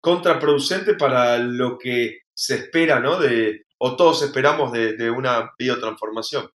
contraproducente 0.00 0.94
para 0.94 1.38
lo 1.38 1.78
que 1.78 2.18
se 2.34 2.56
espera, 2.56 3.00
¿no? 3.00 3.18
De, 3.18 3.64
o 3.78 3.96
todos 3.96 4.22
esperamos 4.22 4.72
de, 4.72 5.10
una 5.10 5.52
biotransformación. 5.58 6.50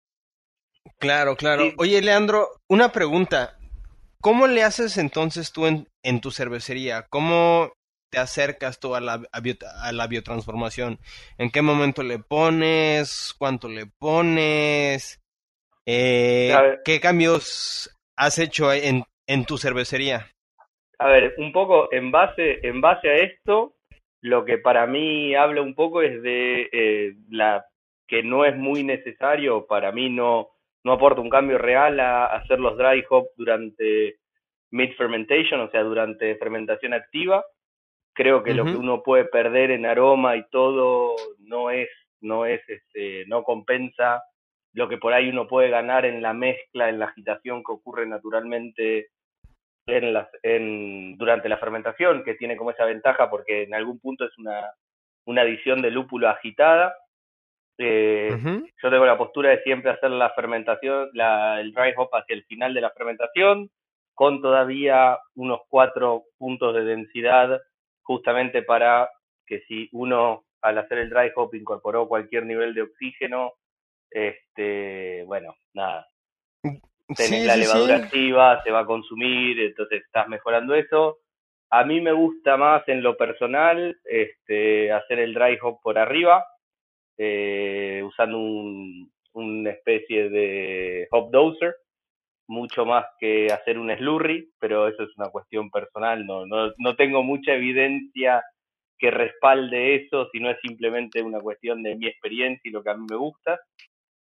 Claro, 1.00 1.36
claro. 1.36 1.72
Oye, 1.78 2.02
Leandro, 2.02 2.50
una 2.68 2.92
pregunta. 2.92 3.58
¿Cómo 4.22 4.48
le 4.48 4.64
haces 4.64 4.98
entonces 4.98 5.52
tú 5.52 5.68
en, 5.68 5.88
en 6.04 6.22
tu 6.22 6.32
cervecería? 6.32 7.04
¿Cómo 7.10 7.72
te 8.10 8.20
acercas 8.20 8.80
tú 8.80 8.96
a 8.96 9.02
la, 9.02 9.22
a, 9.32 9.92
la 9.92 10.08
biotransformación? 10.08 11.00
¿En 11.38 11.52
qué 11.52 11.62
momento 11.62 12.04
le 12.04 12.20
pones? 12.20 13.36
¿Cuánto 13.38 13.70
le 13.70 13.86
pones? 13.86 15.22
Eh, 15.86 16.54
¿Qué 16.84 17.00
cambios 17.00 17.96
has 18.16 18.40
hecho 18.40 18.74
en, 18.74 19.04
en 19.28 19.46
tu 19.46 19.58
cervecería? 19.58 20.28
A 21.00 21.08
ver, 21.10 21.36
un 21.38 21.52
poco 21.52 21.90
en 21.94 22.12
base, 22.12 22.60
en 22.68 22.82
base 22.82 23.10
a 23.10 23.16
esto, 23.18 23.76
lo 24.22 24.46
que 24.46 24.58
para 24.58 24.88
mí 24.88 25.36
habla 25.36 25.62
un 25.62 25.76
poco 25.76 26.02
es 26.02 26.22
de 26.24 26.70
eh, 26.72 27.16
la 27.30 27.68
que 28.08 28.24
no 28.24 28.46
es 28.46 28.56
muy 28.56 28.84
necesario, 28.84 29.68
para 29.68 29.92
mí 29.92 30.10
no, 30.10 30.50
no 30.84 30.94
aporta 30.94 31.22
un 31.22 31.30
cambio 31.30 31.58
real 31.58 32.00
a 32.00 32.26
hacer 32.28 32.60
los 32.60 32.78
dry 32.78 33.04
hop 33.10 33.28
durante 33.36 34.20
mid 34.72 34.94
fermentation, 34.98 35.62
o 35.62 35.70
sea, 35.70 35.84
durante 35.84 36.36
fermentación 36.38 36.94
activa, 36.94 37.44
creo 38.18 38.44
que 38.44 38.56
lo 38.56 38.66
que 38.66 38.76
uno 38.76 39.04
puede 39.04 39.26
perder 39.26 39.70
en 39.70 39.86
aroma 39.86 40.36
y 40.36 40.44
todo 40.50 41.16
no 41.40 41.70
es 41.70 41.88
no 42.20 42.48
es 42.48 42.68
este 42.68 43.26
no 43.28 43.44
compensa 43.44 44.24
lo 44.74 44.90
que 44.90 44.98
por 44.98 45.14
ahí 45.14 45.30
uno 45.30 45.48
puede 45.48 45.70
ganar 45.70 46.04
en 46.04 46.24
la 46.24 46.34
mezcla 46.34 46.90
en 46.90 46.98
la 46.98 47.06
agitación 47.06 47.64
que 47.64 47.74
ocurre 47.74 48.08
naturalmente 48.08 49.10
en 49.86 50.14
las 50.14 50.28
en 50.42 51.16
durante 51.16 51.48
la 51.48 51.60
fermentación 51.60 52.24
que 52.24 52.34
tiene 52.34 52.58
como 52.58 52.72
esa 52.72 52.86
ventaja 52.86 53.30
porque 53.30 53.64
en 53.64 53.76
algún 53.76 54.00
punto 54.00 54.26
es 54.26 54.36
una 54.40 54.72
una 55.28 55.44
adición 55.44 55.84
de 55.84 55.92
lúpulo 55.92 56.28
agitada 56.28 56.96
Eh. 57.78 58.30
Yo 58.82 58.90
tengo 58.90 59.06
la 59.06 59.18
postura 59.18 59.52
de 59.52 59.62
siempre 59.64 59.92
hacer 59.92 60.12
la 60.12 60.32
fermentación, 60.32 61.10
la, 61.14 61.60
el 61.62 61.74
dry 61.74 61.94
hop 61.96 62.10
hacia 62.14 62.34
el 62.36 62.44
final 62.46 62.74
de 62.74 62.82
la 62.82 62.92
fermentación, 62.92 63.70
con 64.14 64.42
todavía 64.42 65.20
unos 65.36 65.62
cuatro 65.70 66.24
puntos 66.38 66.74
de 66.74 66.84
densidad, 66.84 67.62
justamente 68.02 68.64
para 68.64 69.10
que 69.46 69.62
si 69.68 69.90
uno 69.92 70.46
al 70.62 70.78
hacer 70.80 70.98
el 71.00 71.10
dry 71.10 71.32
hop 71.36 71.54
incorporó 71.54 72.08
cualquier 72.08 72.46
nivel 72.46 72.74
de 72.74 72.82
oxígeno, 72.82 73.54
este, 74.10 75.24
bueno, 75.26 75.56
nada, 75.74 76.08
tenés 76.62 76.82
Sí, 77.42 77.46
la 77.46 77.54
sí, 77.54 77.60
levadura 77.62 77.98
sí. 77.98 78.04
activa, 78.04 78.64
se 78.64 78.72
va 78.72 78.80
a 78.80 78.86
consumir, 78.86 79.60
entonces 79.60 80.04
estás 80.04 80.28
mejorando 80.28 80.76
eso. 80.76 81.20
A 81.70 81.84
mí 81.84 82.02
me 82.02 82.12
gusta 82.14 82.58
más 82.58 82.88
en 82.88 83.04
lo 83.04 83.18
personal 83.18 83.98
este, 84.06 84.92
hacer 84.92 85.20
el 85.20 85.34
dry 85.34 85.58
hop 85.62 85.80
por 85.82 85.98
arriba, 85.98 86.46
eh, 87.18 88.04
usando 88.06 88.38
un, 88.40 89.12
una 89.34 89.72
especie 89.72 90.30
de 90.30 91.08
hop 91.12 91.32
doser, 91.32 91.76
mucho 92.48 92.86
más 92.86 93.06
que 93.20 93.48
hacer 93.52 93.78
un 93.78 93.96
slurry, 93.96 94.50
pero 94.60 94.88
eso 94.88 95.04
es 95.04 95.10
una 95.18 95.30
cuestión 95.30 95.70
personal, 95.72 96.26
no, 96.26 96.46
no, 96.46 96.72
no 96.78 96.96
tengo 96.96 97.24
mucha 97.24 97.54
evidencia 97.54 98.44
que 98.98 99.12
respalde 99.12 99.96
eso, 99.96 100.30
sino 100.32 100.50
es 100.50 100.58
simplemente 100.62 101.22
una 101.22 101.40
cuestión 101.40 101.84
de 101.84 101.96
mi 101.96 102.08
experiencia 102.08 102.62
y 102.64 102.72
lo 102.72 102.84
que 102.84 102.90
a 102.92 102.96
mí 102.96 103.06
me 103.10 103.18
gusta 103.18 103.60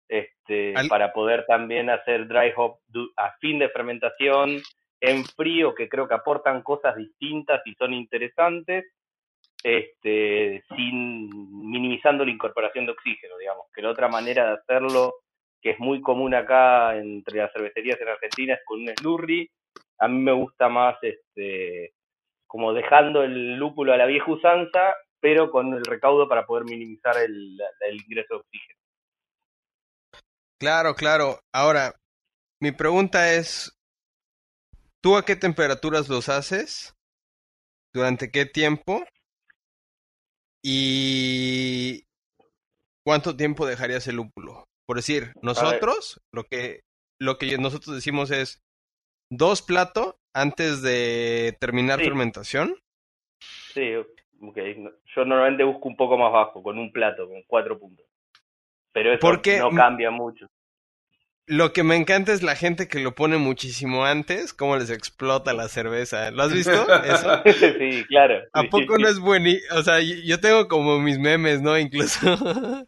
este, 0.07 0.73
Al- 0.75 0.89
para 0.89 1.13
poder 1.13 1.45
también 1.47 1.89
hacer 1.89 2.27
dry 2.27 2.53
hop 2.55 2.79
a 3.17 3.33
fin 3.39 3.59
de 3.59 3.69
fermentación 3.69 4.61
en 5.01 5.25
frío, 5.25 5.75
que 5.75 5.89
creo 5.89 6.07
que 6.07 6.13
aportan 6.15 6.61
cosas 6.63 6.95
distintas 6.95 7.61
y 7.65 7.73
son 7.75 7.93
interesantes, 7.93 8.85
este, 9.63 10.63
sin 10.75 11.29
minimizando 11.69 12.25
la 12.25 12.31
incorporación 12.31 12.85
de 12.85 12.91
oxígeno, 12.91 13.37
digamos, 13.37 13.65
que 13.73 13.81
la 13.81 13.89
otra 13.89 14.09
manera 14.09 14.45
de 14.45 14.53
hacerlo, 14.53 15.15
que 15.61 15.71
es 15.71 15.79
muy 15.79 16.01
común 16.01 16.35
acá 16.35 16.97
entre 16.97 17.39
las 17.39 17.53
cervecerías 17.53 17.99
en 18.01 18.09
Argentina, 18.09 18.53
es 18.55 18.59
con 18.65 18.81
un 18.81 18.93
slurry. 18.95 19.49
A 19.99 20.07
mí 20.09 20.19
me 20.19 20.33
gusta 20.33 20.67
más 20.67 20.97
este, 21.01 21.93
como 22.45 22.73
dejando 22.73 23.23
el 23.23 23.55
lúpulo 23.55 23.93
a 23.93 23.97
la 23.97 24.05
vieja 24.05 24.29
usanza, 24.29 24.93
pero 25.21 25.49
con 25.49 25.73
el 25.73 25.85
recaudo 25.85 26.27
para 26.27 26.45
poder 26.45 26.65
minimizar 26.65 27.15
el, 27.17 27.57
el 27.87 27.95
ingreso 27.95 28.35
de 28.35 28.39
oxígeno. 28.41 28.79
Claro, 30.59 30.95
claro. 30.95 31.39
Ahora, 31.53 31.93
mi 32.59 32.71
pregunta 32.73 33.33
es, 33.33 33.77
¿tú 35.01 35.15
a 35.15 35.23
qué 35.23 35.35
temperaturas 35.37 36.09
los 36.09 36.27
haces? 36.27 36.93
¿Durante 37.93 38.31
qué 38.31 38.45
tiempo? 38.45 39.03
¿Y 40.63 42.05
cuánto 43.05 43.35
tiempo 43.35 43.65
dejarías 43.65 44.07
el 44.07 44.15
lúpulo? 44.15 44.65
Por 44.87 44.97
decir, 44.97 45.33
nosotros, 45.41 46.21
lo 46.31 46.45
que, 46.45 46.81
lo 47.19 47.37
que 47.37 47.57
nosotros 47.57 47.95
decimos 47.95 48.31
es 48.31 48.61
dos 49.29 49.61
platos 49.61 50.15
antes 50.33 50.81
de 50.81 51.57
terminar 51.59 51.99
Sí. 51.99 52.05
fermentación. 52.05 52.75
Sí, 53.73 53.95
ok. 53.95 54.57
Yo 55.15 55.25
normalmente 55.25 55.63
busco 55.63 55.89
un 55.89 55.95
poco 55.97 56.17
más 56.17 56.31
bajo, 56.31 56.63
con 56.63 56.77
un 56.79 56.91
plato, 56.91 57.27
con 57.27 57.43
cuatro 57.43 57.79
puntos. 57.79 58.05
Pero 58.93 59.11
eso 59.11 59.19
Porque 59.21 59.59
no 59.59 59.71
cambia 59.71 60.11
mucho. 60.11 60.47
Lo 61.45 61.73
que 61.73 61.83
me 61.83 61.97
encanta 61.97 62.31
es 62.31 62.41
la 62.41 62.55
gente 62.55 62.87
que 62.87 62.99
lo 62.99 63.15
pone 63.15 63.37
muchísimo 63.37 64.05
antes, 64.05 64.53
cómo 64.53 64.77
les 64.77 64.89
explota 64.89 65.53
la 65.53 65.67
cerveza. 65.67 66.31
¿Lo 66.31 66.43
has 66.43 66.53
visto? 66.53 66.71
Eso. 67.03 67.41
sí, 67.79 68.05
claro. 68.07 68.35
¿A 68.53 68.63
poco 68.63 68.97
no 68.97 69.09
es 69.09 69.19
buenísimo? 69.19 69.75
O 69.75 69.83
sea, 69.83 69.99
yo 69.99 70.39
tengo 70.39 70.69
como 70.69 70.99
mis 71.01 71.19
memes, 71.19 71.61
¿no? 71.61 71.77
Incluso. 71.77 72.17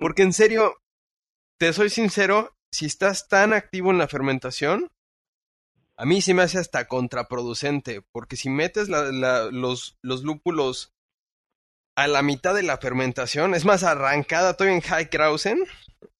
Porque 0.00 0.22
en 0.22 0.32
serio, 0.32 0.76
te 1.58 1.74
soy 1.74 1.90
sincero, 1.90 2.56
si 2.72 2.86
estás 2.86 3.28
tan 3.28 3.52
activo 3.52 3.90
en 3.90 3.98
la 3.98 4.08
fermentación, 4.08 4.90
a 5.98 6.06
mí 6.06 6.22
sí 6.22 6.32
me 6.32 6.42
hace 6.42 6.58
hasta 6.58 6.88
contraproducente. 6.88 8.00
Porque 8.12 8.36
si 8.36 8.48
metes 8.48 8.88
la- 8.88 9.12
la- 9.12 9.50
los, 9.50 9.98
los 10.02 10.22
lúpulos 10.24 10.94
a 11.96 12.08
la 12.08 12.22
mitad 12.22 12.54
de 12.54 12.62
la 12.62 12.78
fermentación, 12.78 13.54
es 13.54 13.66
más, 13.66 13.84
arrancada 13.84 14.56
todavía 14.56 14.76
en 14.76 14.82
High 14.82 15.10
Krausen, 15.10 15.62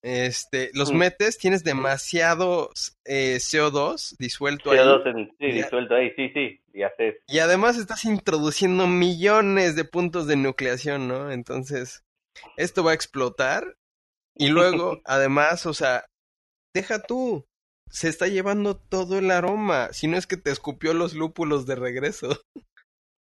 este, 0.07 0.71
los 0.75 0.93
Mm. 0.93 0.97
metes, 0.97 1.39
tienes 1.39 1.65
demasiado 1.65 2.71
eh, 3.07 3.39
CO2 3.41 4.17
disuelto 4.19 4.71
ahí. 4.71 4.79
CO2 4.79 5.07
en, 5.07 5.35
sí, 5.39 5.47
disuelto 5.47 5.95
ahí, 5.95 6.11
sí, 6.15 6.29
sí. 6.35 6.61
Y 6.75 6.83
haces. 6.83 7.17
Y 7.27 7.39
además 7.39 7.79
estás 7.79 8.05
introduciendo 8.05 8.87
millones 8.87 9.77
de 9.77 9.85
puntos 9.85 10.27
de 10.27 10.37
nucleación, 10.37 11.09
¿no? 11.09 11.31
Entonces, 11.33 12.03
esto 12.59 12.85
va 12.85 12.91
a 12.91 12.95
explotar. 12.95 13.77
Y 14.37 14.49
luego, 14.49 15.01
además, 15.07 15.65
o 15.65 15.73
sea, 15.73 16.05
deja 16.75 17.01
tú. 17.03 17.47
Se 17.89 18.09
está 18.09 18.27
llevando 18.27 18.77
todo 18.77 19.19
el 19.19 19.31
aroma. 19.31 19.89
Si 19.93 20.07
no 20.09 20.17
es 20.19 20.27
que 20.27 20.37
te 20.37 20.51
escupió 20.51 20.93
los 20.95 21.15
lúpulos 21.15 21.65
de 21.65 21.77
regreso. 21.77 22.41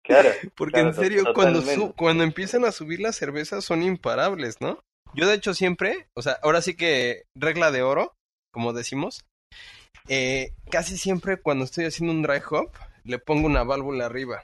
Claro. 0.02 0.28
Porque 0.56 0.72
Claro, 0.80 0.88
en 0.88 0.94
serio, 0.94 1.24
cuando, 1.34 1.62
su- 1.62 1.94
cuando 1.94 2.24
empiezan 2.24 2.64
a 2.66 2.72
subir 2.72 3.00
las 3.00 3.16
cervezas 3.16 3.64
son 3.64 3.82
imparables, 3.82 4.60
¿no? 4.60 4.80
Yo 5.12 5.28
de 5.28 5.34
hecho 5.34 5.54
siempre, 5.54 6.08
o 6.14 6.22
sea, 6.22 6.38
ahora 6.42 6.62
sí 6.62 6.74
que 6.76 7.24
regla 7.36 7.70
de 7.70 7.82
oro, 7.82 8.14
como 8.52 8.72
decimos, 8.72 9.24
eh, 10.08 10.52
casi 10.70 10.96
siempre 10.96 11.40
cuando 11.40 11.64
estoy 11.64 11.84
haciendo 11.84 12.12
un 12.12 12.22
dry 12.22 12.40
hop, 12.50 12.70
le 13.04 13.18
pongo 13.18 13.46
una 13.46 13.64
válvula 13.64 14.06
arriba. 14.06 14.42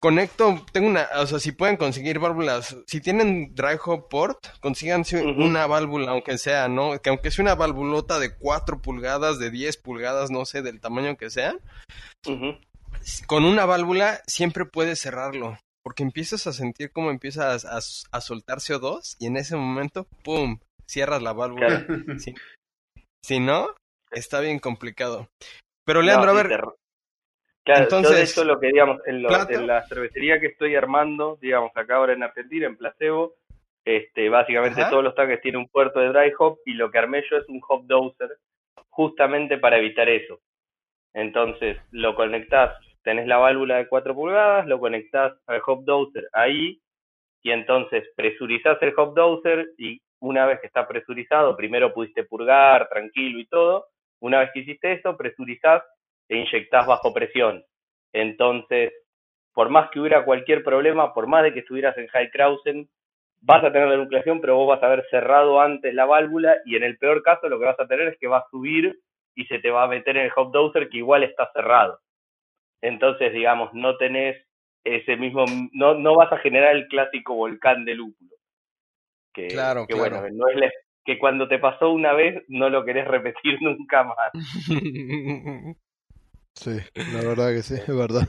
Conecto, 0.00 0.64
tengo 0.72 0.88
una, 0.88 1.08
o 1.16 1.26
sea, 1.26 1.38
si 1.40 1.52
pueden 1.52 1.76
conseguir 1.76 2.18
válvulas, 2.18 2.76
si 2.86 3.00
tienen 3.00 3.54
dry 3.54 3.78
hop 3.84 4.08
port, 4.08 4.46
consíganse 4.60 5.24
una 5.24 5.66
válvula, 5.66 6.12
aunque 6.12 6.36
sea, 6.36 6.68
¿no? 6.68 7.00
Que 7.00 7.08
aunque 7.10 7.30
sea 7.30 7.42
una 7.42 7.54
valvulota 7.54 8.18
de 8.18 8.36
4 8.36 8.82
pulgadas, 8.82 9.38
de 9.38 9.50
10 9.50 9.78
pulgadas, 9.78 10.30
no 10.30 10.44
sé, 10.44 10.62
del 10.62 10.80
tamaño 10.80 11.16
que 11.16 11.30
sea, 11.30 11.56
con 13.26 13.44
una 13.44 13.64
válvula 13.64 14.20
siempre 14.26 14.66
puedes 14.66 15.00
cerrarlo, 15.00 15.58
porque 15.86 16.02
empiezas 16.02 16.48
a 16.48 16.52
sentir 16.52 16.90
cómo 16.90 17.12
empiezas 17.12 17.64
a, 17.64 17.76
a 17.76 18.20
soltar 18.20 18.58
CO2 18.58 19.14
y 19.20 19.28
en 19.28 19.36
ese 19.36 19.54
momento, 19.54 20.08
¡pum!, 20.24 20.58
cierras 20.84 21.22
la 21.22 21.32
válvula. 21.32 21.86
Claro. 21.86 21.86
Si, 22.18 22.34
si 23.22 23.38
no, 23.38 23.68
está 24.10 24.40
bien 24.40 24.58
complicado. 24.58 25.28
Pero 25.84 26.02
Leandro, 26.02 26.32
No, 26.32 26.40
a 26.40 26.42
ver, 26.42 26.48
te- 26.48 26.64
Claro, 27.64 27.84
yo 27.84 27.84
de 27.84 27.84
entonces, 27.84 28.32
hecho 28.32 28.44
lo 28.44 28.58
que 28.58 28.66
digamos, 28.66 29.00
en, 29.06 29.22
lo- 29.22 29.48
en 29.48 29.64
la 29.68 29.86
cervecería 29.86 30.40
que 30.40 30.46
estoy 30.48 30.74
armando, 30.74 31.38
digamos, 31.40 31.70
acá 31.76 31.94
ahora 31.98 32.14
en 32.14 32.24
Argentina, 32.24 32.66
en 32.66 32.76
Placebo, 32.76 33.34
este, 33.84 34.28
básicamente 34.28 34.80
Ajá. 34.80 34.90
todos 34.90 35.04
los 35.04 35.14
tanques 35.14 35.40
tienen 35.40 35.60
un 35.60 35.68
puerto 35.68 36.00
de 36.00 36.08
dry 36.08 36.32
hop 36.36 36.58
y 36.66 36.72
lo 36.72 36.90
que 36.90 36.98
armé 36.98 37.22
yo 37.30 37.36
es 37.36 37.48
un 37.48 37.60
hop 37.68 37.86
doser 37.86 38.38
justamente 38.90 39.56
para 39.58 39.78
evitar 39.78 40.08
eso. 40.08 40.40
Entonces, 41.14 41.76
lo 41.92 42.16
conectás, 42.16 42.76
tenés 43.06 43.28
la 43.28 43.38
válvula 43.38 43.76
de 43.76 43.86
4 43.86 44.16
pulgadas, 44.16 44.66
lo 44.66 44.80
conectás 44.80 45.32
al 45.46 45.62
hop 45.64 45.84
doser 45.84 46.28
ahí 46.32 46.80
y 47.40 47.52
entonces 47.52 48.02
presurizás 48.16 48.82
el 48.82 48.92
hop 48.96 49.14
doser 49.14 49.68
y 49.78 50.00
una 50.18 50.44
vez 50.44 50.58
que 50.58 50.66
está 50.66 50.88
presurizado, 50.88 51.56
primero 51.56 51.94
pudiste 51.94 52.24
purgar 52.24 52.88
tranquilo 52.88 53.38
y 53.38 53.46
todo, 53.46 53.86
una 54.18 54.40
vez 54.40 54.50
que 54.52 54.58
hiciste 54.58 54.90
eso, 54.90 55.16
presurizás 55.16 55.84
e 56.28 56.36
inyectás 56.36 56.84
bajo 56.84 57.14
presión. 57.14 57.62
Entonces, 58.12 58.92
por 59.54 59.68
más 59.70 59.88
que 59.90 60.00
hubiera 60.00 60.24
cualquier 60.24 60.64
problema, 60.64 61.14
por 61.14 61.28
más 61.28 61.44
de 61.44 61.54
que 61.54 61.60
estuvieras 61.60 61.96
en 61.98 62.08
High 62.08 62.32
Krausen, 62.32 62.88
vas 63.40 63.62
a 63.62 63.70
tener 63.70 63.86
la 63.86 63.98
nucleación, 63.98 64.40
pero 64.40 64.56
vos 64.56 64.66
vas 64.66 64.82
a 64.82 64.86
haber 64.86 65.06
cerrado 65.10 65.60
antes 65.60 65.94
la 65.94 66.06
válvula 66.06 66.56
y 66.64 66.74
en 66.74 66.82
el 66.82 66.98
peor 66.98 67.22
caso 67.22 67.48
lo 67.48 67.60
que 67.60 67.66
vas 67.66 67.78
a 67.78 67.86
tener 67.86 68.08
es 68.08 68.18
que 68.18 68.26
va 68.26 68.38
a 68.38 68.50
subir 68.50 68.98
y 69.36 69.44
se 69.44 69.60
te 69.60 69.70
va 69.70 69.84
a 69.84 69.88
meter 69.88 70.16
en 70.16 70.24
el 70.24 70.32
hop 70.34 70.50
doser 70.50 70.88
que 70.88 70.96
igual 70.96 71.22
está 71.22 71.48
cerrado. 71.52 72.00
Entonces, 72.82 73.32
digamos, 73.32 73.70
no 73.74 73.96
tenés 73.96 74.36
ese 74.84 75.16
mismo, 75.16 75.44
no, 75.72 75.94
no 75.94 76.14
vas 76.16 76.32
a 76.32 76.38
generar 76.38 76.76
el 76.76 76.86
clásico 76.88 77.34
volcán 77.34 77.84
de 77.84 77.94
lúpulo. 77.94 78.30
Que, 79.34 79.48
Claro, 79.48 79.86
que 79.86 79.94
claro. 79.94 80.20
bueno, 80.20 80.28
no 80.36 80.48
es 80.48 80.56
la- 80.56 80.70
que 81.04 81.18
cuando 81.18 81.46
te 81.48 81.58
pasó 81.58 81.90
una 81.90 82.12
vez 82.14 82.42
no 82.48 82.68
lo 82.68 82.84
querés 82.84 83.06
repetir 83.06 83.58
nunca 83.60 84.02
más. 84.04 84.32
Sí, 86.54 86.70
la 87.12 87.22
verdad 87.22 87.52
que 87.54 87.62
sí, 87.62 87.74
es 87.74 87.86
verdad. 87.96 88.28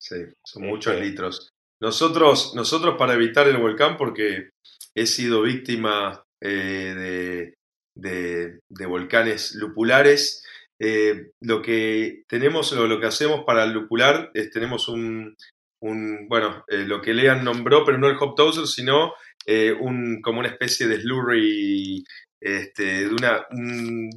Sí, 0.00 0.16
son 0.44 0.62
Este- 0.64 0.72
muchos 0.72 1.00
litros. 1.00 1.50
Nosotros, 1.80 2.54
nosotros 2.54 2.96
para 2.98 3.14
evitar 3.14 3.46
el 3.46 3.56
volcán, 3.58 3.96
porque 3.96 4.50
he 4.94 5.06
sido 5.06 5.42
víctima 5.42 6.22
eh, 6.40 6.94
de, 6.96 7.54
de- 7.96 8.60
de 8.68 8.86
volcanes 8.86 9.54
lupulares, 9.56 10.44
eh, 10.80 11.32
lo 11.40 11.60
que 11.60 12.22
tenemos, 12.28 12.72
o 12.72 12.86
lo 12.86 13.00
que 13.00 13.06
hacemos 13.06 13.44
para 13.44 13.64
el 13.64 13.72
lupular 13.72 14.30
es 14.32 14.50
tenemos 14.50 14.88
un, 14.88 15.36
bueno, 15.80 16.64
eh, 16.68 16.84
lo 16.86 17.00
que 17.00 17.14
Lean 17.14 17.44
nombró, 17.44 17.84
pero 17.84 17.98
no 17.98 18.08
el 18.08 18.16
hop 18.18 18.36
doser, 18.36 18.66
sino 18.66 19.14
eh, 19.44 19.72
un, 19.72 20.20
como 20.22 20.40
una 20.40 20.48
especie 20.48 20.86
de 20.86 21.00
slurry, 21.00 22.04
este, 22.40 23.08
de 23.08 23.08
una, 23.08 23.44
un, 23.50 24.10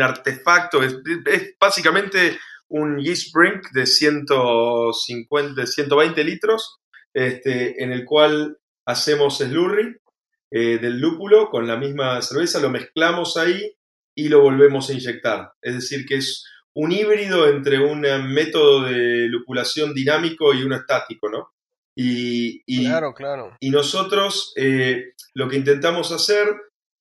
artefacto, 0.00 0.82
es, 0.82 0.98
básicamente 1.58 2.38
un 2.68 2.98
yeast 2.98 3.32
brink 3.34 3.70
de 3.72 3.86
150, 3.86 5.60
de 5.60 5.66
120 5.66 6.24
litros, 6.24 6.78
este, 7.12 7.82
en 7.82 7.90
el 7.90 8.04
cual 8.04 8.58
hacemos 8.86 9.38
slurry 9.38 9.96
del 10.50 10.98
lúpulo 10.98 11.50
con 11.50 11.66
la 11.66 11.76
misma 11.76 12.22
cerveza, 12.22 12.58
lo 12.58 12.70
mezclamos 12.70 13.36
ahí 13.36 13.77
y 14.18 14.28
lo 14.28 14.40
volvemos 14.42 14.90
a 14.90 14.94
inyectar. 14.94 15.52
Es 15.62 15.74
decir, 15.74 16.04
que 16.04 16.16
es 16.16 16.44
un 16.74 16.90
híbrido 16.90 17.48
entre 17.48 17.78
un 17.78 18.00
método 18.34 18.82
de 18.82 19.28
lupulación 19.28 19.94
dinámico 19.94 20.52
y 20.52 20.64
uno 20.64 20.74
estático, 20.74 21.30
¿no? 21.30 21.52
Y, 21.94 22.84
claro, 22.84 23.14
claro. 23.14 23.56
Y 23.60 23.70
nosotros 23.70 24.52
eh, 24.56 25.12
lo 25.34 25.48
que 25.48 25.56
intentamos 25.56 26.10
hacer 26.10 26.48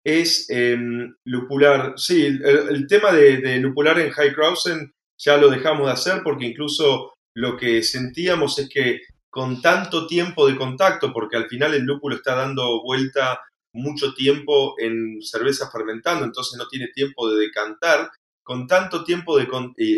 es 0.03 0.47
em, 0.51 1.15
lupular. 1.23 1.93
Sí, 1.97 2.23
el, 2.25 2.85
tema 2.87 3.11
de, 3.11 3.37
de, 3.37 3.57
lupular 3.57 3.99
en 3.99 4.11
High 4.11 4.33
Krausen 4.33 4.93
ya 5.17 5.37
lo 5.37 5.49
dejamos 5.49 5.87
de 5.87 5.93
hacer 5.93 6.21
porque 6.23 6.45
incluso 6.45 7.13
lo 7.35 7.57
que 7.57 7.81
sentíamos 7.81 8.59
es 8.59 8.69
que 8.69 9.01
con 9.31 9.59
tanto 9.61 10.05
tiempo 10.05 10.47
de 10.47 10.55
contacto, 10.55 11.11
porque 11.11 11.37
al 11.37 11.47
final 11.47 11.73
el 11.73 11.83
lúpulo 11.83 12.15
está 12.15 12.35
dando 12.35 12.83
vuelta 12.83 13.39
mucho 13.77 14.13
tiempo 14.13 14.75
en 14.79 15.21
cerveza 15.21 15.69
fermentando, 15.71 16.25
entonces 16.25 16.57
no 16.57 16.67
tiene 16.67 16.87
tiempo 16.89 17.29
de 17.29 17.39
decantar, 17.39 18.09
con 18.43 18.67
tanto 18.67 19.03
tiempo 19.03 19.37
de... 19.37 19.47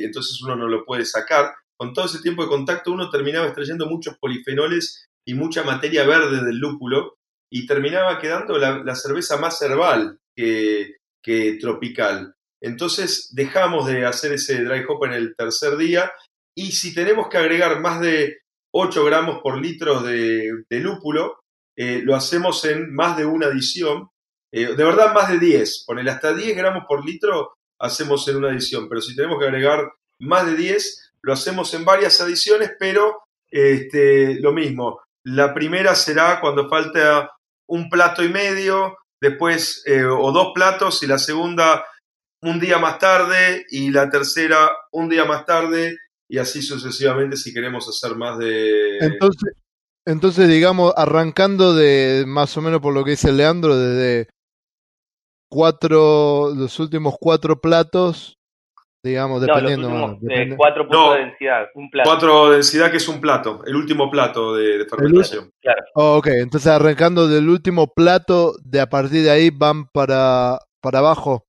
entonces 0.04 0.42
uno 0.44 0.56
no 0.56 0.68
lo 0.68 0.86
puede 0.86 1.06
sacar, 1.06 1.54
con 1.78 1.94
todo 1.94 2.06
ese 2.06 2.22
tiempo 2.22 2.44
de 2.44 2.50
contacto 2.50 2.92
uno 2.92 3.10
terminaba 3.10 3.46
extrayendo 3.46 3.86
muchos 3.86 4.18
polifenoles 4.20 5.06
y 5.26 5.34
mucha 5.34 5.64
materia 5.64 6.06
verde 6.06 6.44
del 6.44 6.58
lúpulo 6.58 7.16
y 7.52 7.66
terminaba 7.66 8.20
quedando 8.20 8.58
la, 8.58 8.96
cerveza 8.96 9.38
más 9.38 9.62
herbal 9.62 10.20
que, 10.36 10.98
que, 11.24 11.58
tropical. 11.60 12.34
Entonces 12.62 13.30
dejamos 13.34 13.88
de 13.88 14.06
hacer 14.06 14.34
ese 14.34 14.64
dry 14.64 14.84
hop 14.88 15.06
en 15.06 15.14
el 15.14 15.36
tercer 15.36 15.78
día 15.78 16.12
y 16.56 16.72
si 16.74 16.94
tenemos 16.94 17.30
que 17.30 17.38
agregar 17.38 17.80
más 17.80 18.02
de 18.02 18.40
8 18.72 19.06
gramos 19.06 19.40
por 19.42 19.60
litro 19.60 20.02
de, 20.02 20.64
lúpulo, 20.70 21.40
eh, 21.80 22.02
lo 22.04 22.14
hacemos 22.14 22.66
en 22.66 22.94
más 22.94 23.16
de 23.16 23.26
una 23.26 23.48
adición. 23.48 24.10
Eh, 24.52 24.76
de 24.76 24.84
verdad, 24.84 25.14
más 25.14 25.30
de 25.30 25.40
10. 25.40 25.86
Ponele 25.88 26.12
hasta 26.12 26.34
10 26.34 26.58
gramos 26.58 26.84
por 26.86 27.06
litro, 27.06 27.54
hacemos 27.80 28.28
en 28.28 28.36
una 28.36 28.50
adición. 28.50 28.90
Pero 28.90 29.00
si 29.00 29.16
tenemos 29.16 29.40
que 29.40 29.46
agregar 29.46 29.90
más 30.20 30.46
de 30.46 30.58
10, 30.58 31.14
lo 31.22 31.32
hacemos 31.32 31.74
en 31.74 31.86
varias 31.86 32.20
adiciones, 32.20 32.72
pero 32.78 33.20
este, 33.50 34.42
lo 34.42 34.52
mismo. 34.52 35.00
La 35.24 35.54
primera 35.54 35.96
será 35.96 36.42
cuando 36.42 36.68
falta 36.68 37.32
un 37.70 37.90
plato 37.90 38.26
y 38.26 38.30
medio, 38.30 38.98
después 39.22 39.82
eh, 39.86 40.04
o 40.04 40.34
dos 40.34 40.52
platos, 40.54 41.02
y 41.04 41.08
la 41.08 41.18
segunda 41.18 41.86
un 42.42 42.60
día 42.60 42.78
más 42.78 43.00
tarde, 43.00 43.66
y 43.70 43.90
la 43.92 44.10
tercera 44.10 44.70
un 44.92 45.08
día 45.08 45.24
más 45.24 45.46
tarde, 45.46 45.98
y 46.30 46.40
así 46.40 46.62
sucesivamente 46.62 47.38
si 47.38 47.54
queremos 47.54 47.88
hacer 47.88 48.18
más 48.18 48.38
de... 48.38 48.98
Entonces, 48.98 49.54
entonces 50.06 50.50
digamos, 50.50 50.94
arrancando 50.96 51.74
de 51.74 52.24
más 52.28 52.56
o 52.58 52.62
menos 52.62 52.80
por 52.80 52.94
lo 52.94 53.04
que 53.04 53.12
dice 53.12 53.32
Leandro, 53.32 53.76
desde 53.78 54.30
cuatro, 55.50 56.52
los 56.56 56.80
últimos 56.80 57.16
cuatro 57.20 57.60
platos, 57.60 58.38
digamos, 59.04 59.42
dependiendo... 59.42 59.90
No, 59.90 60.18
los 60.22 60.58
cuatro 60.58 60.88
puntos 60.88 61.16
de 61.16 61.20
densidad, 61.26 61.68
un 61.74 61.90
plato. 61.90 62.10
Cuatro 62.10 62.52
densidad 62.52 62.92
que 62.92 62.98
es 62.98 63.08
un 63.08 63.20
plato, 63.20 63.62
el 63.66 63.76
último 63.76 64.10
plato 64.10 64.56
de, 64.56 64.86
fermentación. 64.86 65.52
Claro. 65.62 65.84
Oh, 65.96 66.18
ok, 66.18 66.28
entonces 66.28 66.72
arrancando 66.72 67.28
del 67.28 67.50
último 67.50 67.88
plato, 67.94 68.54
de 68.64 68.80
a 68.82 68.88
partir 68.88 69.24
de 69.24 69.32
ahí 69.32 69.50
van 69.50 69.88
para, 69.88 70.60
para 70.82 71.00
abajo. 71.00 71.46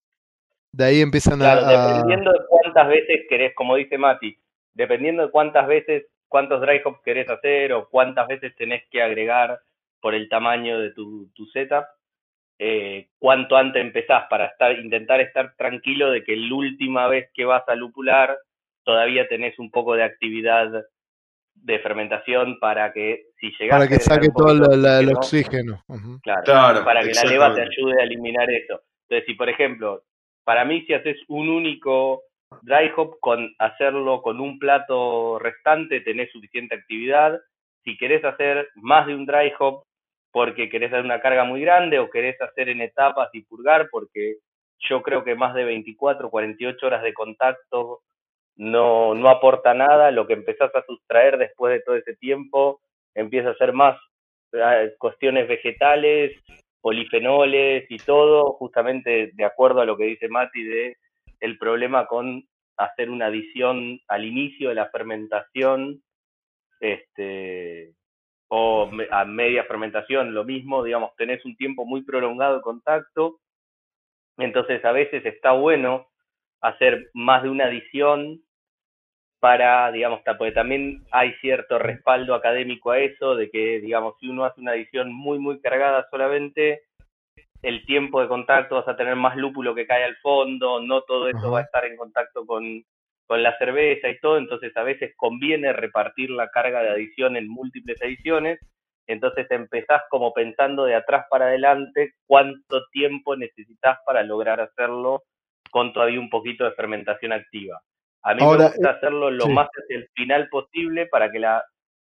De 0.72 0.84
ahí 0.84 1.00
empiezan 1.00 1.42
a... 1.42 1.54
Dependiendo 1.56 2.32
de 2.32 2.38
cuántas 2.48 2.88
veces 2.88 3.20
querés, 3.28 3.52
como 3.54 3.76
dice 3.76 3.98
Mati, 3.98 4.36
dependiendo 4.74 5.24
de 5.24 5.30
cuántas 5.30 5.66
veces, 5.66 6.04
cuántos 6.30 6.62
dry 6.62 6.80
hops 6.82 7.02
querés 7.04 7.28
hacer 7.28 7.74
o 7.74 7.88
cuántas 7.90 8.26
veces 8.28 8.54
tenés 8.56 8.82
que 8.88 9.02
agregar 9.02 9.60
por 10.00 10.14
el 10.14 10.30
tamaño 10.30 10.78
de 10.78 10.92
tu, 10.92 11.28
tu 11.34 11.44
setup, 11.46 11.84
eh, 12.58 13.08
cuánto 13.18 13.56
antes 13.56 13.82
empezás 13.82 14.24
para 14.30 14.46
estar, 14.46 14.78
intentar 14.78 15.20
estar 15.20 15.54
tranquilo 15.56 16.10
de 16.10 16.24
que 16.24 16.36
la 16.36 16.54
última 16.54 17.08
vez 17.08 17.30
que 17.34 17.44
vas 17.44 17.68
a 17.68 17.74
lupular 17.74 18.38
todavía 18.84 19.28
tenés 19.28 19.58
un 19.58 19.70
poco 19.70 19.94
de 19.94 20.04
actividad 20.04 20.70
de 21.54 21.78
fermentación 21.80 22.58
para 22.60 22.92
que 22.92 23.24
si 23.38 23.50
llegas 23.58 23.78
para 23.78 23.88
que 23.88 23.98
saque 23.98 24.28
todo 24.34 24.52
el 24.52 25.08
oxígeno 25.14 25.84
claro, 26.22 26.84
para 26.84 27.02
que 27.02 27.12
la 27.12 27.24
leva 27.24 27.54
te 27.54 27.62
ayude 27.62 28.00
a 28.00 28.04
eliminar 28.04 28.50
eso. 28.50 28.80
Entonces 29.08 29.26
si 29.26 29.34
por 29.34 29.50
ejemplo 29.50 30.04
para 30.44 30.64
mí 30.64 30.82
si 30.86 30.94
haces 30.94 31.18
un 31.28 31.50
único 31.50 32.22
Dry 32.62 32.90
hop, 32.96 33.18
con 33.20 33.54
hacerlo 33.58 34.22
con 34.22 34.40
un 34.40 34.58
plato 34.58 35.38
restante 35.38 36.00
tenés 36.00 36.30
suficiente 36.30 36.74
actividad. 36.74 37.40
Si 37.84 37.96
querés 37.96 38.24
hacer 38.24 38.68
más 38.74 39.06
de 39.06 39.14
un 39.14 39.24
dry 39.24 39.52
hop 39.58 39.84
porque 40.32 40.68
querés 40.68 40.90
dar 40.90 41.04
una 41.04 41.20
carga 41.20 41.44
muy 41.44 41.60
grande 41.60 41.98
o 41.98 42.10
querés 42.10 42.40
hacer 42.40 42.68
en 42.68 42.80
etapas 42.80 43.28
y 43.32 43.42
purgar 43.42 43.88
porque 43.90 44.36
yo 44.78 45.02
creo 45.02 45.24
que 45.24 45.34
más 45.34 45.54
de 45.54 45.64
24, 45.64 46.30
48 46.30 46.86
horas 46.86 47.02
de 47.02 47.14
contacto 47.14 48.00
no, 48.56 49.14
no 49.14 49.28
aporta 49.30 49.74
nada. 49.74 50.10
Lo 50.10 50.26
que 50.26 50.34
empezás 50.34 50.74
a 50.74 50.84
sustraer 50.84 51.38
después 51.38 51.72
de 51.72 51.80
todo 51.80 51.96
ese 51.96 52.16
tiempo 52.16 52.80
empieza 53.14 53.50
a 53.50 53.56
ser 53.56 53.72
más 53.72 53.98
eh, 54.52 54.94
cuestiones 54.98 55.48
vegetales, 55.48 56.36
polifenoles 56.80 57.90
y 57.90 57.96
todo, 57.98 58.52
justamente 58.54 59.30
de 59.34 59.44
acuerdo 59.44 59.80
a 59.80 59.84
lo 59.84 59.96
que 59.96 60.04
dice 60.04 60.28
Mati 60.28 60.62
de 60.62 60.96
el 61.40 61.58
problema 61.58 62.06
con 62.06 62.44
hacer 62.76 63.10
una 63.10 63.26
adición 63.26 64.00
al 64.08 64.24
inicio 64.24 64.70
de 64.70 64.74
la 64.74 64.90
fermentación 64.90 66.02
este, 66.80 67.94
o 68.48 68.90
a 69.10 69.24
media 69.24 69.64
fermentación, 69.64 70.34
lo 70.34 70.44
mismo, 70.44 70.82
digamos, 70.82 71.14
tenés 71.16 71.44
un 71.44 71.56
tiempo 71.56 71.84
muy 71.84 72.02
prolongado 72.02 72.56
de 72.56 72.62
contacto, 72.62 73.38
entonces 74.38 74.84
a 74.84 74.92
veces 74.92 75.24
está 75.26 75.52
bueno 75.52 76.08
hacer 76.60 77.10
más 77.14 77.42
de 77.42 77.50
una 77.50 77.66
adición 77.66 78.42
para, 79.40 79.90
digamos, 79.92 80.20
porque 80.38 80.52
también 80.52 81.04
hay 81.10 81.32
cierto 81.40 81.78
respaldo 81.78 82.34
académico 82.34 82.90
a 82.90 82.98
eso, 82.98 83.34
de 83.36 83.50
que, 83.50 83.80
digamos, 83.80 84.14
si 84.20 84.28
uno 84.28 84.44
hace 84.44 84.60
una 84.60 84.72
adición 84.72 85.12
muy, 85.12 85.38
muy 85.38 85.60
cargada 85.60 86.06
solamente, 86.10 86.82
el 87.62 87.84
tiempo 87.84 88.20
de 88.20 88.28
contacto, 88.28 88.76
vas 88.76 88.88
a 88.88 88.96
tener 88.96 89.16
más 89.16 89.36
lúpulo 89.36 89.74
que 89.74 89.86
cae 89.86 90.04
al 90.04 90.16
fondo, 90.16 90.80
no 90.80 91.02
todo 91.02 91.28
eso 91.28 91.50
va 91.50 91.60
a 91.60 91.62
estar 91.62 91.84
en 91.84 91.96
contacto 91.96 92.46
con, 92.46 92.84
con 93.26 93.42
la 93.42 93.56
cerveza 93.58 94.08
y 94.08 94.18
todo, 94.18 94.38
entonces 94.38 94.76
a 94.76 94.82
veces 94.82 95.12
conviene 95.16 95.72
repartir 95.72 96.30
la 96.30 96.48
carga 96.48 96.82
de 96.82 96.90
adición 96.90 97.36
en 97.36 97.48
múltiples 97.48 98.00
adiciones, 98.02 98.58
entonces 99.06 99.46
empezás 99.50 100.02
como 100.08 100.32
pensando 100.32 100.84
de 100.84 100.94
atrás 100.94 101.26
para 101.28 101.46
adelante 101.46 102.14
cuánto 102.26 102.86
tiempo 102.92 103.36
necesitas 103.36 103.98
para 104.06 104.22
lograr 104.22 104.60
hacerlo 104.60 105.24
con 105.70 105.92
todavía 105.92 106.20
un 106.20 106.30
poquito 106.30 106.64
de 106.64 106.72
fermentación 106.72 107.32
activa. 107.32 107.80
A 108.22 108.34
mí 108.34 108.42
me 108.42 108.56
gusta 108.56 108.90
hacerlo 108.90 109.30
lo 109.30 109.48
más 109.48 109.68
hacia 109.68 109.96
el 109.96 110.08
final 110.14 110.48
posible 110.48 111.06
para 111.06 111.30
que 111.30 111.38
la, 111.38 111.64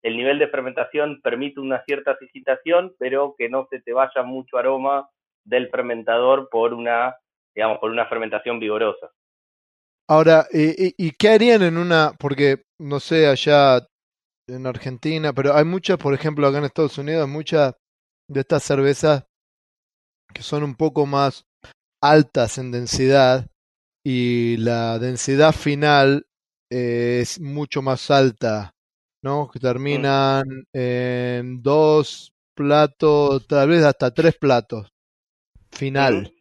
el 0.03 0.17
nivel 0.17 0.37
de 0.37 0.47
fermentación 0.47 1.19
permita 1.21 1.61
una 1.61 1.83
cierta 1.83 2.11
agitación, 2.11 2.93
pero 2.99 3.35
que 3.37 3.49
no 3.49 3.67
se 3.69 3.81
te 3.81 3.91
vaya 3.91 4.21
mucho 4.23 4.57
aroma 4.57 5.09
del 5.45 5.69
fermentador 5.69 6.49
por 6.49 6.73
una, 6.73 7.15
digamos, 7.55 7.79
por 7.79 7.91
una 7.91 8.07
fermentación 8.07 8.59
vigorosa. 8.59 9.11
Ahora, 10.07 10.45
¿y, 10.51 11.11
qué 11.13 11.29
harían 11.29 11.63
en 11.63 11.77
una, 11.77 12.13
porque 12.19 12.63
no 12.79 12.99
sé, 12.99 13.27
allá 13.27 13.87
en 14.47 14.67
Argentina, 14.67 15.33
pero 15.33 15.55
hay 15.55 15.65
muchas, 15.65 15.97
por 15.97 16.13
ejemplo, 16.13 16.45
acá 16.45 16.59
en 16.59 16.65
Estados 16.65 16.97
Unidos, 16.97 17.27
muchas 17.27 17.73
de 18.29 18.41
estas 18.41 18.63
cervezas 18.63 19.25
que 20.33 20.43
son 20.43 20.63
un 20.63 20.75
poco 20.75 21.05
más 21.05 21.45
altas 22.03 22.57
en 22.57 22.71
densidad 22.71 23.47
y 24.05 24.57
la 24.57 24.99
densidad 24.99 25.53
final 25.53 26.27
es 26.69 27.39
mucho 27.39 27.81
más 27.81 28.11
alta, 28.11 28.75
¿no? 29.23 29.49
Que 29.51 29.59
terminan 29.59 30.43
en 30.73 31.63
dos 31.63 32.31
platos, 32.55 33.47
tal 33.47 33.69
vez 33.69 33.83
hasta 33.83 34.13
tres 34.13 34.35
platos 34.37 34.94
final. 35.75 36.33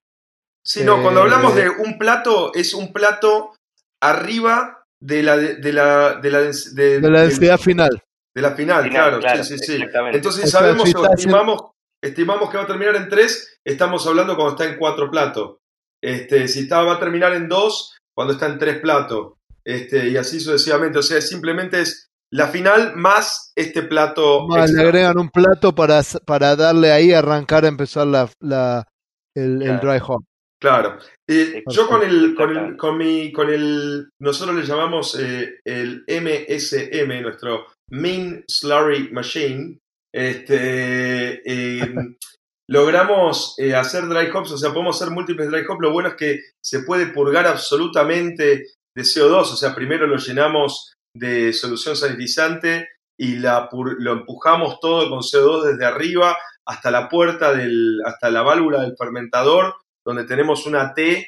Sí, 0.65 0.83
no, 0.83 1.03
cuando 1.03 1.23
hablamos 1.23 1.55
de 1.55 1.69
un 1.69 1.99
plato, 1.99 2.55
es 2.55 2.73
un 2.73 2.93
plato 2.93 3.53
arriba 4.01 4.87
de 5.01 5.23
la, 5.23 5.37
de, 5.37 5.73
la, 5.73 6.15
de 6.15 6.31
la, 6.31 6.41
de, 6.41 7.01
la 7.01 7.23
densidad 7.23 7.59
final. 7.59 8.03
De 8.35 8.43
la 8.43 8.53
final, 8.53 8.89
claro, 8.89 9.21
sí, 9.45 9.59
sí, 9.59 9.59
sí. 9.59 9.85
Entonces 10.13 10.51
sabemos 10.51 10.93
o 10.95 11.13
estimamos, 11.13 11.61
estimamos 12.03 12.51
que 12.51 12.57
va 12.57 12.65
a 12.65 12.67
terminar 12.67 12.97
en 12.97 13.09
tres, 13.09 13.59
estamos 13.65 14.07
hablando 14.07 14.35
cuando 14.37 14.53
está 14.53 14.65
en 14.65 14.79
cuatro 14.79 15.11
platos. 15.11 15.59
Este, 16.03 16.49
si 16.49 16.61
está, 16.61 16.83
va 16.83 16.95
a 16.95 17.01
terminar 17.01 17.35
en 17.35 17.49
dos, 17.49 17.97
cuando 18.15 18.35
está 18.35 18.47
en 18.47 18.59
tres 18.59 18.81
platos. 18.81 19.35
Este, 19.65 20.09
y 20.09 20.17
así 20.17 20.41
sucesivamente. 20.41 20.99
O 20.99 21.03
sea, 21.03 21.21
simplemente 21.21 21.81
es 21.81 22.11
la 22.31 22.49
final 22.49 22.95
más 22.97 23.53
este 23.55 23.83
plato. 23.83 24.47
le 24.49 24.83
agregan 24.83 25.19
un 25.19 25.31
plato 25.31 25.75
para, 25.75 26.03
para 26.27 26.57
darle 26.57 26.93
ahí, 26.93 27.13
arrancar, 27.13 27.65
a 27.65 27.69
empezar 27.69 28.07
la, 28.07 28.29
la, 28.41 28.87
el, 29.35 29.59
dry 29.81 29.99
hop. 30.07 30.25
Claro. 30.61 30.99
Eh, 31.29 31.63
yo 31.69 31.87
con 31.87 32.03
el, 32.03 32.35
con 32.35 32.57
el, 32.57 32.77
con 32.77 32.97
mi, 32.97 33.33
con 33.33 33.51
el, 33.51 34.09
nosotros 34.21 34.57
le 34.57 34.63
llamamos 34.63 35.19
eh, 35.21 35.59
el 35.65 36.05
MSM, 36.09 37.23
nuestro 37.23 37.67
Main 37.91 38.45
Slurry 38.49 39.11
Machine. 39.13 39.79
Este, 40.15 41.43
em, 41.45 42.17
logramos 42.71 43.57
eh, 43.59 43.75
hacer 43.75 44.07
dry 44.07 44.31
hops, 44.33 44.53
o 44.53 44.59
sea, 44.59 44.73
podemos 44.73 45.01
hacer 45.01 45.13
múltiples 45.13 45.51
dry 45.51 45.65
hops. 45.69 45.81
Lo 45.83 45.93
bueno 45.93 46.11
es 46.11 46.15
que 46.15 46.41
se 46.65 46.81
puede 46.81 47.09
purgar 47.09 47.47
absolutamente 47.47 48.69
de 48.97 49.03
CO2, 49.03 49.41
o 49.41 49.57
sea, 49.57 49.75
primero 49.75 50.07
lo 50.07 50.17
llenamos 50.17 50.95
de 51.17 51.53
solución 51.53 51.97
sanitizante 51.97 52.89
y 53.21 53.37
la, 53.37 53.69
lo 53.73 54.13
empujamos 54.13 54.81
todo 54.81 55.09
con 55.11 55.21
CO2 55.21 55.73
desde 55.73 55.85
arriba 55.85 56.37
hasta 56.67 56.91
la 56.91 57.09
puerta, 57.09 57.53
del, 57.53 58.01
hasta 58.05 58.31
la 58.31 58.43
válvula 58.43 58.81
del 58.83 58.97
fermentador, 58.97 59.75
donde 60.05 60.25
tenemos 60.25 60.67
una 60.67 60.95
T 60.95 61.27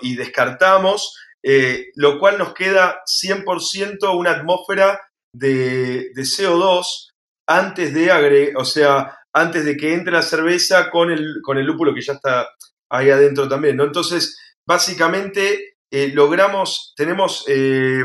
y 0.00 0.16
descartamos, 0.16 1.16
eh, 1.42 1.90
lo 1.94 2.18
cual 2.18 2.38
nos 2.38 2.54
queda 2.54 3.02
100% 3.06 4.16
una 4.16 4.32
atmósfera 4.32 5.00
de, 5.34 6.10
de 6.14 6.22
CO2 6.22 7.10
antes 7.48 7.94
de 7.94 8.10
agregar, 8.10 8.56
o 8.56 8.64
sea, 8.64 9.18
antes 9.34 9.64
de 9.64 9.76
que 9.76 9.94
entre 9.94 10.12
la 10.12 10.22
cerveza 10.22 10.90
con 10.90 11.10
el, 11.10 11.36
con 11.42 11.58
el 11.58 11.66
lúpulo 11.66 11.94
que 11.94 12.02
ya 12.02 12.14
está 12.14 12.48
ahí 12.90 13.10
adentro 13.10 13.48
también, 13.48 13.76
¿no? 13.76 13.84
Entonces, 13.84 14.38
básicamente 14.66 15.76
eh, 15.90 16.10
logramos, 16.12 16.92
tenemos, 16.96 17.44
eh, 17.48 18.04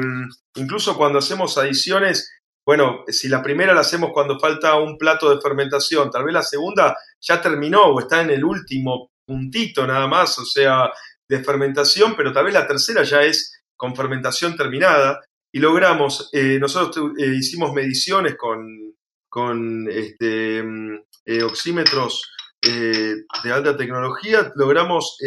incluso 0.56 0.96
cuando 0.96 1.20
hacemos 1.20 1.58
adiciones, 1.58 2.30
bueno, 2.66 3.04
si 3.08 3.28
la 3.28 3.42
primera 3.42 3.74
la 3.74 3.82
hacemos 3.82 4.12
cuando 4.14 4.40
falta 4.40 4.76
un 4.76 4.98
plato 4.98 5.34
de 5.34 5.42
fermentación, 5.42 6.10
tal 6.10 6.24
vez 6.24 6.34
la 6.34 6.42
segunda 6.42 6.98
ya 7.20 7.42
terminó 7.42 7.88
o 7.88 8.00
está 8.00 8.22
en 8.22 8.30
el 8.30 8.44
último 8.44 9.12
puntito 9.26 9.86
nada 9.86 10.08
más, 10.08 10.38
o 10.40 10.46
sea, 10.46 10.90
de 11.28 11.44
fermentación, 11.44 12.16
pero 12.16 12.32
tal 12.32 12.46
vez 12.46 12.54
la 12.54 12.68
tercera 12.68 13.04
ya 13.04 13.24
es 13.24 13.62
con 13.76 13.96
fermentación 13.96 14.56
terminada 14.56 15.22
y 15.52 15.60
logramos, 15.60 16.30
eh, 16.32 16.58
nosotros 16.60 17.12
hicimos 17.18 17.74
mediciones 17.74 18.36
con, 18.38 18.96
con 19.30 19.88
este, 19.90 20.64
oxímetros 21.44 22.30
de 22.62 23.52
alta 23.52 23.76
tecnología, 23.76 24.54
logramos 24.56 25.18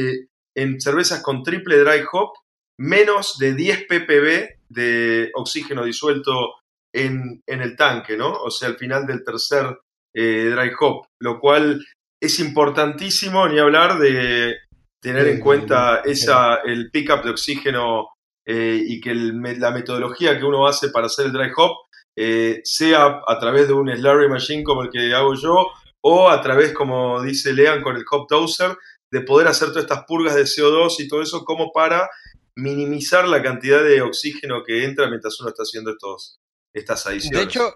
en 0.55 0.81
cervezas 0.81 1.23
con 1.23 1.43
triple 1.43 1.79
dry 1.79 2.03
hop 2.11 2.31
menos 2.79 3.39
de 3.39 3.55
10 3.55 3.87
ppb 3.87 4.49
de 4.69 5.31
oxígeno 5.35 5.85
disuelto 5.85 6.55
en, 6.97 7.43
el 7.47 7.77
tanque, 7.77 8.17
¿no? 8.17 8.33
O 8.33 8.51
sea, 8.51 8.69
al 8.69 8.77
final 8.77 9.07
del 9.07 9.23
tercer 9.23 9.79
eh, 10.15 10.51
dry 10.55 10.71
hop, 10.81 11.07
lo 11.21 11.39
cual 11.39 11.85
es 12.21 12.41
importantísimo 12.41 13.47
ni 13.49 13.59
hablar 13.59 13.99
de 13.99 14.57
tener 15.03 15.29
en 15.29 15.41
cuenta 15.41 16.01
esa, 16.05 16.57
el 16.65 16.91
pickup 16.91 17.23
de 17.23 17.31
oxígeno 17.31 18.09
eh, 18.47 18.83
y 18.85 19.01
que 19.01 19.15
la 19.15 19.71
metodología 19.71 20.39
que 20.39 20.45
uno 20.45 20.67
hace 20.67 20.89
para 20.89 21.07
hacer 21.07 21.27
el 21.27 21.33
dry 21.33 21.51
hop 21.57 21.73
eh, 22.19 22.61
sea 22.65 23.21
a 23.27 23.39
través 23.39 23.69
de 23.69 23.75
un 23.75 23.95
slurry 23.95 24.29
machine 24.29 24.65
como 24.65 24.83
el 24.83 24.91
que 24.91 25.15
hago 25.15 25.35
yo 25.35 25.67
o 26.03 26.31
a 26.31 26.41
través, 26.41 26.73
como 26.73 27.23
dice 27.23 27.53
Lean, 27.53 27.83
con 27.83 27.97
el 27.97 28.05
hop 28.11 28.27
doser, 28.29 28.77
de 29.13 29.21
poder 29.21 29.49
hacer 29.49 29.69
todas 29.69 29.85
estas 29.85 30.05
purgas 30.07 30.35
de 30.35 30.45
CO2 30.45 30.95
y 31.01 31.09
todo 31.09 31.21
eso 31.21 31.45
como 31.45 31.73
para 31.73 32.09
minimizar 32.57 33.29
la 33.29 33.43
cantidad 33.43 33.85
de 33.85 34.01
oxígeno 34.01 34.63
que 34.65 34.85
entra 34.85 35.09
mientras 35.09 35.39
uno 35.41 35.51
está 35.51 35.63
haciendo 35.63 35.91
estos, 35.91 36.39
estas 36.77 37.07
adiciones. 37.07 37.39
De 37.39 37.45
hecho, 37.45 37.75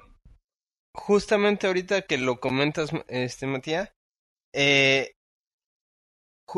justamente 0.95 1.67
ahorita 1.67 2.03
que 2.03 2.19
lo 2.19 2.41
comentas, 2.41 2.91
este 3.09 3.47
Matías, 3.47 3.93
eh, 4.55 5.13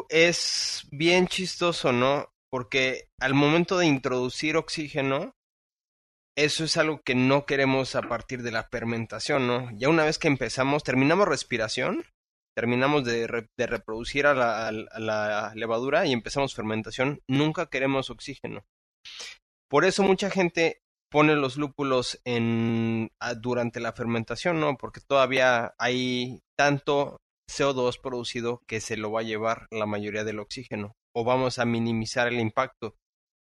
es 0.09 0.87
bien 0.91 1.27
chistoso, 1.27 1.93
¿no? 1.93 2.29
Porque 2.51 3.09
al 3.21 3.35
momento 3.35 3.79
de 3.79 3.87
introducir 3.87 4.57
oxígeno, 4.57 5.33
eso 6.37 6.65
es 6.65 6.77
algo 6.77 7.03
que 7.05 7.15
no 7.15 7.45
queremos 7.45 7.95
a 7.95 8.03
partir 8.03 8.43
de 8.43 8.53
la 8.53 8.65
fermentación, 8.65 9.47
¿no? 9.47 9.71
Ya 9.77 9.89
una 9.89 10.05
vez 10.05 10.19
que 10.19 10.29
empezamos, 10.29 10.83
terminamos 10.83 11.29
respiración 11.29 12.05
terminamos 12.55 13.05
de, 13.05 13.27
reproducir 13.57 14.27
a 14.27 14.35
la, 14.35 15.53
levadura 15.55 16.07
y 16.07 16.13
empezamos 16.13 16.55
fermentación, 16.55 17.21
nunca 17.29 17.67
queremos 17.67 18.11
oxígeno. 18.11 18.65
Por 19.69 19.85
eso 19.85 20.03
mucha 20.03 20.31
gente 20.31 20.83
pone 21.13 21.37
los 21.37 21.57
lúpulos 21.57 22.21
en, 22.25 23.11
durante 23.41 23.79
la 23.79 23.93
fermentación, 23.93 24.59
¿no? 24.59 24.77
Porque 24.77 25.01
todavía 25.01 25.75
hay 25.79 26.41
tanto 26.57 27.19
CO2 27.49 28.01
producido 28.01 28.63
que 28.67 28.81
se 28.81 28.97
lo 28.97 29.13
va 29.13 29.21
a 29.21 29.25
llevar 29.25 29.67
la 29.71 29.87
mayoría 29.87 30.25
del 30.25 30.41
oxígeno 30.41 30.95
o 31.15 31.23
vamos 31.23 31.59
a 31.59 31.67
minimizar 31.67 32.29
el 32.29 32.41
impacto. 32.41 32.97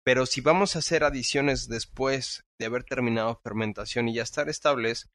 Pero 0.06 0.26
si 0.26 0.42
vamos 0.42 0.76
a 0.76 0.80
hacer 0.80 1.06
adiciones 1.06 1.70
después 1.70 2.44
de 2.60 2.66
haber 2.66 2.84
terminado 2.84 3.40
fermentación 3.42 4.10
y 4.10 4.16
ya 4.16 4.24
estar 4.24 4.50
estables, 4.50 5.08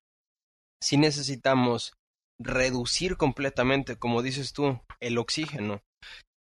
si 0.82 0.96
necesitamos 0.96 1.92
reducir 2.40 3.16
completamente, 3.16 3.96
como 3.96 4.22
dices 4.22 4.55
tú, 4.55 4.80
el 5.01 5.18
oxígeno. 5.18 5.82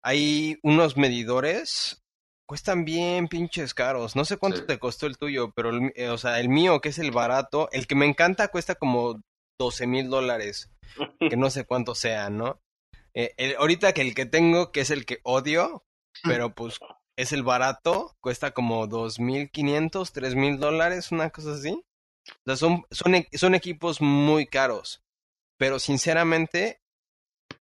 Hay 0.04 0.58
unos 0.62 0.96
medidores, 0.96 2.04
cuestan 2.46 2.84
bien 2.84 3.28
pinches 3.28 3.74
caros. 3.74 4.16
No 4.16 4.24
sé 4.24 4.36
cuánto 4.36 4.64
te 4.64 4.78
costó 4.78 5.06
el 5.06 5.18
tuyo, 5.18 5.52
pero 5.52 5.70
el, 5.70 5.92
eh, 5.96 6.08
o 6.08 6.18
sea, 6.18 6.40
el 6.40 6.48
mío, 6.48 6.80
que 6.80 6.90
es 6.90 6.98
el 6.98 7.10
barato, 7.10 7.68
el 7.72 7.86
que 7.86 7.94
me 7.94 8.06
encanta 8.06 8.48
cuesta 8.48 8.74
como 8.74 9.22
12 9.58 9.86
mil 9.86 10.08
dólares, 10.08 10.70
que 11.18 11.36
no 11.36 11.50
sé 11.50 11.64
cuánto 11.64 11.94
sea, 11.94 12.30
¿no? 12.30 12.60
Eh, 13.14 13.54
ahorita 13.58 13.92
que 13.92 14.02
el 14.02 14.14
que 14.14 14.26
tengo, 14.26 14.72
que 14.72 14.80
es 14.80 14.90
el 14.90 15.06
que 15.06 15.20
odio, 15.22 15.84
pero 16.22 16.54
pues 16.54 16.78
es 17.16 17.32
el 17.32 17.42
barato, 17.42 18.16
cuesta 18.20 18.52
como 18.52 18.86
dos 18.86 19.18
mil 19.18 19.50
quinientos, 19.50 20.12
tres 20.12 20.34
mil 20.34 20.58
dólares, 20.58 21.12
una 21.12 21.30
cosa 21.30 21.52
así. 21.52 21.82
O 22.28 22.42
sea, 22.44 22.56
son, 22.56 22.84
son, 22.90 23.14
e, 23.14 23.28
son 23.32 23.54
equipos 23.54 24.00
muy 24.00 24.46
caros 24.46 25.02
pero 25.56 25.78
sinceramente 25.78 26.80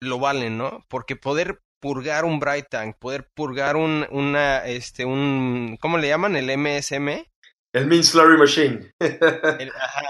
lo 0.00 0.18
valen, 0.18 0.58
¿no? 0.58 0.84
Porque 0.88 1.16
poder 1.16 1.62
purgar 1.80 2.24
un 2.24 2.40
Bright 2.40 2.66
Tank, 2.68 2.96
poder 2.98 3.28
purgar 3.34 3.76
un, 3.76 4.06
una, 4.10 4.64
este, 4.66 5.04
un, 5.04 5.78
¿cómo 5.80 5.98
le 5.98 6.08
llaman? 6.08 6.36
El 6.36 6.56
MSM. 6.56 7.24
El 7.72 7.86
Mean 7.86 8.02
Slurry 8.02 8.38
Machine. 8.38 8.92
ajá. 9.00 10.02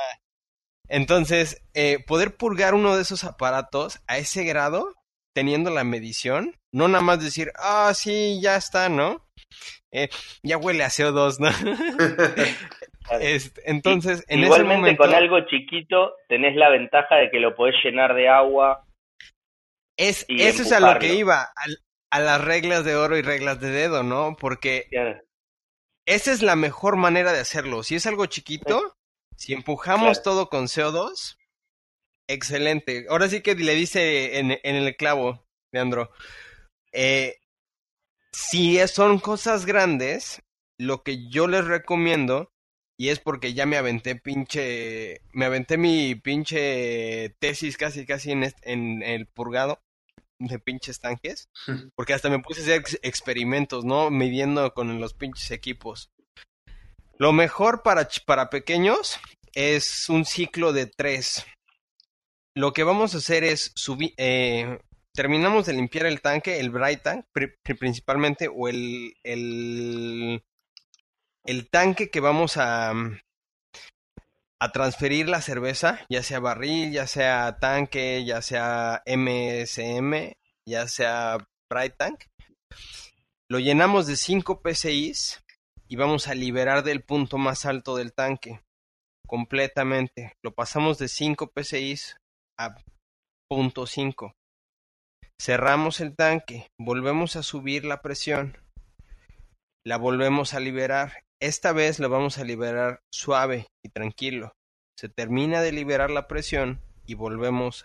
Entonces, 0.89 1.63
eh, 1.75 1.99
poder 2.07 2.37
purgar 2.37 2.75
uno 2.75 2.97
de 2.97 3.03
esos 3.03 3.25
aparatos 3.25 4.01
a 4.07 4.19
ese 4.19 4.45
grado, 4.45 4.95
teniendo 5.35 5.71
la 5.71 5.85
medición, 5.85 6.57
no 6.73 6.89
nada 6.89 7.05
más 7.05 7.23
decir, 7.23 7.53
ah, 7.57 7.93
sí, 7.95 8.41
ya 8.43 8.57
está, 8.57 8.89
¿no? 8.89 9.27
Eh, 9.93 10.09
ya 10.43 10.57
huele 10.57 10.85
a 10.85 10.89
CO2, 10.89 11.39
¿no? 11.39 11.51
Este, 13.21 13.63
entonces, 13.65 14.25
en 14.29 14.41
Igualmente 14.41 14.73
ese 14.73 14.79
momento, 14.79 15.03
con 15.05 15.15
algo 15.15 15.41
chiquito 15.47 16.13
tenés 16.29 16.55
la 16.57 16.69
ventaja 16.69 17.17
de 17.17 17.31
que 17.31 17.41
lo 17.41 17.55
podés 17.55 17.75
llenar 17.83 18.15
de 18.15 18.29
agua. 18.29 18.85
Es, 19.99 20.25
eso 20.29 20.63
es 20.63 20.71
a 20.71 20.79
lo 20.79 20.99
que 21.01 21.15
iba, 21.15 21.53
a, 22.11 22.21
las 22.21 22.41
reglas 22.43 22.85
de 22.85 22.95
oro 22.95 23.19
y 23.19 23.23
reglas 23.23 23.61
de 23.61 23.71
dedo, 23.71 24.05
¿no? 24.05 24.37
Porque 24.39 24.89
esa 26.07 26.33
es 26.33 26.41
la 26.41 26.55
mejor 26.55 26.97
manera 26.97 27.33
de 27.33 27.41
hacerlo. 27.41 27.83
Si 27.83 27.97
es 27.97 28.07
algo 28.07 28.27
chiquito, 28.27 28.97
si 29.37 29.55
empujamos 29.55 30.23
todo 30.23 30.49
con 30.49 30.67
CO2, 30.67 31.37
excelente. 32.29 33.07
Ahora 33.11 33.29
sí 33.29 33.41
que 33.43 33.57
le 33.57 33.75
dice 33.75 34.39
en, 34.39 34.53
en 34.63 34.77
el 34.77 34.97
clavo, 34.97 35.45
Leandro. 35.73 36.13
Eh, 36.93 37.37
si 38.33 38.79
son 38.87 39.19
cosas 39.19 39.67
grandes, 39.67 40.43
lo 40.79 41.03
que 41.03 41.29
yo 41.29 41.49
les 41.49 41.65
recomiendo 41.65 42.53
y 42.97 43.09
es 43.09 43.19
porque 43.19 43.53
ya 43.53 43.67
me 43.67 43.77
aventé 43.77 44.15
pinche, 44.15 45.23
me 45.33 45.45
aventé 45.45 45.77
mi 45.77 46.15
pinche 46.15 47.31
tesis 47.41 47.77
casi 47.77 48.07
casi 48.07 48.31
en, 48.31 48.53
en 48.63 49.03
el 49.03 49.27
purgado 49.27 49.81
de 50.39 50.59
pinches 50.59 51.01
tanques, 51.01 51.49
porque 51.95 52.15
hasta 52.15 52.31
me 52.31 52.39
puse 52.39 52.61
a 52.61 52.79
hacer 52.79 53.01
experimentos, 53.03 53.85
¿no? 53.85 54.11
Midiendo 54.11 54.73
con 54.75 55.01
los 55.01 55.15
pinches 55.15 55.51
equipos. 55.51 56.11
Lo 57.19 57.33
mejor 57.33 57.83
para, 57.83 58.09
para 58.27 58.51
pequeños 58.51 59.19
es 59.55 60.09
un 60.09 60.25
ciclo 60.25 60.73
de 60.73 60.87
tres. 60.87 61.45
Lo 62.55 62.73
que 62.73 62.85
vamos 62.85 63.15
a 63.15 63.19
hacer 63.19 63.45
es 63.45 63.73
subir, 63.75 64.15
eh, 64.17 64.79
terminamos 65.13 65.67
de 65.67 65.73
limpiar 65.73 66.07
el 66.07 66.21
tanque, 66.21 66.61
el 66.61 66.71
bright 66.71 67.03
tank 67.03 67.27
principalmente, 67.79 68.49
o 68.53 68.69
el, 68.69 69.15
el 69.25 70.43
el 71.49 71.71
tanque 71.71 72.11
que 72.11 72.21
vamos 72.21 72.59
a, 72.59 72.93
a 74.61 74.73
transferir 74.73 75.29
la 75.29 75.41
cerveza, 75.41 76.01
ya 76.09 76.23
sea 76.23 76.41
barril, 76.41 76.93
ya 76.93 77.07
sea 77.07 77.59
tanque, 77.61 78.25
ya 78.25 78.43
sea 78.43 79.03
MSM, 79.07 80.33
ya 80.67 80.89
sea 80.89 81.39
Bright 81.71 81.97
Tank, 81.97 82.25
lo 83.51 83.59
llenamos 83.59 84.07
de 84.07 84.17
5 84.17 84.61
PCIs 84.63 85.43
y 85.89 85.97
vamos 85.97 86.29
a 86.29 86.35
liberar 86.35 86.83
del 86.83 87.03
punto 87.03 87.39
más 87.39 87.65
alto 87.65 87.97
del 87.97 88.13
tanque 88.13 88.61
completamente. 89.27 90.33
Lo 90.43 90.55
pasamos 90.55 90.99
de 90.99 91.09
5 91.09 91.53
PCIs 91.53 92.17
a 92.59 92.75
punto 93.49 93.87
5. 93.87 94.35
Cerramos 95.41 96.01
el 96.01 96.17
tanque, 96.17 96.69
volvemos 96.79 97.37
a 97.37 97.43
subir 97.43 97.85
la 97.85 98.03
presión, 98.03 98.59
la 99.87 99.97
volvemos 99.97 100.53
a 100.53 100.61
liberar 100.61 101.25
esta 101.41 101.73
vez 101.73 101.99
lo 101.99 102.09
vamos 102.09 102.39
a 102.39 102.45
liberar 102.45 103.01
suave 103.13 103.67
y 103.85 103.91
tranquilo. 103.91 104.53
Se 104.97 105.09
termina 105.09 105.61
de 105.63 105.73
liberar 105.73 106.11
la 106.11 106.27
presión 106.27 106.81
y 107.07 107.15
volvemos 107.15 107.85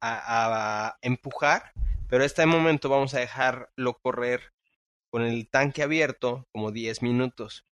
a, 0.00 0.86
a 0.88 0.98
empujar, 1.02 1.72
pero 2.08 2.24
este 2.24 2.46
momento 2.46 2.88
vamos 2.88 3.14
a 3.14 3.20
dejarlo 3.20 3.98
correr 4.02 4.52
con 5.10 5.22
el 5.22 5.48
tanque 5.48 5.82
abierto 5.82 6.44
como 6.52 6.72
10 6.72 7.02
minutos. 7.02 7.64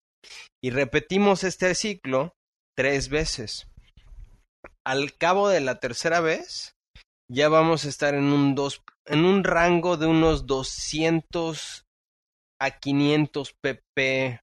Y 0.62 0.70
repetimos 0.70 1.45
este 1.45 1.75
ciclo 1.75 2.35
tres 2.77 3.09
veces. 3.09 3.66
Al 4.85 5.14
cabo 5.16 5.49
de 5.49 5.61
la 5.61 5.81
tercera 5.81 6.20
vez, 6.20 6.75
ya 7.31 7.49
vamos 7.49 7.85
a 7.85 7.89
estar 7.89 8.14
en 8.14 8.25
un, 8.25 8.55
en 9.07 9.25
un 9.25 9.45
rango 9.45 9.97
de 9.97 10.07
unos 10.07 10.47
200 10.47 11.85
a 12.61 12.70
500 12.70 13.55
pp, 13.61 14.41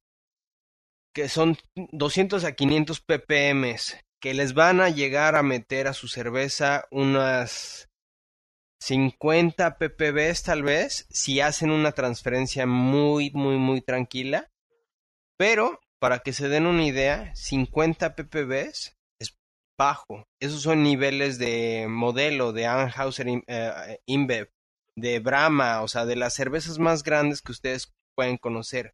que 1.13 1.29
son 1.29 1.57
200 1.75 2.43
a 2.43 2.53
500 2.53 3.01
ppm, 3.01 3.75
que 4.21 4.33
les 4.33 4.53
van 4.53 4.81
a 4.81 4.89
llegar 4.89 5.35
a 5.35 5.43
meter 5.43 5.87
a 5.87 5.93
su 5.93 6.07
cerveza 6.07 6.85
unas 6.91 7.89
50 8.81 9.77
ppb 9.77 10.33
tal 10.43 10.63
vez, 10.63 11.05
si 11.09 11.39
hacen 11.39 11.71
una 11.71 11.91
transferencia 11.91 12.65
muy, 12.65 13.31
muy, 13.31 13.57
muy 13.57 13.81
tranquila. 13.81 14.49
Pero, 15.37 15.79
para 15.99 16.19
que 16.19 16.33
se 16.33 16.49
den 16.49 16.65
una 16.65 16.85
idea, 16.85 17.31
50 17.35 18.15
ppb 18.15 18.51
es 19.19 19.37
bajo. 19.77 20.27
Esos 20.39 20.61
son 20.61 20.83
niveles 20.83 21.37
de 21.37 21.87
modelo 21.89 22.53
de 22.53 22.67
Anheuser 22.67 23.27
uh, 23.27 23.41
InBev, 24.05 24.51
de 24.95 25.19
Brahma, 25.19 25.81
o 25.81 25.87
sea, 25.87 26.05
de 26.05 26.15
las 26.15 26.33
cervezas 26.33 26.79
más 26.79 27.03
grandes 27.03 27.41
que 27.41 27.51
ustedes 27.51 27.93
pueden 28.15 28.37
conocer. 28.37 28.93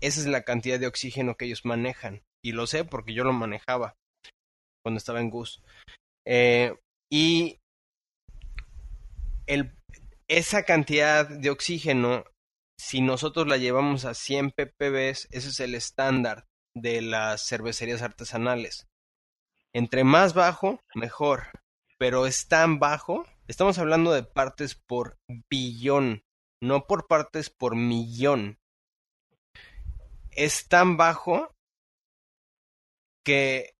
Esa 0.00 0.20
es 0.20 0.26
la 0.26 0.42
cantidad 0.42 0.78
de 0.78 0.86
oxígeno 0.86 1.36
que 1.36 1.46
ellos 1.46 1.64
manejan. 1.64 2.22
Y 2.42 2.52
lo 2.52 2.66
sé 2.66 2.84
porque 2.84 3.14
yo 3.14 3.24
lo 3.24 3.32
manejaba 3.32 3.96
cuando 4.82 4.98
estaba 4.98 5.20
en 5.20 5.30
Gus. 5.30 5.62
Eh, 6.26 6.76
y 7.10 7.58
el, 9.46 9.72
esa 10.28 10.62
cantidad 10.62 11.28
de 11.28 11.50
oxígeno, 11.50 12.24
si 12.78 13.00
nosotros 13.00 13.48
la 13.48 13.56
llevamos 13.56 14.04
a 14.04 14.14
100 14.14 14.52
ppb, 14.52 15.10
ese 15.10 15.28
es 15.30 15.60
el 15.60 15.74
estándar 15.74 16.46
de 16.74 17.00
las 17.02 17.46
cervecerías 17.46 18.02
artesanales. 18.02 18.86
Entre 19.72 20.04
más 20.04 20.34
bajo, 20.34 20.80
mejor. 20.94 21.48
Pero 21.98 22.26
es 22.26 22.46
tan 22.46 22.78
bajo, 22.78 23.26
estamos 23.48 23.78
hablando 23.78 24.12
de 24.12 24.22
partes 24.22 24.76
por 24.76 25.18
billón, 25.50 26.22
no 26.62 26.86
por 26.86 27.08
partes 27.08 27.50
por 27.50 27.74
millón. 27.74 28.57
Es 30.38 30.68
tan 30.68 30.96
bajo 30.96 31.52
que 33.24 33.74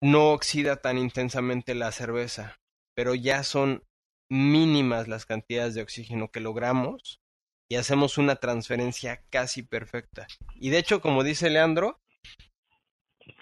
no 0.00 0.32
oxida 0.32 0.80
tan 0.80 0.96
intensamente 0.96 1.74
la 1.74 1.92
cerveza, 1.92 2.56
pero 2.94 3.14
ya 3.14 3.42
son 3.42 3.82
mínimas 4.30 5.06
las 5.06 5.26
cantidades 5.26 5.74
de 5.74 5.82
oxígeno 5.82 6.30
que 6.30 6.40
logramos 6.40 7.20
y 7.68 7.76
hacemos 7.76 8.16
una 8.16 8.36
transferencia 8.36 9.22
casi 9.28 9.62
perfecta. 9.62 10.26
Y 10.54 10.70
de 10.70 10.78
hecho, 10.78 11.02
como 11.02 11.24
dice 11.24 11.50
Leandro, 11.50 12.00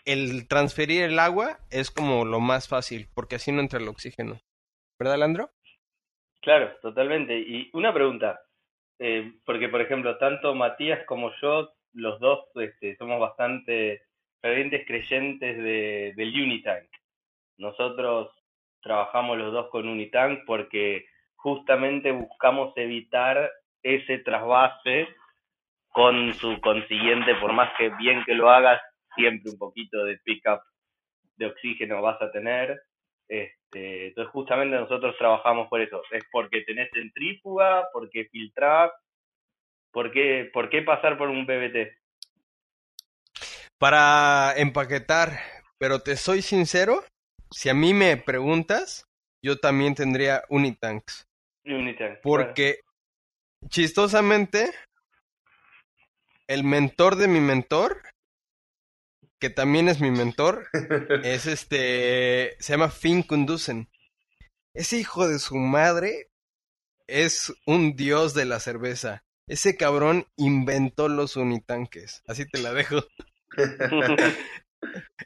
el 0.04 0.48
transferir 0.48 1.04
el 1.04 1.20
agua 1.20 1.60
es 1.70 1.92
como 1.92 2.24
lo 2.24 2.40
más 2.40 2.66
fácil, 2.66 3.08
porque 3.14 3.36
así 3.36 3.52
no 3.52 3.60
entra 3.60 3.78
el 3.78 3.86
oxígeno. 3.86 4.40
¿Verdad, 4.98 5.18
Leandro? 5.18 5.52
Claro, 6.42 6.76
totalmente. 6.82 7.38
Y 7.38 7.70
una 7.74 7.94
pregunta, 7.94 8.40
eh, 8.98 9.34
porque 9.44 9.68
por 9.68 9.82
ejemplo, 9.82 10.18
tanto 10.18 10.52
Matías 10.56 11.06
como 11.06 11.30
yo, 11.40 11.75
los 11.96 12.20
dos 12.20 12.46
este, 12.56 12.96
somos 12.96 13.18
bastante 13.18 14.02
fervientes 14.40 14.86
creyentes 14.86 15.56
de, 15.56 16.12
del 16.16 16.28
Unitank. 16.28 16.88
Nosotros 17.58 18.30
trabajamos 18.82 19.38
los 19.38 19.52
dos 19.52 19.68
con 19.70 19.88
Unitank 19.88 20.44
porque 20.46 21.06
justamente 21.36 22.12
buscamos 22.12 22.72
evitar 22.76 23.50
ese 23.82 24.18
trasvase 24.18 25.08
con 25.88 26.34
su 26.34 26.60
consiguiente, 26.60 27.34
por 27.36 27.52
más 27.52 27.72
que 27.78 27.88
bien 27.96 28.22
que 28.24 28.34
lo 28.34 28.50
hagas, 28.50 28.80
siempre 29.14 29.50
un 29.50 29.58
poquito 29.58 30.04
de 30.04 30.18
pickup 30.18 30.60
de 31.36 31.46
oxígeno 31.46 32.02
vas 32.02 32.20
a 32.20 32.30
tener. 32.30 32.78
Este, 33.28 34.08
entonces 34.08 34.30
justamente 34.32 34.76
nosotros 34.76 35.16
trabajamos 35.18 35.68
por 35.68 35.80
eso. 35.80 36.02
Es 36.10 36.24
porque 36.30 36.62
tenés 36.62 36.90
centrífuga, 36.92 37.88
porque 37.92 38.26
filtrás, 38.26 38.90
¿por 39.96 40.12
qué, 40.12 40.50
por 40.52 40.68
qué 40.68 40.82
pasar 40.82 41.16
por 41.16 41.30
un 41.30 41.46
BBT? 41.46 41.96
Para 43.78 44.52
empaquetar, 44.58 45.40
pero 45.78 46.00
te 46.02 46.16
soy 46.16 46.42
sincero, 46.42 47.02
si 47.50 47.70
a 47.70 47.74
mí 47.74 47.94
me 47.94 48.18
preguntas, 48.18 49.06
yo 49.42 49.58
también 49.58 49.94
tendría 49.94 50.44
Unitanks. 50.50 51.26
Unitanks. 51.64 52.20
Porque, 52.22 52.80
chistosamente, 53.70 54.70
el 56.46 56.62
mentor 56.62 57.16
de 57.16 57.28
mi 57.28 57.40
mentor, 57.40 58.02
que 59.40 59.48
también 59.48 59.88
es 59.88 59.98
mi 59.98 60.10
mentor, 60.10 60.68
es 61.24 61.46
este, 61.46 62.54
se 62.58 62.74
llama 62.74 62.90
Finn 62.90 63.22
Kundusen. 63.22 63.88
Ese 64.74 64.98
hijo 64.98 65.26
de 65.26 65.38
su 65.38 65.56
madre 65.56 66.28
es 67.06 67.54
un 67.64 67.96
dios 67.96 68.34
de 68.34 68.44
la 68.44 68.60
cerveza. 68.60 69.22
Ese 69.48 69.76
cabrón 69.76 70.26
inventó 70.36 71.08
los 71.08 71.36
unitanques. 71.36 72.22
Así 72.26 72.46
te 72.48 72.58
la 72.60 72.72
dejo. 72.72 73.04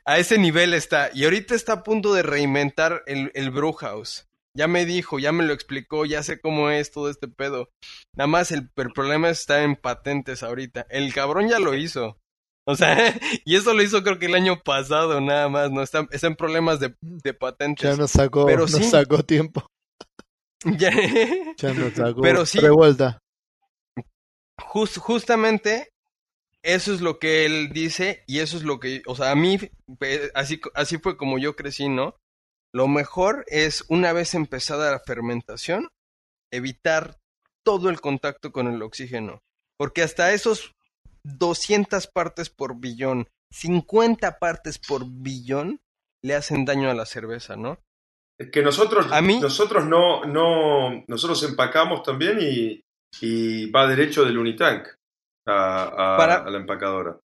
A 0.06 0.18
ese 0.18 0.38
nivel 0.38 0.74
está. 0.74 1.10
Y 1.12 1.24
ahorita 1.24 1.54
está 1.54 1.74
a 1.74 1.82
punto 1.82 2.14
de 2.14 2.22
reinventar 2.22 3.02
el, 3.06 3.30
el 3.34 3.50
Brewhouse. 3.50 4.26
Ya 4.56 4.66
me 4.68 4.84
dijo, 4.86 5.18
ya 5.18 5.32
me 5.32 5.44
lo 5.44 5.52
explicó, 5.52 6.06
ya 6.06 6.22
sé 6.22 6.40
cómo 6.40 6.70
es 6.70 6.90
todo 6.90 7.08
este 7.10 7.28
pedo. 7.28 7.68
Nada 8.16 8.26
más 8.26 8.50
el, 8.52 8.70
el 8.76 8.92
problema 8.92 9.28
está 9.28 9.62
en 9.62 9.76
patentes 9.76 10.42
ahorita. 10.42 10.86
El 10.90 11.12
cabrón 11.14 11.48
ya 11.48 11.58
lo 11.58 11.74
hizo. 11.74 12.16
O 12.66 12.74
sea, 12.76 12.96
y 13.44 13.56
eso 13.56 13.74
lo 13.74 13.82
hizo 13.82 14.02
creo 14.02 14.18
que 14.18 14.26
el 14.26 14.34
año 14.34 14.60
pasado 14.62 15.20
nada 15.20 15.48
más, 15.48 15.70
no 15.70 15.82
está, 15.82 16.06
está 16.10 16.26
en 16.26 16.36
problemas 16.36 16.80
de, 16.80 16.94
de 17.00 17.34
patentes. 17.34 17.90
Ya 17.90 17.96
nos 17.96 18.10
sacó, 18.12 18.46
Pero 18.46 18.62
nos 18.62 18.72
sí. 18.72 18.84
sacó 18.84 19.22
tiempo. 19.22 19.66
Ya- 20.64 20.90
Ya 21.56 21.72
nos 21.72 21.94
sacó 21.94 22.20
Pero 22.20 22.44
sí. 22.44 22.58
revuelta. 22.58 23.18
Jus- 24.60 24.98
justamente 24.98 25.88
eso 26.62 26.92
es 26.92 27.00
lo 27.00 27.18
que 27.18 27.46
él 27.46 27.70
dice 27.72 28.22
y 28.26 28.40
eso 28.40 28.56
es 28.56 28.64
lo 28.64 28.78
que, 28.80 29.02
o 29.06 29.16
sea, 29.16 29.30
a 29.30 29.34
mí 29.34 29.58
así, 30.34 30.60
así 30.74 30.98
fue 30.98 31.16
como 31.16 31.38
yo 31.38 31.56
crecí, 31.56 31.88
¿no? 31.88 32.16
Lo 32.72 32.86
mejor 32.86 33.44
es 33.48 33.84
una 33.88 34.12
vez 34.12 34.34
empezada 34.34 34.90
la 34.92 35.00
fermentación, 35.00 35.88
evitar 36.52 37.18
todo 37.64 37.88
el 37.90 38.00
contacto 38.00 38.52
con 38.52 38.66
el 38.72 38.82
oxígeno, 38.82 39.40
porque 39.78 40.02
hasta 40.02 40.32
esos 40.32 40.74
200 41.24 42.06
partes 42.06 42.50
por 42.50 42.78
billón, 42.78 43.28
50 43.52 44.38
partes 44.38 44.78
por 44.78 45.04
billón 45.06 45.80
le 46.22 46.34
hacen 46.34 46.64
daño 46.64 46.90
a 46.90 46.94
la 46.94 47.06
cerveza, 47.06 47.56
¿no? 47.56 47.78
Es 48.38 48.50
que 48.50 48.62
nosotros, 48.62 49.06
A 49.12 49.20
mí- 49.20 49.40
nosotros 49.40 49.86
no, 49.86 50.24
no, 50.24 51.04
nosotros 51.08 51.42
empacamos 51.42 52.02
también 52.02 52.38
y, 52.40 52.80
y 53.20 53.70
va 53.70 53.86
derecho 53.86 54.24
del 54.24 54.38
Unitank 54.38 54.86
a, 55.46 55.84
a- 55.84 56.16
Para- 56.16 56.36
a 56.44 56.50
la 56.50 56.58
empacadora. 56.58 57.18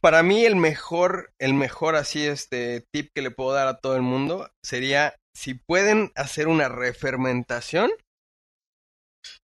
Para 0.00 0.22
mí 0.22 0.44
el 0.44 0.56
mejor, 0.56 1.32
el 1.38 1.54
mejor 1.54 1.94
así 1.96 2.24
este 2.26 2.86
tip 2.92 3.10
que 3.14 3.22
le 3.22 3.30
puedo 3.30 3.52
dar 3.52 3.68
a 3.68 3.78
todo 3.78 3.96
el 3.96 4.02
mundo 4.02 4.50
sería 4.64 5.14
si 5.34 5.54
pueden 5.54 6.10
hacer 6.16 6.48
una 6.48 6.68
refermentación 6.68 7.90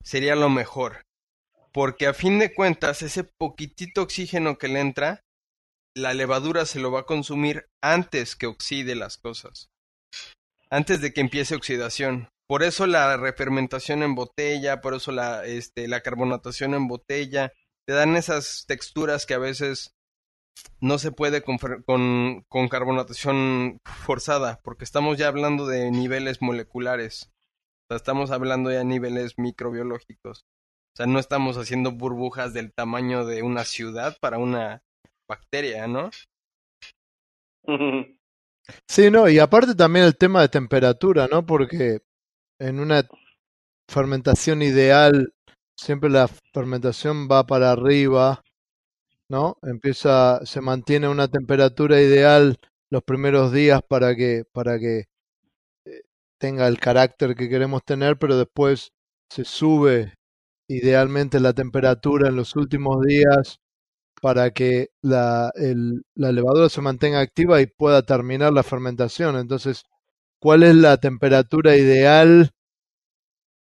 sería 0.03 0.35
lo 0.37 0.49
mejor. 0.49 1.03
Porque 1.73 2.07
a 2.07 2.15
fin 2.15 2.39
de 2.39 2.55
cuentas 2.55 3.03
ese 3.03 3.25
poquitito 3.25 4.03
oxígeno 4.03 4.57
que 4.57 4.69
le 4.69 4.81
entra 4.81 5.21
la 5.95 6.15
levadura 6.15 6.65
se 6.67 6.79
lo 6.81 6.91
va 6.91 7.01
a 7.01 7.07
consumir 7.07 7.67
antes 7.83 8.37
que 8.37 8.47
oxide 8.47 8.95
las 8.95 9.19
cosas. 9.19 9.69
Antes 10.71 11.01
de 11.01 11.13
que 11.13 11.21
empiece 11.21 11.55
oxidación. 11.55 12.29
Por 12.49 12.63
eso 12.63 12.87
la 12.87 13.17
refermentación 13.17 14.03
en 14.03 14.15
botella, 14.15 14.81
por 14.81 14.95
eso 14.95 15.11
la, 15.13 15.45
este, 15.45 15.89
la 15.89 16.01
carbonatación 16.01 16.75
en 16.75 16.87
botella, 16.87 17.53
te 17.87 17.93
dan 17.93 18.17
esas 18.17 18.65
texturas 18.67 19.27
que 19.27 19.35
a 19.35 19.39
veces 19.39 19.97
no 20.81 20.99
se 20.99 21.13
puede 21.13 21.43
con, 21.43 21.59
con, 21.59 22.45
con 22.49 22.69
carbonatación 22.69 23.81
forzada, 23.85 24.61
porque 24.63 24.85
estamos 24.85 25.19
ya 25.19 25.29
hablando 25.29 25.67
de 25.67 25.91
niveles 25.91 26.41
moleculares. 26.41 27.33
O 27.85 27.87
sea, 27.89 27.97
estamos 27.97 28.31
hablando 28.31 28.71
ya 28.71 28.79
de 28.79 28.85
niveles 28.85 29.39
microbiológicos. 29.39 30.47
O 30.95 30.97
sea, 30.97 31.07
no 31.07 31.19
estamos 31.19 31.59
haciendo 31.59 31.93
burbujas 31.93 32.55
del 32.55 32.73
tamaño 32.73 33.27
de 33.27 33.43
una 33.43 33.65
ciudad 33.65 34.17
para 34.21 34.39
una 34.39 34.83
bacteria, 35.29 35.87
¿no? 35.87 36.11
Sí, 38.89 39.13
no, 39.13 39.29
y 39.29 39.39
aparte 39.39 39.77
también 39.77 40.07
el 40.07 40.17
tema 40.17 40.41
de 40.41 40.49
temperatura, 40.49 41.29
¿no? 41.31 41.47
Porque 41.47 42.01
en 42.59 42.81
una 42.81 43.07
fermentación 43.89 44.63
ideal, 44.63 45.33
siempre 45.77 46.11
la 46.11 46.29
fermentación 46.55 47.29
va 47.31 47.47
para 47.47 47.73
arriba, 47.73 48.43
¿no? 49.29 49.57
Empieza, 49.63 50.41
se 50.45 50.61
mantiene 50.61 51.09
una 51.09 51.29
temperatura 51.29 52.01
ideal 52.01 52.59
los 52.91 53.03
primeros 53.03 53.53
días 53.53 53.81
para 53.89 54.15
que, 54.17 54.45
para 54.53 54.79
que 54.79 55.05
eh, 55.87 56.03
tenga 56.39 56.69
el 56.69 56.79
carácter 56.81 57.35
que 57.35 57.49
queremos 57.49 57.85
tener, 57.85 58.19
pero 58.19 58.39
después 58.39 58.93
se 59.31 59.45
sube 59.45 60.15
idealmente 60.69 61.41
la 61.41 61.53
temperatura 61.55 62.29
en 62.29 62.37
los 62.37 62.57
últimos 62.57 63.05
días 63.05 63.61
para 64.23 64.51
que 64.51 64.89
la, 65.03 65.53
la 66.15 66.33
levadura 66.33 66.69
se 66.69 66.81
mantenga 66.81 67.21
activa 67.21 67.61
y 67.61 67.67
pueda 67.67 68.03
terminar 68.03 68.53
la 68.53 68.63
fermentación. 68.63 69.37
Entonces, 69.37 69.85
¿cuál 70.47 70.63
es 70.63 70.77
la 70.77 70.97
temperatura 70.99 71.77
ideal 71.77 72.53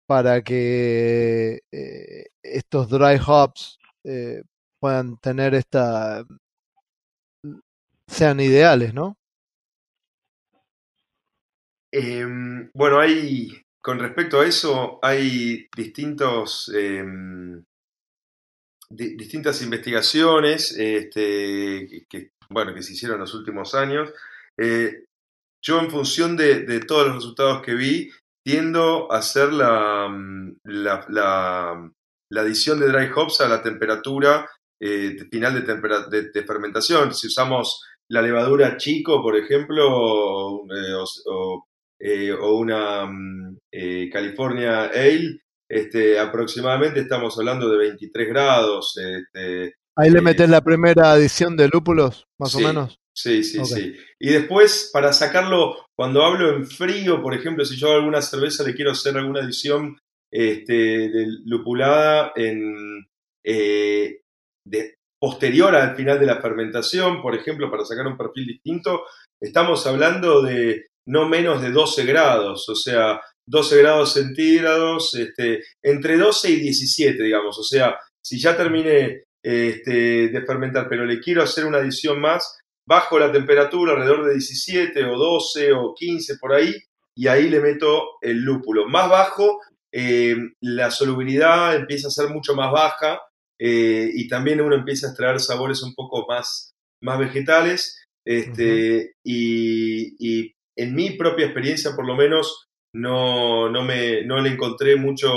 para 0.06 0.42
que 0.42 1.62
eh, 1.72 2.26
estos 2.44 2.90
dry 2.90 3.18
hops 3.26 3.80
eh, 4.04 4.44
puedan 4.82 5.18
tener 5.20 5.56
esta 5.56 6.26
sean 8.08 8.42
ideales, 8.42 8.94
¿no? 8.94 9.16
Em, 11.94 12.70
bueno, 12.74 13.00
hay 13.00 13.52
con 13.82 13.98
respecto 13.98 14.42
a 14.42 14.46
eso 14.46 15.00
hay 15.02 15.70
distintos 15.78 16.70
em, 16.76 17.64
distintas 18.90 19.62
investigaciones 19.62 20.76
este, 20.78 22.06
que, 22.10 22.32
bueno, 22.50 22.74
que 22.74 22.84
se 22.84 22.92
hicieron 22.92 23.16
en 23.16 23.22
los 23.22 23.34
últimos 23.34 23.74
años. 23.76 24.14
Eh, 24.58 25.06
yo 25.66 25.80
en 25.80 25.90
función 25.90 26.38
de, 26.38 26.80
todos 26.82 27.08
los 27.08 27.16
resultados 27.16 27.62
que 27.64 27.74
vi, 27.74 28.12
tiendo 28.46 29.12
a 29.12 29.18
hacer 29.18 29.52
la, 29.52 30.08
mm, 30.08 30.58
la, 30.64 31.92
adición 32.38 32.80
de 32.80 32.88
dry 32.88 33.10
hops 33.16 33.42
a 33.42 33.50
la 33.50 33.64
temperatura 33.64 34.48
eh, 34.80 35.18
final 35.32 35.66
de, 35.66 36.30
de, 36.32 36.44
fermentación. 36.44 37.14
Si 37.14 37.28
usamos 37.28 37.82
la 38.10 38.22
levadura 38.22 38.78
chico, 38.78 39.22
por 39.24 39.36
ejemplo, 39.36 39.88
o, 39.90 40.68
eh, 42.00 42.34
una 42.34 43.08
mm, 43.08 43.58
California 44.12 44.86
Ale, 44.86 45.40
este, 45.68 46.20
aproximadamente 46.20 47.00
estamos 47.00 47.40
hablando 47.40 47.70
de 47.70 47.78
23 47.78 48.30
grados. 48.30 48.98
Este, 48.98 49.74
Ahí 49.98 50.12
le 50.12 50.22
metes 50.22 50.48
la 50.48 50.62
primera 50.62 51.14
adición 51.14 51.58
de 51.58 51.70
lúpulos, 51.70 52.28
más 52.38 52.54
o 52.54 52.60
menos. 52.60 53.00
Sí, 53.18 53.44
sí, 53.44 53.64
sí. 53.64 53.96
Y 54.20 54.30
después, 54.30 54.90
para 54.92 55.14
sacarlo, 55.14 55.86
cuando 55.98 56.24
hablo 56.24 56.54
en 56.54 56.68
frío, 56.68 57.22
por 57.22 57.34
ejemplo, 57.34 57.64
si 57.64 57.78
yo 57.78 57.92
a 57.92 57.96
alguna 57.96 58.22
cerveza 58.22 58.64
le 58.64 58.76
quiero 58.76 58.92
hacer 58.92 59.18
alguna 59.18 59.40
adición 59.40 59.98
este, 60.32 60.74
de 60.74 61.28
lupulada 61.46 62.34
en, 62.36 63.08
eh, 63.46 64.20
de, 64.68 64.96
posterior 65.18 65.74
al 65.76 65.96
final 65.96 66.20
de 66.20 66.26
la 66.26 66.42
fermentación, 66.42 67.22
por 67.22 67.36
ejemplo, 67.36 67.72
para 67.72 67.86
sacar 67.86 68.06
un 68.06 68.18
perfil 68.18 68.48
distinto, 68.48 69.06
estamos 69.42 69.88
hablando 69.88 70.42
de 70.42 70.88
no 71.08 71.28
menos 71.30 71.62
de 71.62 71.72
12 71.72 72.06
grados, 72.06 72.68
o 72.68 72.76
sea, 72.76 73.22
12 73.48 73.78
grados 73.78 74.14
centígrados, 74.14 75.16
este, 75.16 75.64
entre 75.84 76.18
12 76.18 76.50
y 76.50 76.56
17, 76.58 77.24
digamos. 77.24 77.58
O 77.58 77.64
sea, 77.64 77.98
si 78.24 78.40
ya 78.40 78.58
terminé 78.58 79.24
este, 79.44 80.30
de 80.30 80.46
fermentar, 80.46 80.88
pero 80.90 81.06
le 81.06 81.20
quiero 81.20 81.44
hacer 81.44 81.66
una 81.66 81.78
adición 81.78 82.20
más, 82.20 82.60
bajo 82.88 83.20
la 83.20 83.32
temperatura 83.32 83.94
alrededor 83.94 84.26
de 84.26 84.34
17 84.34 85.06
o 85.06 85.18
12 85.18 85.74
o 85.74 85.94
15 85.94 86.38
por 86.38 86.54
ahí, 86.54 86.74
y 87.16 87.28
ahí 87.28 87.50
le 87.50 87.60
meto 87.60 88.18
el 88.22 88.42
lúpulo. 88.42 88.88
Más 88.88 89.10
bajo, 89.10 89.60
eh, 89.92 90.36
la 90.62 90.92
solubilidad 90.92 91.76
empieza 91.76 92.10
a 92.10 92.12
ser 92.12 92.30
mucho 92.30 92.56
más 92.56 92.72
baja 92.72 93.22
eh, 93.58 94.10
y 94.14 94.28
también 94.28 94.60
uno 94.60 94.76
empieza 94.76 95.08
a 95.08 95.10
extraer 95.12 95.40
sabores 95.40 95.82
un 95.82 95.96
poco 95.96 96.26
más, 96.28 96.74
más 97.02 97.18
vegetales. 97.18 98.02
Este, 98.26 99.14
y, 99.24 100.16
y 100.20 100.54
en 100.76 100.96
mi 100.96 101.12
propia 101.12 101.46
experiencia, 101.46 101.96
por 101.96 102.06
lo 102.06 102.16
menos, 102.16 102.68
no, 102.94 103.70
no, 103.70 103.84
me, 103.84 104.26
no 104.26 104.42
le 104.42 104.50
encontré 104.50 104.96
mucho 104.96 105.30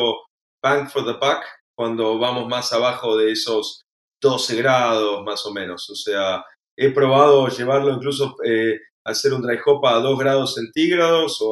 bang 0.63 0.89
for 0.89 1.05
the 1.05 1.13
buck 1.13 1.45
cuando 1.77 2.19
vamos 2.19 2.49
más 2.49 2.73
abajo 2.73 3.17
de 3.17 3.33
esos 3.33 3.83
12 4.21 4.57
grados 4.57 5.25
más 5.25 5.47
o 5.47 5.53
menos. 5.53 5.89
O 5.91 5.95
sea, 5.95 6.45
he 6.79 6.91
probado 6.93 7.49
llevarlo 7.49 7.93
incluso 7.93 8.37
eh, 8.45 8.79
a 9.05 9.11
hacer 9.11 9.33
un 9.33 9.43
dry 9.43 9.59
hop 9.66 9.85
a 9.85 9.99
2 9.99 10.18
grados 10.18 10.55
centígrados 10.55 11.43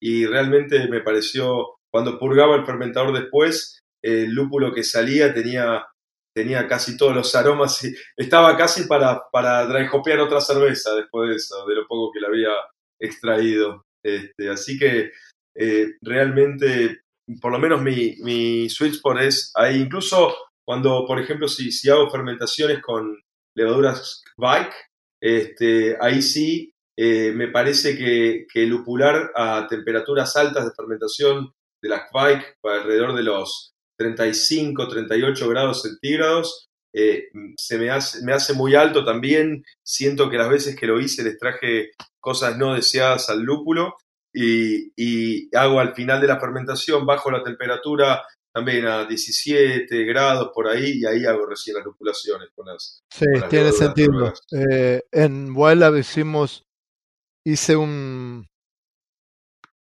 y 0.00 0.26
realmente 0.26 0.88
me 0.88 1.00
pareció, 1.02 1.76
cuando 1.92 2.18
purgaba 2.18 2.56
el 2.56 2.64
fermentador 2.64 3.12
después, 3.12 3.80
el 4.02 4.30
lúpulo 4.30 4.72
que 4.72 4.82
salía 4.82 5.32
tenía, 5.34 5.86
tenía 6.34 6.66
casi 6.66 6.96
todos 6.96 7.14
los 7.14 7.34
aromas 7.34 7.84
y 7.84 7.94
estaba 8.16 8.56
casi 8.56 8.84
para, 8.84 9.20
para 9.30 9.66
dry 9.66 9.86
hopear 9.92 10.20
otra 10.20 10.40
cerveza 10.40 10.94
después 10.94 11.28
de 11.28 11.36
eso, 11.36 11.66
de 11.66 11.74
lo 11.74 11.86
poco 11.86 12.10
que 12.10 12.20
le 12.20 12.26
había 12.28 12.52
extraído. 12.98 13.84
Este, 14.02 14.48
así 14.48 14.78
que 14.78 15.10
eh, 15.54 15.86
realmente, 16.00 17.02
por 17.42 17.52
lo 17.52 17.58
menos 17.58 17.82
mi, 17.82 18.16
mi 18.20 18.70
sweet 18.70 18.94
spot 18.94 19.20
es 19.20 19.52
ahí, 19.54 19.82
incluso 19.82 20.34
cuando, 20.64 21.04
por 21.06 21.20
ejemplo, 21.20 21.46
si, 21.46 21.70
si 21.70 21.90
hago 21.90 22.10
fermentaciones 22.10 22.80
con 22.80 23.22
levaduras 23.54 24.22
Bike, 24.36 24.74
este, 25.20 25.96
ahí 26.00 26.22
sí 26.22 26.74
eh, 26.96 27.32
me 27.32 27.48
parece 27.48 27.96
que, 27.96 28.46
que, 28.52 28.66
lupular 28.66 29.30
a 29.34 29.66
temperaturas 29.68 30.36
altas 30.36 30.64
de 30.64 30.74
fermentación 30.76 31.52
de 31.80 31.88
las 31.88 32.02
Bike, 32.12 32.58
alrededor 32.62 33.14
de 33.14 33.22
los 33.22 33.74
35, 33.96 34.88
38 34.88 35.48
grados 35.48 35.82
centígrados, 35.82 36.68
eh, 36.94 37.28
se 37.56 37.78
me 37.78 37.90
hace, 37.90 38.22
me 38.24 38.32
hace 38.32 38.52
muy 38.52 38.74
alto 38.74 39.04
también. 39.04 39.64
Siento 39.82 40.28
que 40.28 40.36
las 40.36 40.48
veces 40.48 40.76
que 40.76 40.86
lo 40.86 41.00
hice 41.00 41.22
les 41.22 41.38
traje 41.38 41.90
cosas 42.20 42.58
no 42.58 42.74
deseadas 42.74 43.30
al 43.30 43.42
lúpulo 43.42 43.96
y, 44.32 45.54
hago 45.56 45.80
al 45.80 45.94
final 45.94 46.20
de 46.20 46.28
la 46.28 46.40
fermentación, 46.40 47.06
bajo 47.06 47.30
la 47.30 47.42
temperatura 47.42 48.22
también 48.52 48.86
a 48.86 49.06
17 49.06 50.04
grados 50.04 50.50
por 50.54 50.68
ahí 50.68 50.98
y 51.00 51.06
ahí 51.06 51.24
hago 51.24 51.46
recién 51.46 51.76
las 51.76 51.84
lupulaciones 51.84 52.50
con 52.54 52.66
las. 52.66 53.02
Sí, 53.10 53.26
tiene 53.48 53.72
sentido. 53.72 54.32
Eh, 54.52 55.02
en 55.10 55.56
Wild 55.56 55.96
hicimos, 55.98 56.64
hice 57.44 57.76
un. 57.76 58.46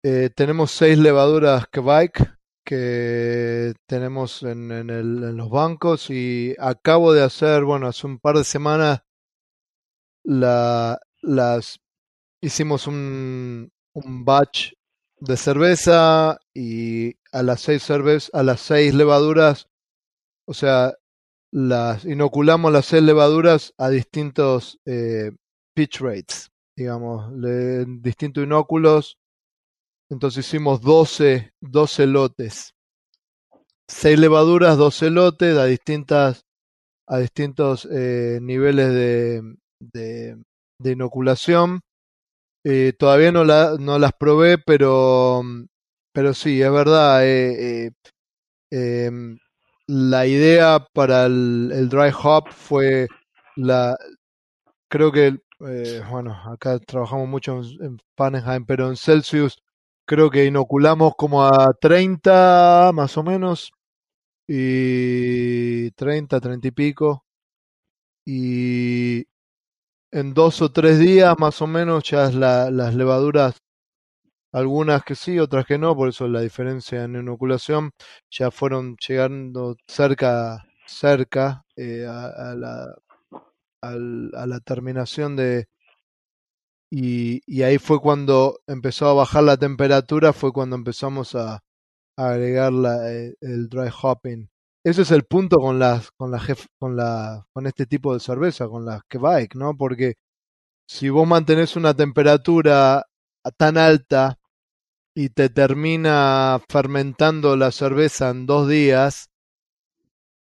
Eh, 0.05 0.31
tenemos 0.35 0.71
seis 0.71 0.99
levaduras 0.99 1.67
Quebec 1.69 2.35
que 2.65 3.75
tenemos 3.87 4.43
en, 4.43 4.71
en, 4.71 4.91
el, 4.91 5.23
en, 5.23 5.37
los 5.37 5.51
bancos 5.51 6.09
y 6.11 6.55
acabo 6.59 7.13
de 7.13 7.23
hacer, 7.23 7.65
bueno, 7.65 7.89
hace 7.89 8.07
un 8.07 8.19
par 8.19 8.37
de 8.37 8.45
semanas 8.45 9.03
la, 10.25 10.99
las 11.21 11.81
hicimos 12.41 12.87
un, 12.87 13.71
un 13.95 14.25
batch 14.25 14.73
de 15.19 15.37
cerveza 15.37 16.39
y 16.55 17.15
a 17.35 17.43
las 17.43 17.63
seis 17.63 17.83
cervezas, 17.83 18.31
a 18.33 18.45
las 18.45 18.61
seis 18.61 18.95
levaduras, 18.95 19.67
o 20.47 20.55
sea, 20.55 20.95
las 21.53 22.05
inoculamos 22.05 22.73
las 22.73 22.87
seis 22.87 23.03
levaduras 23.03 23.75
a 23.77 23.89
distintos 23.89 24.79
eh, 24.87 25.33
pitch 25.75 26.01
rates, 26.01 26.51
digamos, 26.77 27.33
distintos 28.03 28.45
inóculos. 28.45 29.19
Entonces 30.11 30.47
hicimos 30.47 30.81
12, 30.81 31.53
12 31.61 32.07
lotes. 32.07 32.75
Seis 33.89 34.19
levaduras, 34.19 34.79
12 34.79 35.11
lotes 35.11 35.57
a 35.59 35.65
distintas 35.65 36.45
a 37.09 37.19
distintos 37.19 37.87
eh, 37.91 38.39
niveles 38.41 38.89
de, 38.95 39.57
de, 39.81 40.91
inoculación 40.91 41.81
eh, 42.65 42.95
todavía 42.99 43.31
no, 43.31 43.45
la, 43.45 43.77
no 43.79 43.99
las 43.99 44.13
probé, 44.15 44.57
pero, 44.57 45.43
pero 46.15 46.35
sí, 46.35 46.63
es 46.63 46.73
verdad. 46.73 47.27
Eh, 47.27 47.87
eh, 47.87 47.91
em, 49.07 49.39
la 49.89 50.27
idea 50.27 50.81
para 50.95 51.27
el, 51.27 51.89
dry 51.91 52.11
hop 52.23 52.49
fue 52.53 53.09
la. 53.57 53.97
Creo 54.89 55.13
que, 55.13 55.39
bueno, 56.11 56.35
acá 56.53 56.79
trabajamos 56.81 57.29
mucho 57.29 57.61
en, 57.81 57.99
Fahrenheit, 58.17 58.65
pero 58.67 58.89
en 58.89 58.97
Celsius 58.97 59.59
creo 60.07 60.31
que 60.31 60.47
inoculamos 60.47 61.15
como 61.17 61.45
a 61.45 61.75
30 61.81 62.93
más 62.95 63.17
o 63.19 63.23
menos. 63.25 63.73
Y 64.49 65.91
30, 65.93 66.41
30 66.41 66.69
y 66.69 66.71
pico. 66.73 67.25
Y, 68.27 69.27
en 70.15 70.33
dos 70.35 70.63
o 70.63 70.71
tres 70.71 70.99
días 71.01 71.35
más 71.39 71.61
o 71.61 71.67
menos 71.67 72.05
ya 72.05 72.31
las 72.31 72.95
levaduras, 72.95 73.57
algunas 74.55 75.03
que 75.05 75.17
sí, 75.17 75.41
otras 75.41 75.67
que 75.67 75.79
no, 75.79 75.97
por 75.97 76.09
eso 76.09 76.29
la 76.29 76.41
diferencia 76.41 77.03
en 77.05 77.17
inoculación, 77.17 77.91
ya 78.31 78.53
fueron 78.53 78.97
llegando 79.07 79.77
cerca, 79.89 80.65
cerca 80.87 81.65
eh, 81.77 82.07
a, 82.09 82.55
la, 82.55 82.95
a, 83.83 84.47
la 84.47 84.61
terminación 84.61 85.35
de... 85.37 85.67
Y, 86.91 87.41
y, 87.47 87.63
ahí 87.63 87.79
fue 87.79 88.01
cuando 88.01 88.61
empezó 88.69 89.09
a 89.09 89.15
bajar 89.15 89.43
la 89.43 89.57
temperatura, 89.57 90.33
fue 90.33 90.53
cuando 90.53 90.77
empezamos 90.77 91.35
a, 91.35 91.61
agregar 92.17 92.73
la, 92.73 93.13
eh, 93.13 93.35
el 93.41 93.69
dry 93.69 93.91
hopping. 94.03 94.49
Ese 94.85 95.03
es 95.03 95.11
el 95.11 95.25
punto 95.25 95.59
con 95.59 95.81
las, 95.81 96.13
con 96.13 96.31
la 96.31 96.41
con 96.79 96.97
la, 96.97 97.45
con 97.53 97.67
este 97.67 97.87
tipo 97.87 98.15
de 98.15 98.21
cerveza, 98.21 98.69
con 98.69 98.85
las 98.85 99.03
bike 99.13 99.57
¿no? 99.57 99.77
Porque 99.77 100.15
si 100.89 101.09
vos 101.11 101.27
mantenés 101.27 101.77
una 101.77 101.95
temperatura 101.95 103.05
tan 103.59 103.79
alta 103.79 104.39
y 105.15 105.29
te 105.31 105.49
termina 105.49 106.61
fermentando 106.69 107.57
la 107.57 107.71
cerveza 107.71 108.31
en 108.31 108.47
dos 108.47 108.69
días, 108.69 109.31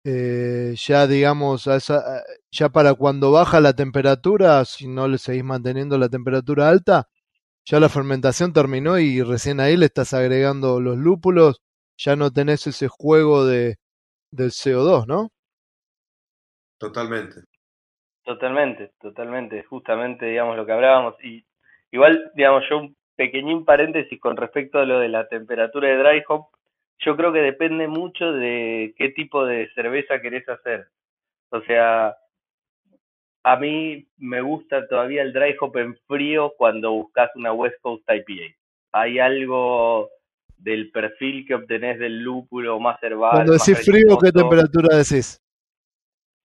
eh, 0.05 0.75
ya 0.77 1.07
digamos, 1.07 1.68
a 1.68 1.77
esa, 1.77 2.23
ya 2.51 2.70
para 2.70 2.95
cuando 2.95 3.31
baja 3.31 3.61
la 3.61 3.75
temperatura, 3.75 4.64
si 4.64 4.89
no 4.89 5.07
le 5.09 5.18
seguís 5.18 5.45
manteniendo 5.45 5.99
la 5.99 6.09
temperatura 6.09 6.68
alta, 6.68 7.09
ya 7.64 7.79
la 7.79 7.89
fermentación 7.89 8.53
terminó 8.53 8.99
y 8.99 9.23
recién 9.23 9.61
ahí 9.61 9.77
le 9.77 9.87
estás 9.87 10.14
agregando 10.14 10.81
los 10.81 10.97
lúpulos, 10.97 11.62
ya 11.97 12.16
no 12.16 12.33
tenés 12.33 12.66
ese 12.66 12.89
juego 12.89 13.45
de, 13.45 13.77
del 14.31 14.51
CO2, 14.51 15.07
¿no? 15.07 15.31
Totalmente. 16.79 17.43
Totalmente, 18.25 18.93
totalmente, 19.01 19.64
justamente, 19.64 20.27
digamos, 20.27 20.57
lo 20.57 20.64
que 20.64 20.73
hablábamos. 20.73 21.14
Y 21.23 21.45
igual, 21.91 22.33
digamos, 22.35 22.64
yo 22.68 22.79
un 22.79 22.97
pequeñín 23.23 23.64
paréntesis 23.64 24.18
con 24.20 24.37
respecto 24.37 24.81
a 24.81 24.85
lo 24.85 24.99
de 24.99 25.09
la 25.09 25.29
temperatura 25.29 25.89
de 25.89 25.97
dry 25.97 26.23
hop, 26.27 26.47
yo 26.99 27.16
creo 27.16 27.33
que 27.33 27.39
depende 27.39 27.87
mucho 27.87 28.33
de 28.33 28.95
qué 28.99 29.11
tipo 29.11 29.47
de 29.47 29.70
cerveza 29.75 30.20
querés 30.20 30.49
hacer. 30.49 30.89
O 31.51 31.61
sea, 31.61 32.16
a 33.45 33.57
mí 33.57 34.09
me 34.16 34.41
gusta 34.41 34.89
todavía 34.89 35.23
el 35.23 35.33
dry 35.33 35.55
hop 35.61 35.77
en 35.77 35.97
frío 36.09 36.53
cuando 36.59 36.91
buscas 36.93 37.31
una 37.37 37.53
West 37.53 37.81
Coast 37.81 38.03
IPA. 38.09 38.57
Hay 38.93 39.20
algo 39.20 40.11
del 40.57 40.91
perfil 40.91 41.47
que 41.47 41.55
obtenés 41.55 42.01
del 42.01 42.23
lúpulo 42.23 42.81
más 42.81 43.01
herbal. 43.05 43.31
Cuando 43.31 43.53
más 43.53 43.64
decís 43.64 43.85
frío, 43.85 44.18
¿qué 44.18 44.33
temperatura 44.33 44.97
decís? 44.97 45.41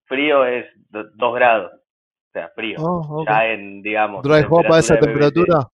Frío 0.05 0.45
es 0.45 0.67
2 0.91 1.35
grados. 1.35 1.73
O 1.73 2.31
sea, 2.33 2.49
frío. 2.49 2.77
Oh. 2.79 3.25
Ya 3.27 3.47
en, 3.47 3.81
digamos. 3.81 4.21
Dry 4.21 4.45
hop 4.47 4.71
a 4.71 4.79
esa 4.79 4.99
temperatura. 4.99 5.67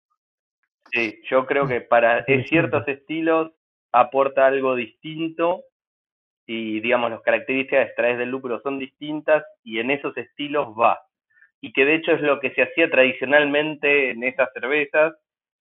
Sí, 0.94 1.22
yo 1.28 1.48
creo 1.48 1.68
que 1.68 1.82
para 1.82 2.24
ciertos 2.48 2.88
estilos 2.88 3.52
aporta 3.92 4.46
algo 4.46 4.76
distinto 4.76 5.64
y 6.46 6.82
digamos 6.82 7.10
las 7.10 7.22
características 7.22 7.80
de 7.80 7.86
extraer 7.86 8.18
del 8.18 8.30
lúpulo 8.30 8.62
son 8.62 8.78
distintas 8.78 9.44
y 9.64 9.80
en 9.80 9.90
esos 9.90 10.16
estilos 10.18 10.68
va. 10.80 11.00
Y 11.62 11.74
que 11.74 11.86
de 11.86 11.96
hecho 11.96 12.12
es 12.12 12.22
lo 12.22 12.40
que 12.40 12.54
se 12.54 12.62
hacía 12.62 12.90
tradicionalmente 12.92 14.12
en 14.12 14.24
esas 14.24 14.50
cervezas 14.54 15.14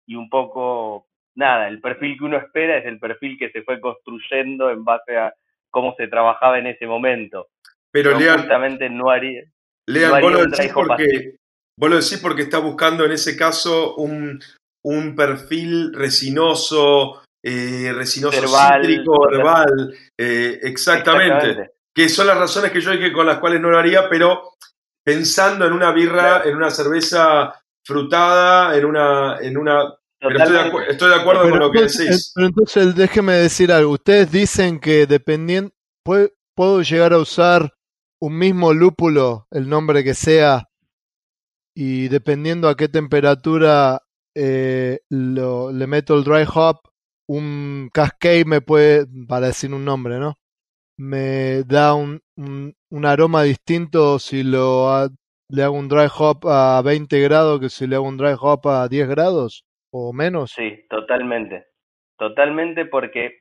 y 0.06 0.16
un 0.16 0.28
poco, 0.28 1.06
nada, 1.34 1.68
el 1.68 1.80
perfil 1.80 2.18
que 2.18 2.24
uno 2.24 2.36
espera 2.36 2.76
es 2.76 2.84
el 2.84 2.98
perfil 2.98 3.38
que 3.38 3.50
se 3.50 3.62
fue 3.62 3.80
construyendo 3.80 4.70
en 4.70 4.84
base 4.84 5.16
a 5.16 5.32
cómo 5.70 5.94
se 5.96 6.08
trabajaba 6.08 6.58
en 6.58 6.66
ese 6.66 6.86
momento. 6.86 7.48
Pero 7.90 8.18
Lean, 8.18 8.40
justamente 8.40 8.90
no 8.90 9.08
haría, 9.08 9.44
Lean, 9.86 10.10
no 10.10 10.16
haría 10.16 10.28
vos 10.28 10.38
lo 10.38 10.44
un 10.44 10.50
dry 10.50 10.58
decís 10.58 10.76
hop 10.76 10.86
porque 10.88 11.36
vos 11.78 11.90
lo 11.90 11.96
decís 11.96 12.18
porque 12.20 12.42
está 12.42 12.58
buscando 12.58 13.04
en 13.04 13.12
ese 13.12 13.36
caso 13.36 13.94
un, 13.94 14.40
un 14.84 15.14
perfil 15.14 15.92
resinoso, 15.92 17.22
eh, 17.42 17.92
resinoso 17.94 18.38
Herbal, 18.38 18.82
cítrico, 18.82 19.30
herbal, 19.30 19.94
eh, 20.18 20.60
exactamente. 20.62 21.70
Que 21.94 22.08
son 22.08 22.26
las 22.26 22.38
razones 22.38 22.72
que 22.72 22.80
yo 22.80 22.90
dije 22.90 23.12
con 23.12 23.26
las 23.26 23.38
cuales 23.38 23.60
no 23.60 23.70
lo 23.70 23.78
haría, 23.78 24.08
pero 24.08 24.54
pensando 25.04 25.66
en 25.66 25.72
una 25.72 25.92
birra, 25.92 26.42
en 26.44 26.56
una 26.56 26.70
cerveza 26.70 27.52
frutada, 27.84 28.76
en 28.76 28.84
una, 28.84 29.38
en 29.40 29.56
una. 29.58 29.94
Pero 30.18 30.38
estoy 30.38 30.54
de, 30.54 30.90
estoy 30.90 31.08
de 31.10 31.16
acuerdo 31.16 31.42
Pero 31.42 31.52
con 31.54 31.60
lo 31.60 31.70
que 31.72 31.82
decís. 31.82 32.32
pero 32.34 32.46
entonces 32.46 32.94
déjeme 32.94 33.34
decir 33.34 33.72
algo. 33.72 33.92
Ustedes 33.92 34.30
dicen 34.30 34.78
que 34.78 35.06
dependiendo, 35.06 35.72
puedo 36.54 36.82
llegar 36.82 37.12
a 37.12 37.18
usar 37.18 37.72
un 38.20 38.38
mismo 38.38 38.72
lúpulo, 38.72 39.48
el 39.50 39.68
nombre 39.68 40.04
que 40.04 40.14
sea, 40.14 40.68
y 41.74 42.08
dependiendo 42.08 42.68
a 42.68 42.76
qué 42.76 42.88
temperatura 42.88 44.02
eh, 44.34 45.00
lo- 45.10 45.72
le 45.72 45.86
meto 45.86 46.14
el 46.16 46.24
dry 46.24 46.44
hop, 46.54 46.80
un 47.28 47.90
cascade 47.92 48.44
me 48.46 48.60
puede, 48.60 49.06
para 49.28 49.48
decir 49.48 49.72
un 49.74 49.84
nombre, 49.84 50.18
¿no? 50.18 50.38
Me 50.98 51.64
da 51.64 51.94
un, 51.94 52.20
un, 52.36 53.06
aroma 53.06 53.42
distinto 53.44 54.18
si 54.18 54.42
lo 54.44 55.08
le 55.48 55.62
hago 55.62 55.76
un 55.76 55.88
dry 55.88 56.08
hop 56.18 56.46
a 56.48 56.82
20 56.82 57.20
grados 57.20 57.60
que 57.60 57.68
si 57.70 57.86
le 57.86 57.96
hago 57.96 58.06
un 58.08 58.16
dry 58.16 58.34
hop 58.40 58.68
a 58.68 58.88
10 58.88 59.08
grados 59.08 59.64
o 59.92 60.12
menos. 60.12 60.52
Sí, 60.56 60.84
totalmente. 60.88 61.66
Totalmente 62.18 62.86
porque 62.86 63.40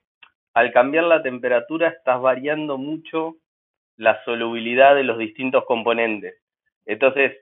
al 0.54 0.72
cambiar 0.72 1.06
la 1.06 1.22
temperatura 1.24 1.89
estás 1.89 2.22
variando 2.22 2.78
mucho 2.78 3.38
la 3.98 4.24
solubilidad 4.26 4.96
de 4.96 5.04
los 5.04 5.18
distintos 5.18 5.66
componentes. 5.66 6.36
Entonces, 6.86 7.38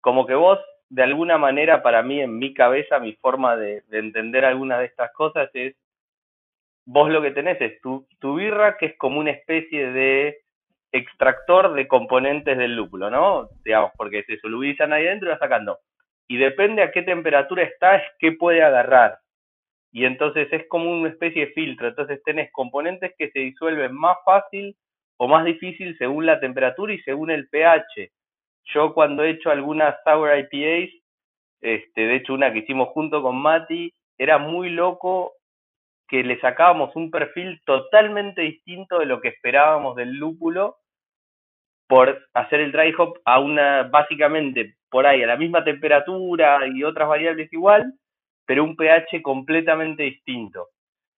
como 0.00 0.26
que 0.26 0.34
vos, 0.34 0.58
de 0.90 1.02
alguna 1.02 1.38
manera, 1.38 1.82
para 1.82 2.02
mí, 2.02 2.20
en 2.20 2.38
mi 2.38 2.52
cabeza, 2.52 2.98
mi 2.98 3.14
forma 3.14 3.56
de, 3.56 3.82
de 3.88 3.98
entender 3.98 4.44
algunas 4.44 4.80
de 4.80 4.86
estas 4.86 5.12
cosas 5.12 5.48
es, 5.54 5.74
vos 6.84 7.10
lo 7.10 7.22
que 7.22 7.30
tenés 7.30 7.60
es 7.60 7.80
tu, 7.80 8.06
tu 8.18 8.34
birra, 8.34 8.76
que 8.76 8.86
es 8.86 8.98
como 8.98 9.20
una 9.20 9.30
especie 9.30 9.92
de 9.92 10.38
extractor 10.92 11.74
de 11.74 11.86
componentes 11.88 12.58
del 12.58 12.76
lúpulo, 12.76 13.10
¿no? 13.10 13.48
Digamos, 13.64 13.92
porque 13.96 14.24
se 14.24 14.38
solubilizan 14.38 14.92
ahí 14.92 15.04
dentro 15.04 15.28
y 15.28 15.30
vas 15.30 15.38
sacando 15.38 15.78
y 16.30 16.36
depende 16.36 16.80
a 16.80 16.92
qué 16.92 17.02
temperatura 17.02 17.64
está, 17.64 17.96
es 17.96 18.04
qué 18.20 18.30
puede 18.30 18.62
agarrar. 18.62 19.18
Y 19.90 20.04
entonces 20.04 20.46
es 20.52 20.64
como 20.68 20.88
una 20.88 21.08
especie 21.08 21.46
de 21.46 21.52
filtro. 21.54 21.88
Entonces 21.88 22.22
tenés 22.24 22.52
componentes 22.52 23.12
que 23.18 23.32
se 23.32 23.40
disuelven 23.40 23.92
más 23.92 24.16
fácil 24.24 24.76
o 25.16 25.26
más 25.26 25.44
difícil 25.44 25.98
según 25.98 26.26
la 26.26 26.38
temperatura 26.38 26.92
y 26.92 27.00
según 27.00 27.32
el 27.32 27.48
pH. 27.48 28.12
Yo 28.64 28.94
cuando 28.94 29.22
he 29.22 29.30
hecho 29.30 29.50
algunas 29.50 29.96
Sour 30.04 30.36
IPAs, 30.38 30.90
este, 31.60 32.00
de 32.00 32.16
hecho 32.16 32.34
una 32.34 32.52
que 32.52 32.60
hicimos 32.60 32.88
junto 32.88 33.22
con 33.22 33.40
Mati, 33.40 33.92
era 34.18 34.38
muy 34.38 34.70
loco 34.70 35.32
que 36.08 36.22
le 36.24 36.40
sacábamos 36.40 36.94
un 36.96 37.10
perfil 37.10 37.60
totalmente 37.64 38.42
distinto 38.42 38.98
de 38.98 39.06
lo 39.06 39.20
que 39.20 39.28
esperábamos 39.28 39.96
del 39.96 40.16
lúpulo 40.16 40.76
por 41.88 42.20
hacer 42.34 42.60
el 42.60 42.72
dry 42.72 42.92
hop 42.98 43.18
a 43.24 43.40
una, 43.40 43.84
básicamente, 43.84 44.76
por 44.90 45.06
ahí, 45.06 45.22
a 45.22 45.26
la 45.26 45.36
misma 45.36 45.64
temperatura 45.64 46.60
y 46.66 46.84
otras 46.84 47.08
variables 47.08 47.52
igual, 47.52 47.94
pero 48.46 48.64
un 48.64 48.76
pH 48.76 49.22
completamente 49.22 50.04
distinto. 50.04 50.68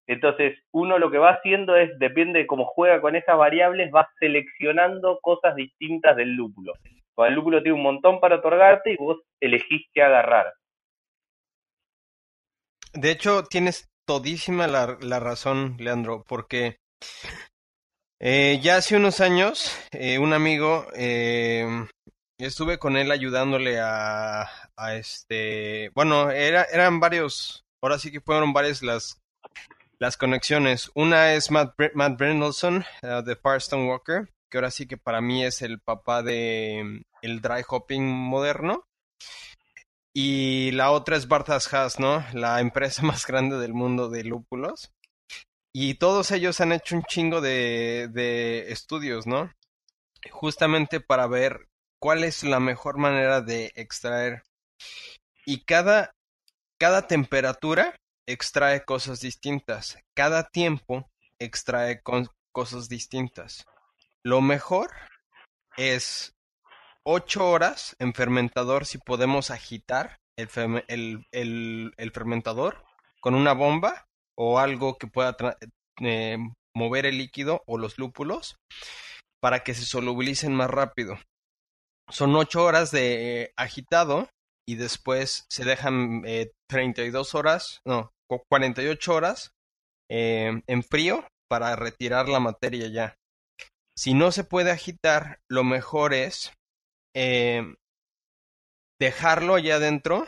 Entonces, 0.07 0.59
uno 0.73 0.99
lo 0.99 1.11
que 1.11 1.19
va 1.19 1.31
haciendo 1.31 1.77
es, 1.77 1.99
depende 1.99 2.41
de 2.41 2.47
cómo 2.47 2.65
juega 2.67 3.01
con 3.01 3.17
esas 3.17 3.37
variables, 3.37 3.91
va 3.95 4.09
seleccionando 4.19 5.19
cosas 5.23 5.55
distintas 5.55 6.17
del 6.17 6.35
lúpulo. 6.35 6.73
El 7.17 7.35
lúpulo 7.35 7.63
tiene 7.63 7.77
un 7.77 7.83
montón 7.83 8.21
para 8.21 8.37
otorgarte 8.37 8.93
y 8.93 8.97
vos 8.97 9.21
elegís 9.41 9.87
qué 9.93 10.03
agarrar. 10.03 10.55
De 12.95 13.11
hecho, 13.11 13.45
tienes 13.45 13.89
todísima 14.07 14.67
la, 14.67 14.99
la 15.01 15.21
razón, 15.21 15.77
Leandro, 15.79 16.25
porque 16.27 16.77
eh, 18.21 18.61
ya 18.63 18.77
hace 18.77 18.97
unos 18.97 19.21
años, 19.21 19.77
eh, 19.91 20.19
un 20.19 20.33
amigo, 20.33 20.87
eh, 20.95 21.67
estuve 22.39 22.79
con 22.79 22.97
él 22.97 23.11
ayudándole 23.11 23.79
a, 23.81 24.49
este, 24.95 25.91
bueno, 25.95 26.31
era, 26.31 26.65
eran 26.65 27.01
varios, 27.01 27.65
ahora 27.83 27.99
sí 27.99 28.13
que 28.13 28.21
fueron 28.21 28.53
varias 28.53 28.83
las, 28.83 29.21
las 29.99 30.17
conexiones. 30.17 30.91
Una 30.95 31.35
es 31.35 31.51
Matt, 31.51 31.75
Matt 31.95 32.19
Brendleson 32.19 32.85
uh, 33.03 33.23
de 33.23 33.37
Firestone 33.37 33.89
Walker, 33.89 34.29
que 34.51 34.59
ahora 34.59 34.71
sí 34.71 34.87
que 34.87 34.97
para 34.97 35.21
mí 35.21 35.45
es 35.45 35.63
el 35.63 35.81
papá 35.81 36.23
de 36.23 37.03
el 37.23 37.41
dry 37.41 37.63
hopping 37.67 38.05
moderno. 38.05 38.87
Y 40.15 40.73
la 40.73 40.91
otra 40.91 41.17
es 41.17 41.27
Bartas 41.27 41.73
Haas, 41.73 41.99
¿no? 41.99 42.25
La 42.35 42.61
empresa 42.61 43.03
más 43.03 43.27
grande 43.27 43.57
del 43.59 43.73
mundo 43.73 44.11
de 44.11 44.25
lúpulos. 44.25 44.93
Y 45.73 45.95
todos 45.95 46.31
ellos 46.33 46.61
han 46.61 46.73
hecho 46.73 46.97
un 46.97 47.05
chingo 47.05 47.41
de, 47.41 48.09
de 48.13 48.71
estudios, 48.71 49.27
¿no? 49.27 49.51
Justamente 50.31 51.01
para 51.01 51.27
ver 51.27 51.69
cuál 51.99 52.25
es 52.25 52.43
la 52.43 52.61
mejor 52.61 52.99
manera 52.99 53.41
de 53.41 53.73
extraer. 53.75 54.43
Y 55.47 55.65
cada, 55.65 56.15
cada 56.79 57.07
temperatura 57.07 57.99
extrae 58.27 58.85
cosas 58.85 59.21
distintas. 59.21 59.99
Cada 60.15 60.45
tiempo 60.45 61.11
extrae 61.39 62.03
cosas 62.53 62.89
distintas. 62.89 63.65
Lo 64.23 64.41
mejor 64.41 64.91
es 65.77 66.35
8 67.05 67.49
horas 67.51 67.97
en 67.99 68.15
fermentador 68.15 68.87
si 68.87 68.99
podemos 68.99 69.51
agitar 69.51 70.19
el, 70.37 71.27
el- 71.33 72.13
fermentador 72.13 72.85
con 73.21 73.35
una 73.35 73.53
bomba 73.53 74.07
o 74.37 74.59
algo 74.59 74.97
que 74.99 75.07
pueda 75.07 75.37
eh, 76.01 76.39
mover 76.75 77.07
el 77.07 77.19
líquido 77.19 77.63
o 77.67 77.79
los 77.79 77.99
lúpulos 77.99 78.57
para 79.41 79.61
que 79.63 79.75
se 79.75 79.85
solubilicen 79.85 80.55
más 80.55 80.71
rápido. 80.71 81.19
Son 82.11 82.35
8 82.35 82.65
horas 82.65 82.91
de 82.91 83.53
agitado 83.57 84.29
y 84.67 84.77
después 84.77 85.45
se 85.51 85.65
dejan 85.65 86.23
eh, 86.25 86.53
32 86.69 87.35
horas, 87.35 87.81
no, 87.85 88.11
cu- 88.29 88.43
48 88.49 89.15
horas 89.15 89.53
eh, 90.11 90.63
en 90.67 90.83
frío 90.83 91.27
para 91.49 91.75
retirar 91.77 92.29
la 92.29 92.41
materia 92.41 92.89
ya. 92.89 93.17
Si 93.97 94.15
no 94.15 94.33
se 94.33 94.45
puede 94.45 94.71
agitar, 94.71 95.39
lo 95.51 95.65
mejor 95.65 96.15
es 96.15 96.53
eh, 97.15 97.75
dejarlo 99.01 99.55
allá 99.55 99.77
adentro 99.77 100.27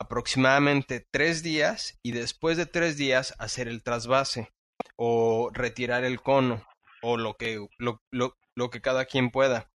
aproximadamente 0.00 1.06
tres 1.10 1.42
días 1.42 1.98
y 2.04 2.12
después 2.12 2.56
de 2.56 2.66
tres 2.66 2.96
días 2.96 3.34
hacer 3.38 3.68
el 3.68 3.82
trasvase 3.82 4.50
o 4.96 5.50
retirar 5.52 6.04
el 6.04 6.20
cono 6.20 6.66
o 7.02 7.16
lo 7.16 7.34
que, 7.34 7.66
lo, 7.78 8.02
lo, 8.10 8.36
lo 8.56 8.70
que 8.70 8.80
cada 8.80 9.04
quien 9.04 9.30
pueda. 9.30 9.70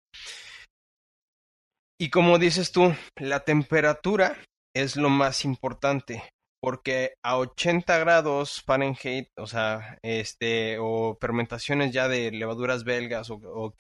Y 1.99 2.09
como 2.09 2.39
dices 2.39 2.71
tú, 2.71 2.93
la 3.15 3.41
temperatura 3.41 4.37
es 4.73 4.95
lo 4.95 5.09
más 5.09 5.45
importante 5.45 6.23
porque 6.65 7.13
a 7.21 7.37
80 7.37 7.99
grados 7.99 8.63
Fahrenheit, 8.63 9.29
o 9.37 9.45
sea, 9.45 9.99
este, 10.01 10.77
o 10.79 11.15
fermentaciones 11.21 11.91
ya 11.93 12.07
de 12.07 12.31
levaduras 12.31 12.83
belgas 12.83 13.29
o, 13.29 13.35
o 13.35 13.75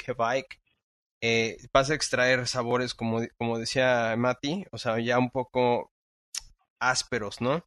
eh, 1.23 1.57
vas 1.73 1.89
a 1.89 1.95
extraer 1.95 2.47
sabores, 2.47 2.93
como, 2.93 3.21
como 3.37 3.57
decía 3.57 4.15
Mati, 4.17 4.65
o 4.71 4.77
sea, 4.77 4.99
ya 4.99 5.17
un 5.17 5.31
poco 5.31 5.91
ásperos, 6.81 7.41
¿no? 7.41 7.65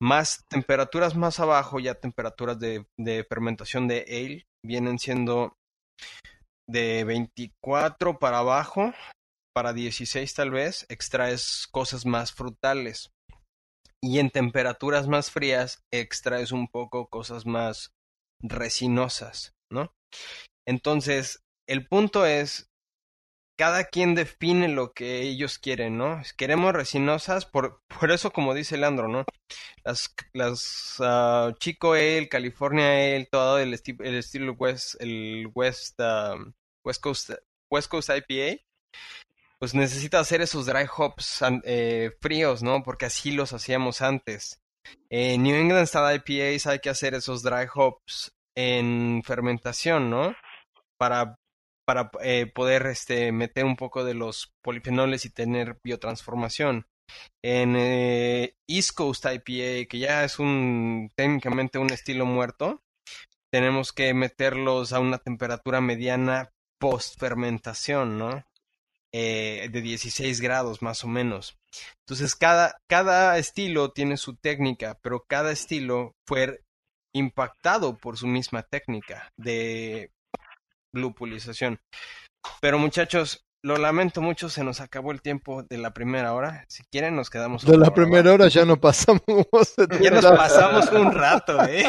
Más 0.00 0.44
temperaturas 0.48 1.16
más 1.16 1.40
abajo, 1.40 1.80
ya 1.80 1.94
temperaturas 1.94 2.58
de, 2.58 2.86
de 2.98 3.24
fermentación 3.24 3.88
de 3.88 4.04
ale, 4.08 4.46
vienen 4.64 4.98
siendo 4.98 5.56
de 6.68 7.04
24 7.04 8.18
para 8.18 8.38
abajo, 8.38 8.92
para 9.54 9.72
16 9.72 10.34
tal 10.34 10.50
vez, 10.50 10.86
extraes 10.88 11.66
cosas 11.70 12.06
más 12.06 12.32
frutales. 12.32 13.10
Y 14.04 14.18
en 14.18 14.30
temperaturas 14.30 15.06
más 15.06 15.30
frías 15.30 15.82
extraes 15.92 16.50
un 16.50 16.66
poco 16.68 17.08
cosas 17.08 17.46
más 17.46 17.92
resinosas, 18.42 19.52
¿no? 19.70 19.92
Entonces, 20.66 21.40
el 21.68 21.86
punto 21.86 22.26
es, 22.26 22.66
cada 23.62 23.84
quien 23.84 24.16
define 24.16 24.66
lo 24.66 24.92
que 24.92 25.20
ellos 25.20 25.60
quieren, 25.60 25.96
¿no? 25.96 26.20
Queremos 26.36 26.72
resinosas, 26.72 27.46
por, 27.46 27.80
por 28.00 28.10
eso 28.10 28.32
como 28.32 28.54
dice 28.54 28.76
Leandro, 28.76 29.06
¿no? 29.06 29.24
Las, 29.84 30.12
las 30.32 30.96
uh, 30.98 31.52
Chico 31.60 31.92
Ale, 31.92 32.28
California 32.28 32.88
Ale, 32.88 33.28
todo 33.30 33.60
el, 33.60 33.72
esti 33.72 33.96
el 34.00 34.16
estilo 34.16 34.54
West, 34.54 34.96
el 35.00 35.48
West, 35.54 36.00
uh, 36.00 36.52
West, 36.84 37.00
Coast, 37.00 37.30
West 37.70 37.88
Coast 37.88 38.10
IPA, 38.10 38.60
pues 39.60 39.74
necesita 39.76 40.18
hacer 40.18 40.40
esos 40.40 40.66
dry 40.66 40.88
hops 40.96 41.44
eh, 41.62 42.10
fríos, 42.20 42.64
¿no? 42.64 42.82
Porque 42.82 43.06
así 43.06 43.30
los 43.30 43.52
hacíamos 43.52 44.02
antes. 44.02 44.60
En 45.08 45.44
New 45.44 45.54
England 45.54 45.86
Style 45.86 46.20
IPAs 46.26 46.66
hay 46.66 46.80
que 46.80 46.90
hacer 46.90 47.14
esos 47.14 47.44
dry 47.44 47.68
hops 47.72 48.32
en 48.56 49.22
fermentación, 49.24 50.10
¿no? 50.10 50.34
Para, 50.98 51.36
para 51.84 52.10
eh, 52.22 52.46
poder 52.46 52.86
este, 52.86 53.32
meter 53.32 53.64
un 53.64 53.76
poco 53.76 54.04
de 54.04 54.14
los 54.14 54.52
polifenoles 54.62 55.24
y 55.24 55.30
tener 55.30 55.78
biotransformación. 55.82 56.86
En 57.42 57.76
eh, 57.76 58.54
East 58.66 58.92
Coast 58.94 59.24
IPA, 59.26 59.88
que 59.88 59.98
ya 59.98 60.24
es 60.24 60.38
un 60.38 61.10
técnicamente 61.14 61.78
un 61.78 61.92
estilo 61.92 62.26
muerto, 62.26 62.82
tenemos 63.50 63.92
que 63.92 64.14
meterlos 64.14 64.92
a 64.92 65.00
una 65.00 65.18
temperatura 65.18 65.80
mediana 65.80 66.52
post 66.78 67.18
fermentación, 67.18 68.18
¿no? 68.18 68.44
eh, 69.12 69.68
de 69.70 69.80
16 69.82 70.40
grados 70.40 70.82
más 70.82 71.04
o 71.04 71.08
menos. 71.08 71.58
Entonces 72.00 72.34
cada, 72.34 72.80
cada 72.86 73.38
estilo 73.38 73.92
tiene 73.92 74.16
su 74.16 74.36
técnica, 74.36 74.98
pero 75.02 75.24
cada 75.28 75.52
estilo 75.52 76.16
fue 76.26 76.62
impactado 77.14 77.96
por 77.96 78.16
su 78.16 78.26
misma 78.26 78.62
técnica 78.62 79.30
de 79.36 80.10
lupulización. 80.92 81.80
Pero 82.60 82.78
muchachos, 82.78 83.44
lo 83.64 83.76
lamento 83.76 84.20
mucho, 84.20 84.48
se 84.48 84.64
nos 84.64 84.80
acabó 84.80 85.12
el 85.12 85.22
tiempo 85.22 85.62
de 85.62 85.78
la 85.78 85.92
primera 85.94 86.34
hora. 86.34 86.64
Si 86.68 86.82
quieren, 86.90 87.14
nos 87.14 87.30
quedamos. 87.30 87.64
De 87.64 87.78
la 87.78 87.94
primera 87.94 88.32
hora 88.32 88.48
ya 88.48 88.64
no 88.64 88.80
pasamos. 88.80 89.22
ya 90.00 90.10
nos 90.10 90.26
pasamos 90.26 90.90
un 90.90 91.12
rato, 91.12 91.58
¿eh? 91.68 91.84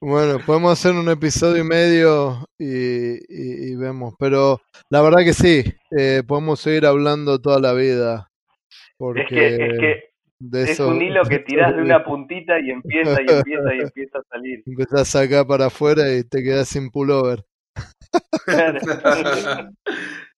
bueno, 0.00 0.38
podemos 0.46 0.72
hacer 0.72 0.92
un 0.92 1.08
episodio 1.08 1.62
y 1.62 1.66
medio 1.66 2.46
y, 2.58 3.14
y, 3.14 3.72
y 3.72 3.74
vemos. 3.74 4.14
Pero 4.18 4.60
la 4.90 5.02
verdad 5.02 5.24
que 5.24 5.34
sí, 5.34 5.64
eh, 5.98 6.22
podemos 6.26 6.60
seguir 6.60 6.86
hablando 6.86 7.40
toda 7.40 7.58
la 7.58 7.72
vida. 7.72 8.30
Porque 8.96 9.22
es 9.22 9.28
que, 9.28 9.66
es, 9.66 9.78
que 9.80 10.09
de 10.40 10.62
es 10.62 10.70
eso, 10.70 10.88
un 10.88 11.02
hilo 11.02 11.22
que 11.24 11.40
tirás 11.40 11.76
de 11.76 11.82
una 11.82 12.02
puntita 12.02 12.58
y 12.58 12.70
empieza 12.70 13.22
y 13.22 13.30
empieza 13.30 13.74
y 13.74 13.80
empieza 13.80 14.18
a 14.18 14.22
salir. 14.30 14.62
Empezás 14.66 15.00
a 15.00 15.04
sacar 15.04 15.46
para 15.46 15.66
afuera 15.66 16.12
y 16.12 16.24
te 16.24 16.42
quedas 16.42 16.68
sin 16.68 16.90
pullover. 16.90 17.44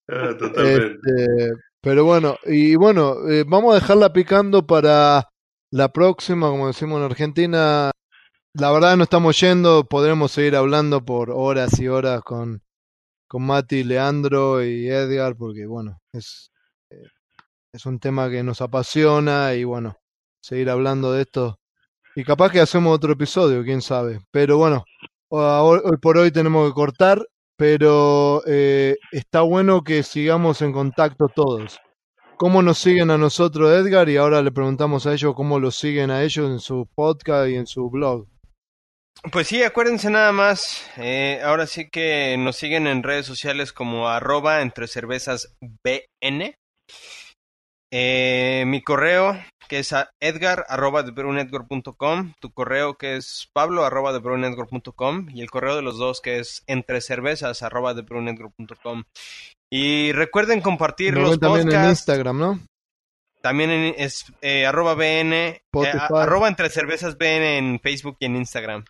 Ah, 0.09 0.35
Totalmente. 0.37 0.99
Este, 1.09 1.53
pero 1.81 2.05
bueno, 2.05 2.37
y 2.45 2.75
bueno, 2.75 3.29
eh, 3.31 3.45
vamos 3.47 3.73
a 3.73 3.77
dejarla 3.77 4.13
picando 4.13 4.67
para 4.67 5.29
la 5.71 5.89
próxima, 5.91 6.49
como 6.49 6.67
decimos 6.67 6.99
en 6.99 7.05
Argentina. 7.05 7.91
La 8.55 8.73
verdad 8.73 8.97
no 8.97 9.05
estamos 9.05 9.41
yendo, 9.41 9.85
podremos 9.85 10.33
seguir 10.33 10.57
hablando 10.57 11.05
por 11.05 11.31
horas 11.31 11.79
y 11.81 11.89
horas 11.89 12.21
con, 12.23 12.63
con 13.29 13.47
Mati, 13.47 13.85
Leandro 13.85 14.63
y 14.63 14.89
Edgar, 14.89 15.37
porque 15.37 15.67
bueno, 15.67 15.99
es, 16.13 16.52
es 17.73 17.87
un 17.87 17.99
tema 17.99 18.31
que 18.31 18.43
nos 18.43 18.61
apasiona 18.61 19.55
y 19.55 19.65
bueno, 19.65 19.97
seguir 20.41 20.71
hablando 20.71 21.13
de 21.13 21.23
esto. 21.23 21.59
Y 22.15 22.25
capaz 22.25 22.51
que 22.51 22.61
hacemos 22.61 22.95
otro 22.95 23.13
episodio, 23.13 23.65
quién 23.65 23.81
sabe. 23.81 24.21
Pero 24.31 24.59
bueno, 24.59 24.85
hoy, 25.29 25.81
por 26.01 26.19
hoy 26.19 26.31
tenemos 26.31 26.69
que 26.69 26.75
cortar 26.75 27.27
pero 27.63 28.43
eh, 28.45 28.97
está 29.13 29.43
bueno 29.43 29.85
que 29.85 30.03
sigamos 30.03 30.63
en 30.63 30.73
contacto 30.73 31.29
todos. 31.29 31.81
¿Cómo 32.37 32.61
nos 32.61 32.79
siguen 32.79 33.13
a 33.13 33.19
nosotros, 33.19 33.71
Edgar? 33.71 34.09
Y 34.09 34.17
ahora 34.17 34.43
le 34.43 34.51
preguntamos 34.51 35.07
a 35.07 35.13
ellos 35.13 35.33
cómo 35.37 35.61
los 35.61 35.77
siguen 35.77 36.11
a 36.11 36.25
ellos 36.25 36.51
en 36.51 36.59
su 36.59 36.89
podcast 36.93 37.49
y 37.49 37.55
en 37.55 37.69
su 37.69 37.89
blog. 37.89 38.27
Pues 39.31 39.47
sí, 39.47 39.63
acuérdense 39.63 40.11
nada 40.11 40.33
más. 40.33 40.85
Eh, 40.97 41.41
ahora 41.45 41.69
sí 41.69 41.89
que 41.89 42.37
nos 42.37 42.57
siguen 42.57 42.89
en 42.89 43.05
redes 43.05 43.27
sociales 43.27 43.73
como 43.73 44.09
arroba 44.09 44.63
entre 44.63 44.89
cervezas 44.89 45.55
BN. 45.61 46.57
Eh, 47.95 48.65
mi 48.67 48.81
correo 48.81 49.39
que 49.69 49.79
es 49.79 49.93
a 49.93 50.11
edgar 50.19 50.65
arroba 50.69 51.05
com, 51.97 52.33
tu 52.41 52.53
correo 52.53 52.97
que 52.97 53.17
es 53.17 53.51
pablo 53.53 53.85
arroba 53.85 54.19
com 54.97 55.29
y 55.31 55.43
el 55.43 55.51
correo 55.51 55.77
de 55.77 55.83
los 55.83 55.99
dos 55.99 56.23
que 56.23 56.39
es 56.39 56.63
entre 56.67 57.03
cervezas 57.03 57.63
arroba 57.63 57.95
com. 58.83 59.05
Y 59.71 60.13
recuerden 60.13 60.63
compartir 60.63 61.15
los 61.15 61.39
también 61.39 61.67
podcasts. 61.67 61.85
en 61.85 61.91
Instagram, 61.91 62.39
¿no? 62.39 62.61
También 63.43 63.71
en, 63.71 63.95
es 63.99 64.25
eh, 64.41 64.65
arroba 64.65 64.95
BN, 64.95 65.35
eh, 65.35 65.63
arroba 66.15 66.49
entre 66.49 66.71
cervezas 66.71 67.19
BN 67.19 67.59
en 67.59 67.81
Facebook 67.81 68.17
y 68.21 68.27
en 68.27 68.37
Instagram. 68.37 68.85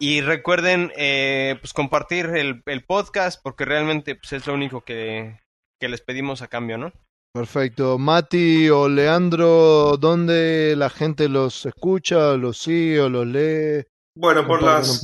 Y 0.00 0.22
recuerden 0.22 0.92
eh, 0.96 1.56
pues 1.60 1.72
compartir 1.72 2.26
el, 2.26 2.62
el 2.66 2.84
podcast 2.84 3.40
porque 3.42 3.64
realmente 3.64 4.16
pues, 4.16 4.32
es 4.32 4.46
lo 4.46 4.54
único 4.54 4.82
que, 4.82 5.38
que 5.80 5.88
les 5.88 6.00
pedimos 6.00 6.42
a 6.42 6.48
cambio, 6.48 6.78
¿no? 6.78 6.92
Perfecto. 7.36 7.98
Mati 7.98 8.70
o 8.70 8.88
Leandro, 8.88 9.98
¿dónde 9.98 10.74
la 10.74 10.88
gente 10.88 11.28
los 11.28 11.66
escucha, 11.66 12.34
los 12.34 12.56
sigue 12.56 12.98
o 12.98 13.10
los 13.10 13.26
lee? 13.26 13.84
Bueno, 14.16 14.46
por 14.46 14.62
las, 14.62 15.02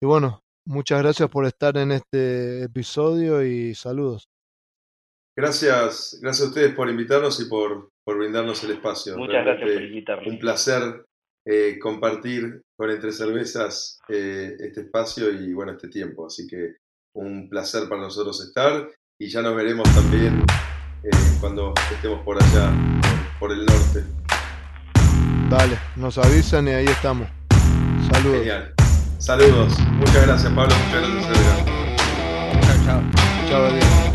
y 0.01 0.05
bueno, 0.05 0.41
muchas 0.67 1.01
gracias 1.01 1.29
por 1.29 1.45
estar 1.45 1.77
en 1.77 1.93
este 1.93 2.63
episodio 2.63 3.45
y 3.45 3.75
saludos. 3.75 4.27
Gracias, 5.37 6.19
gracias 6.21 6.45
a 6.45 6.49
ustedes 6.49 6.75
por 6.75 6.89
invitarnos 6.89 7.39
y 7.39 7.45
por, 7.45 7.91
por 8.03 8.17
brindarnos 8.17 8.61
el 8.65 8.71
espacio. 8.71 9.17
Muchas 9.17 9.45
gracias 9.45 9.71
por 9.71 9.81
invitarnos. 9.81 10.27
Un 10.27 10.37
placer 10.39 11.05
eh, 11.45 11.79
compartir 11.79 12.61
con 12.75 12.89
Entre 12.89 13.11
Cervezas 13.11 13.99
eh, 14.09 14.55
este 14.59 14.81
espacio 14.81 15.31
y 15.31 15.53
bueno, 15.53 15.73
este 15.73 15.87
tiempo. 15.87 16.27
Así 16.27 16.47
que 16.47 16.75
un 17.13 17.49
placer 17.49 17.89
para 17.89 18.01
nosotros 18.01 18.43
estar 18.45 18.89
y 19.19 19.29
ya 19.29 19.41
nos 19.41 19.55
veremos 19.55 19.87
también 19.93 20.43
eh, 21.03 21.09
cuando 21.39 21.73
estemos 21.91 22.23
por 22.23 22.41
allá, 22.41 22.71
por, 23.39 23.51
el 23.51 23.65
norte. 23.65 24.03
Dale, 25.49 25.77
nos 25.95 26.17
avisan 26.17 26.67
y 26.67 26.71
ahí 26.71 26.85
estamos. 26.85 27.27
Saludos. 28.11 28.37
Genial. 28.37 28.73
Saludos. 29.17 29.79
Muchas 29.91 30.25
gracias, 30.25 30.53
Pablo. 30.53 30.75
Muchas 30.85 31.09
gracias, 31.09 31.37
Edgar. 31.37 32.61
Chao, 32.61 32.85
chao. 32.85 33.01
Chao, 33.47 33.65
Adrián. 33.65 34.10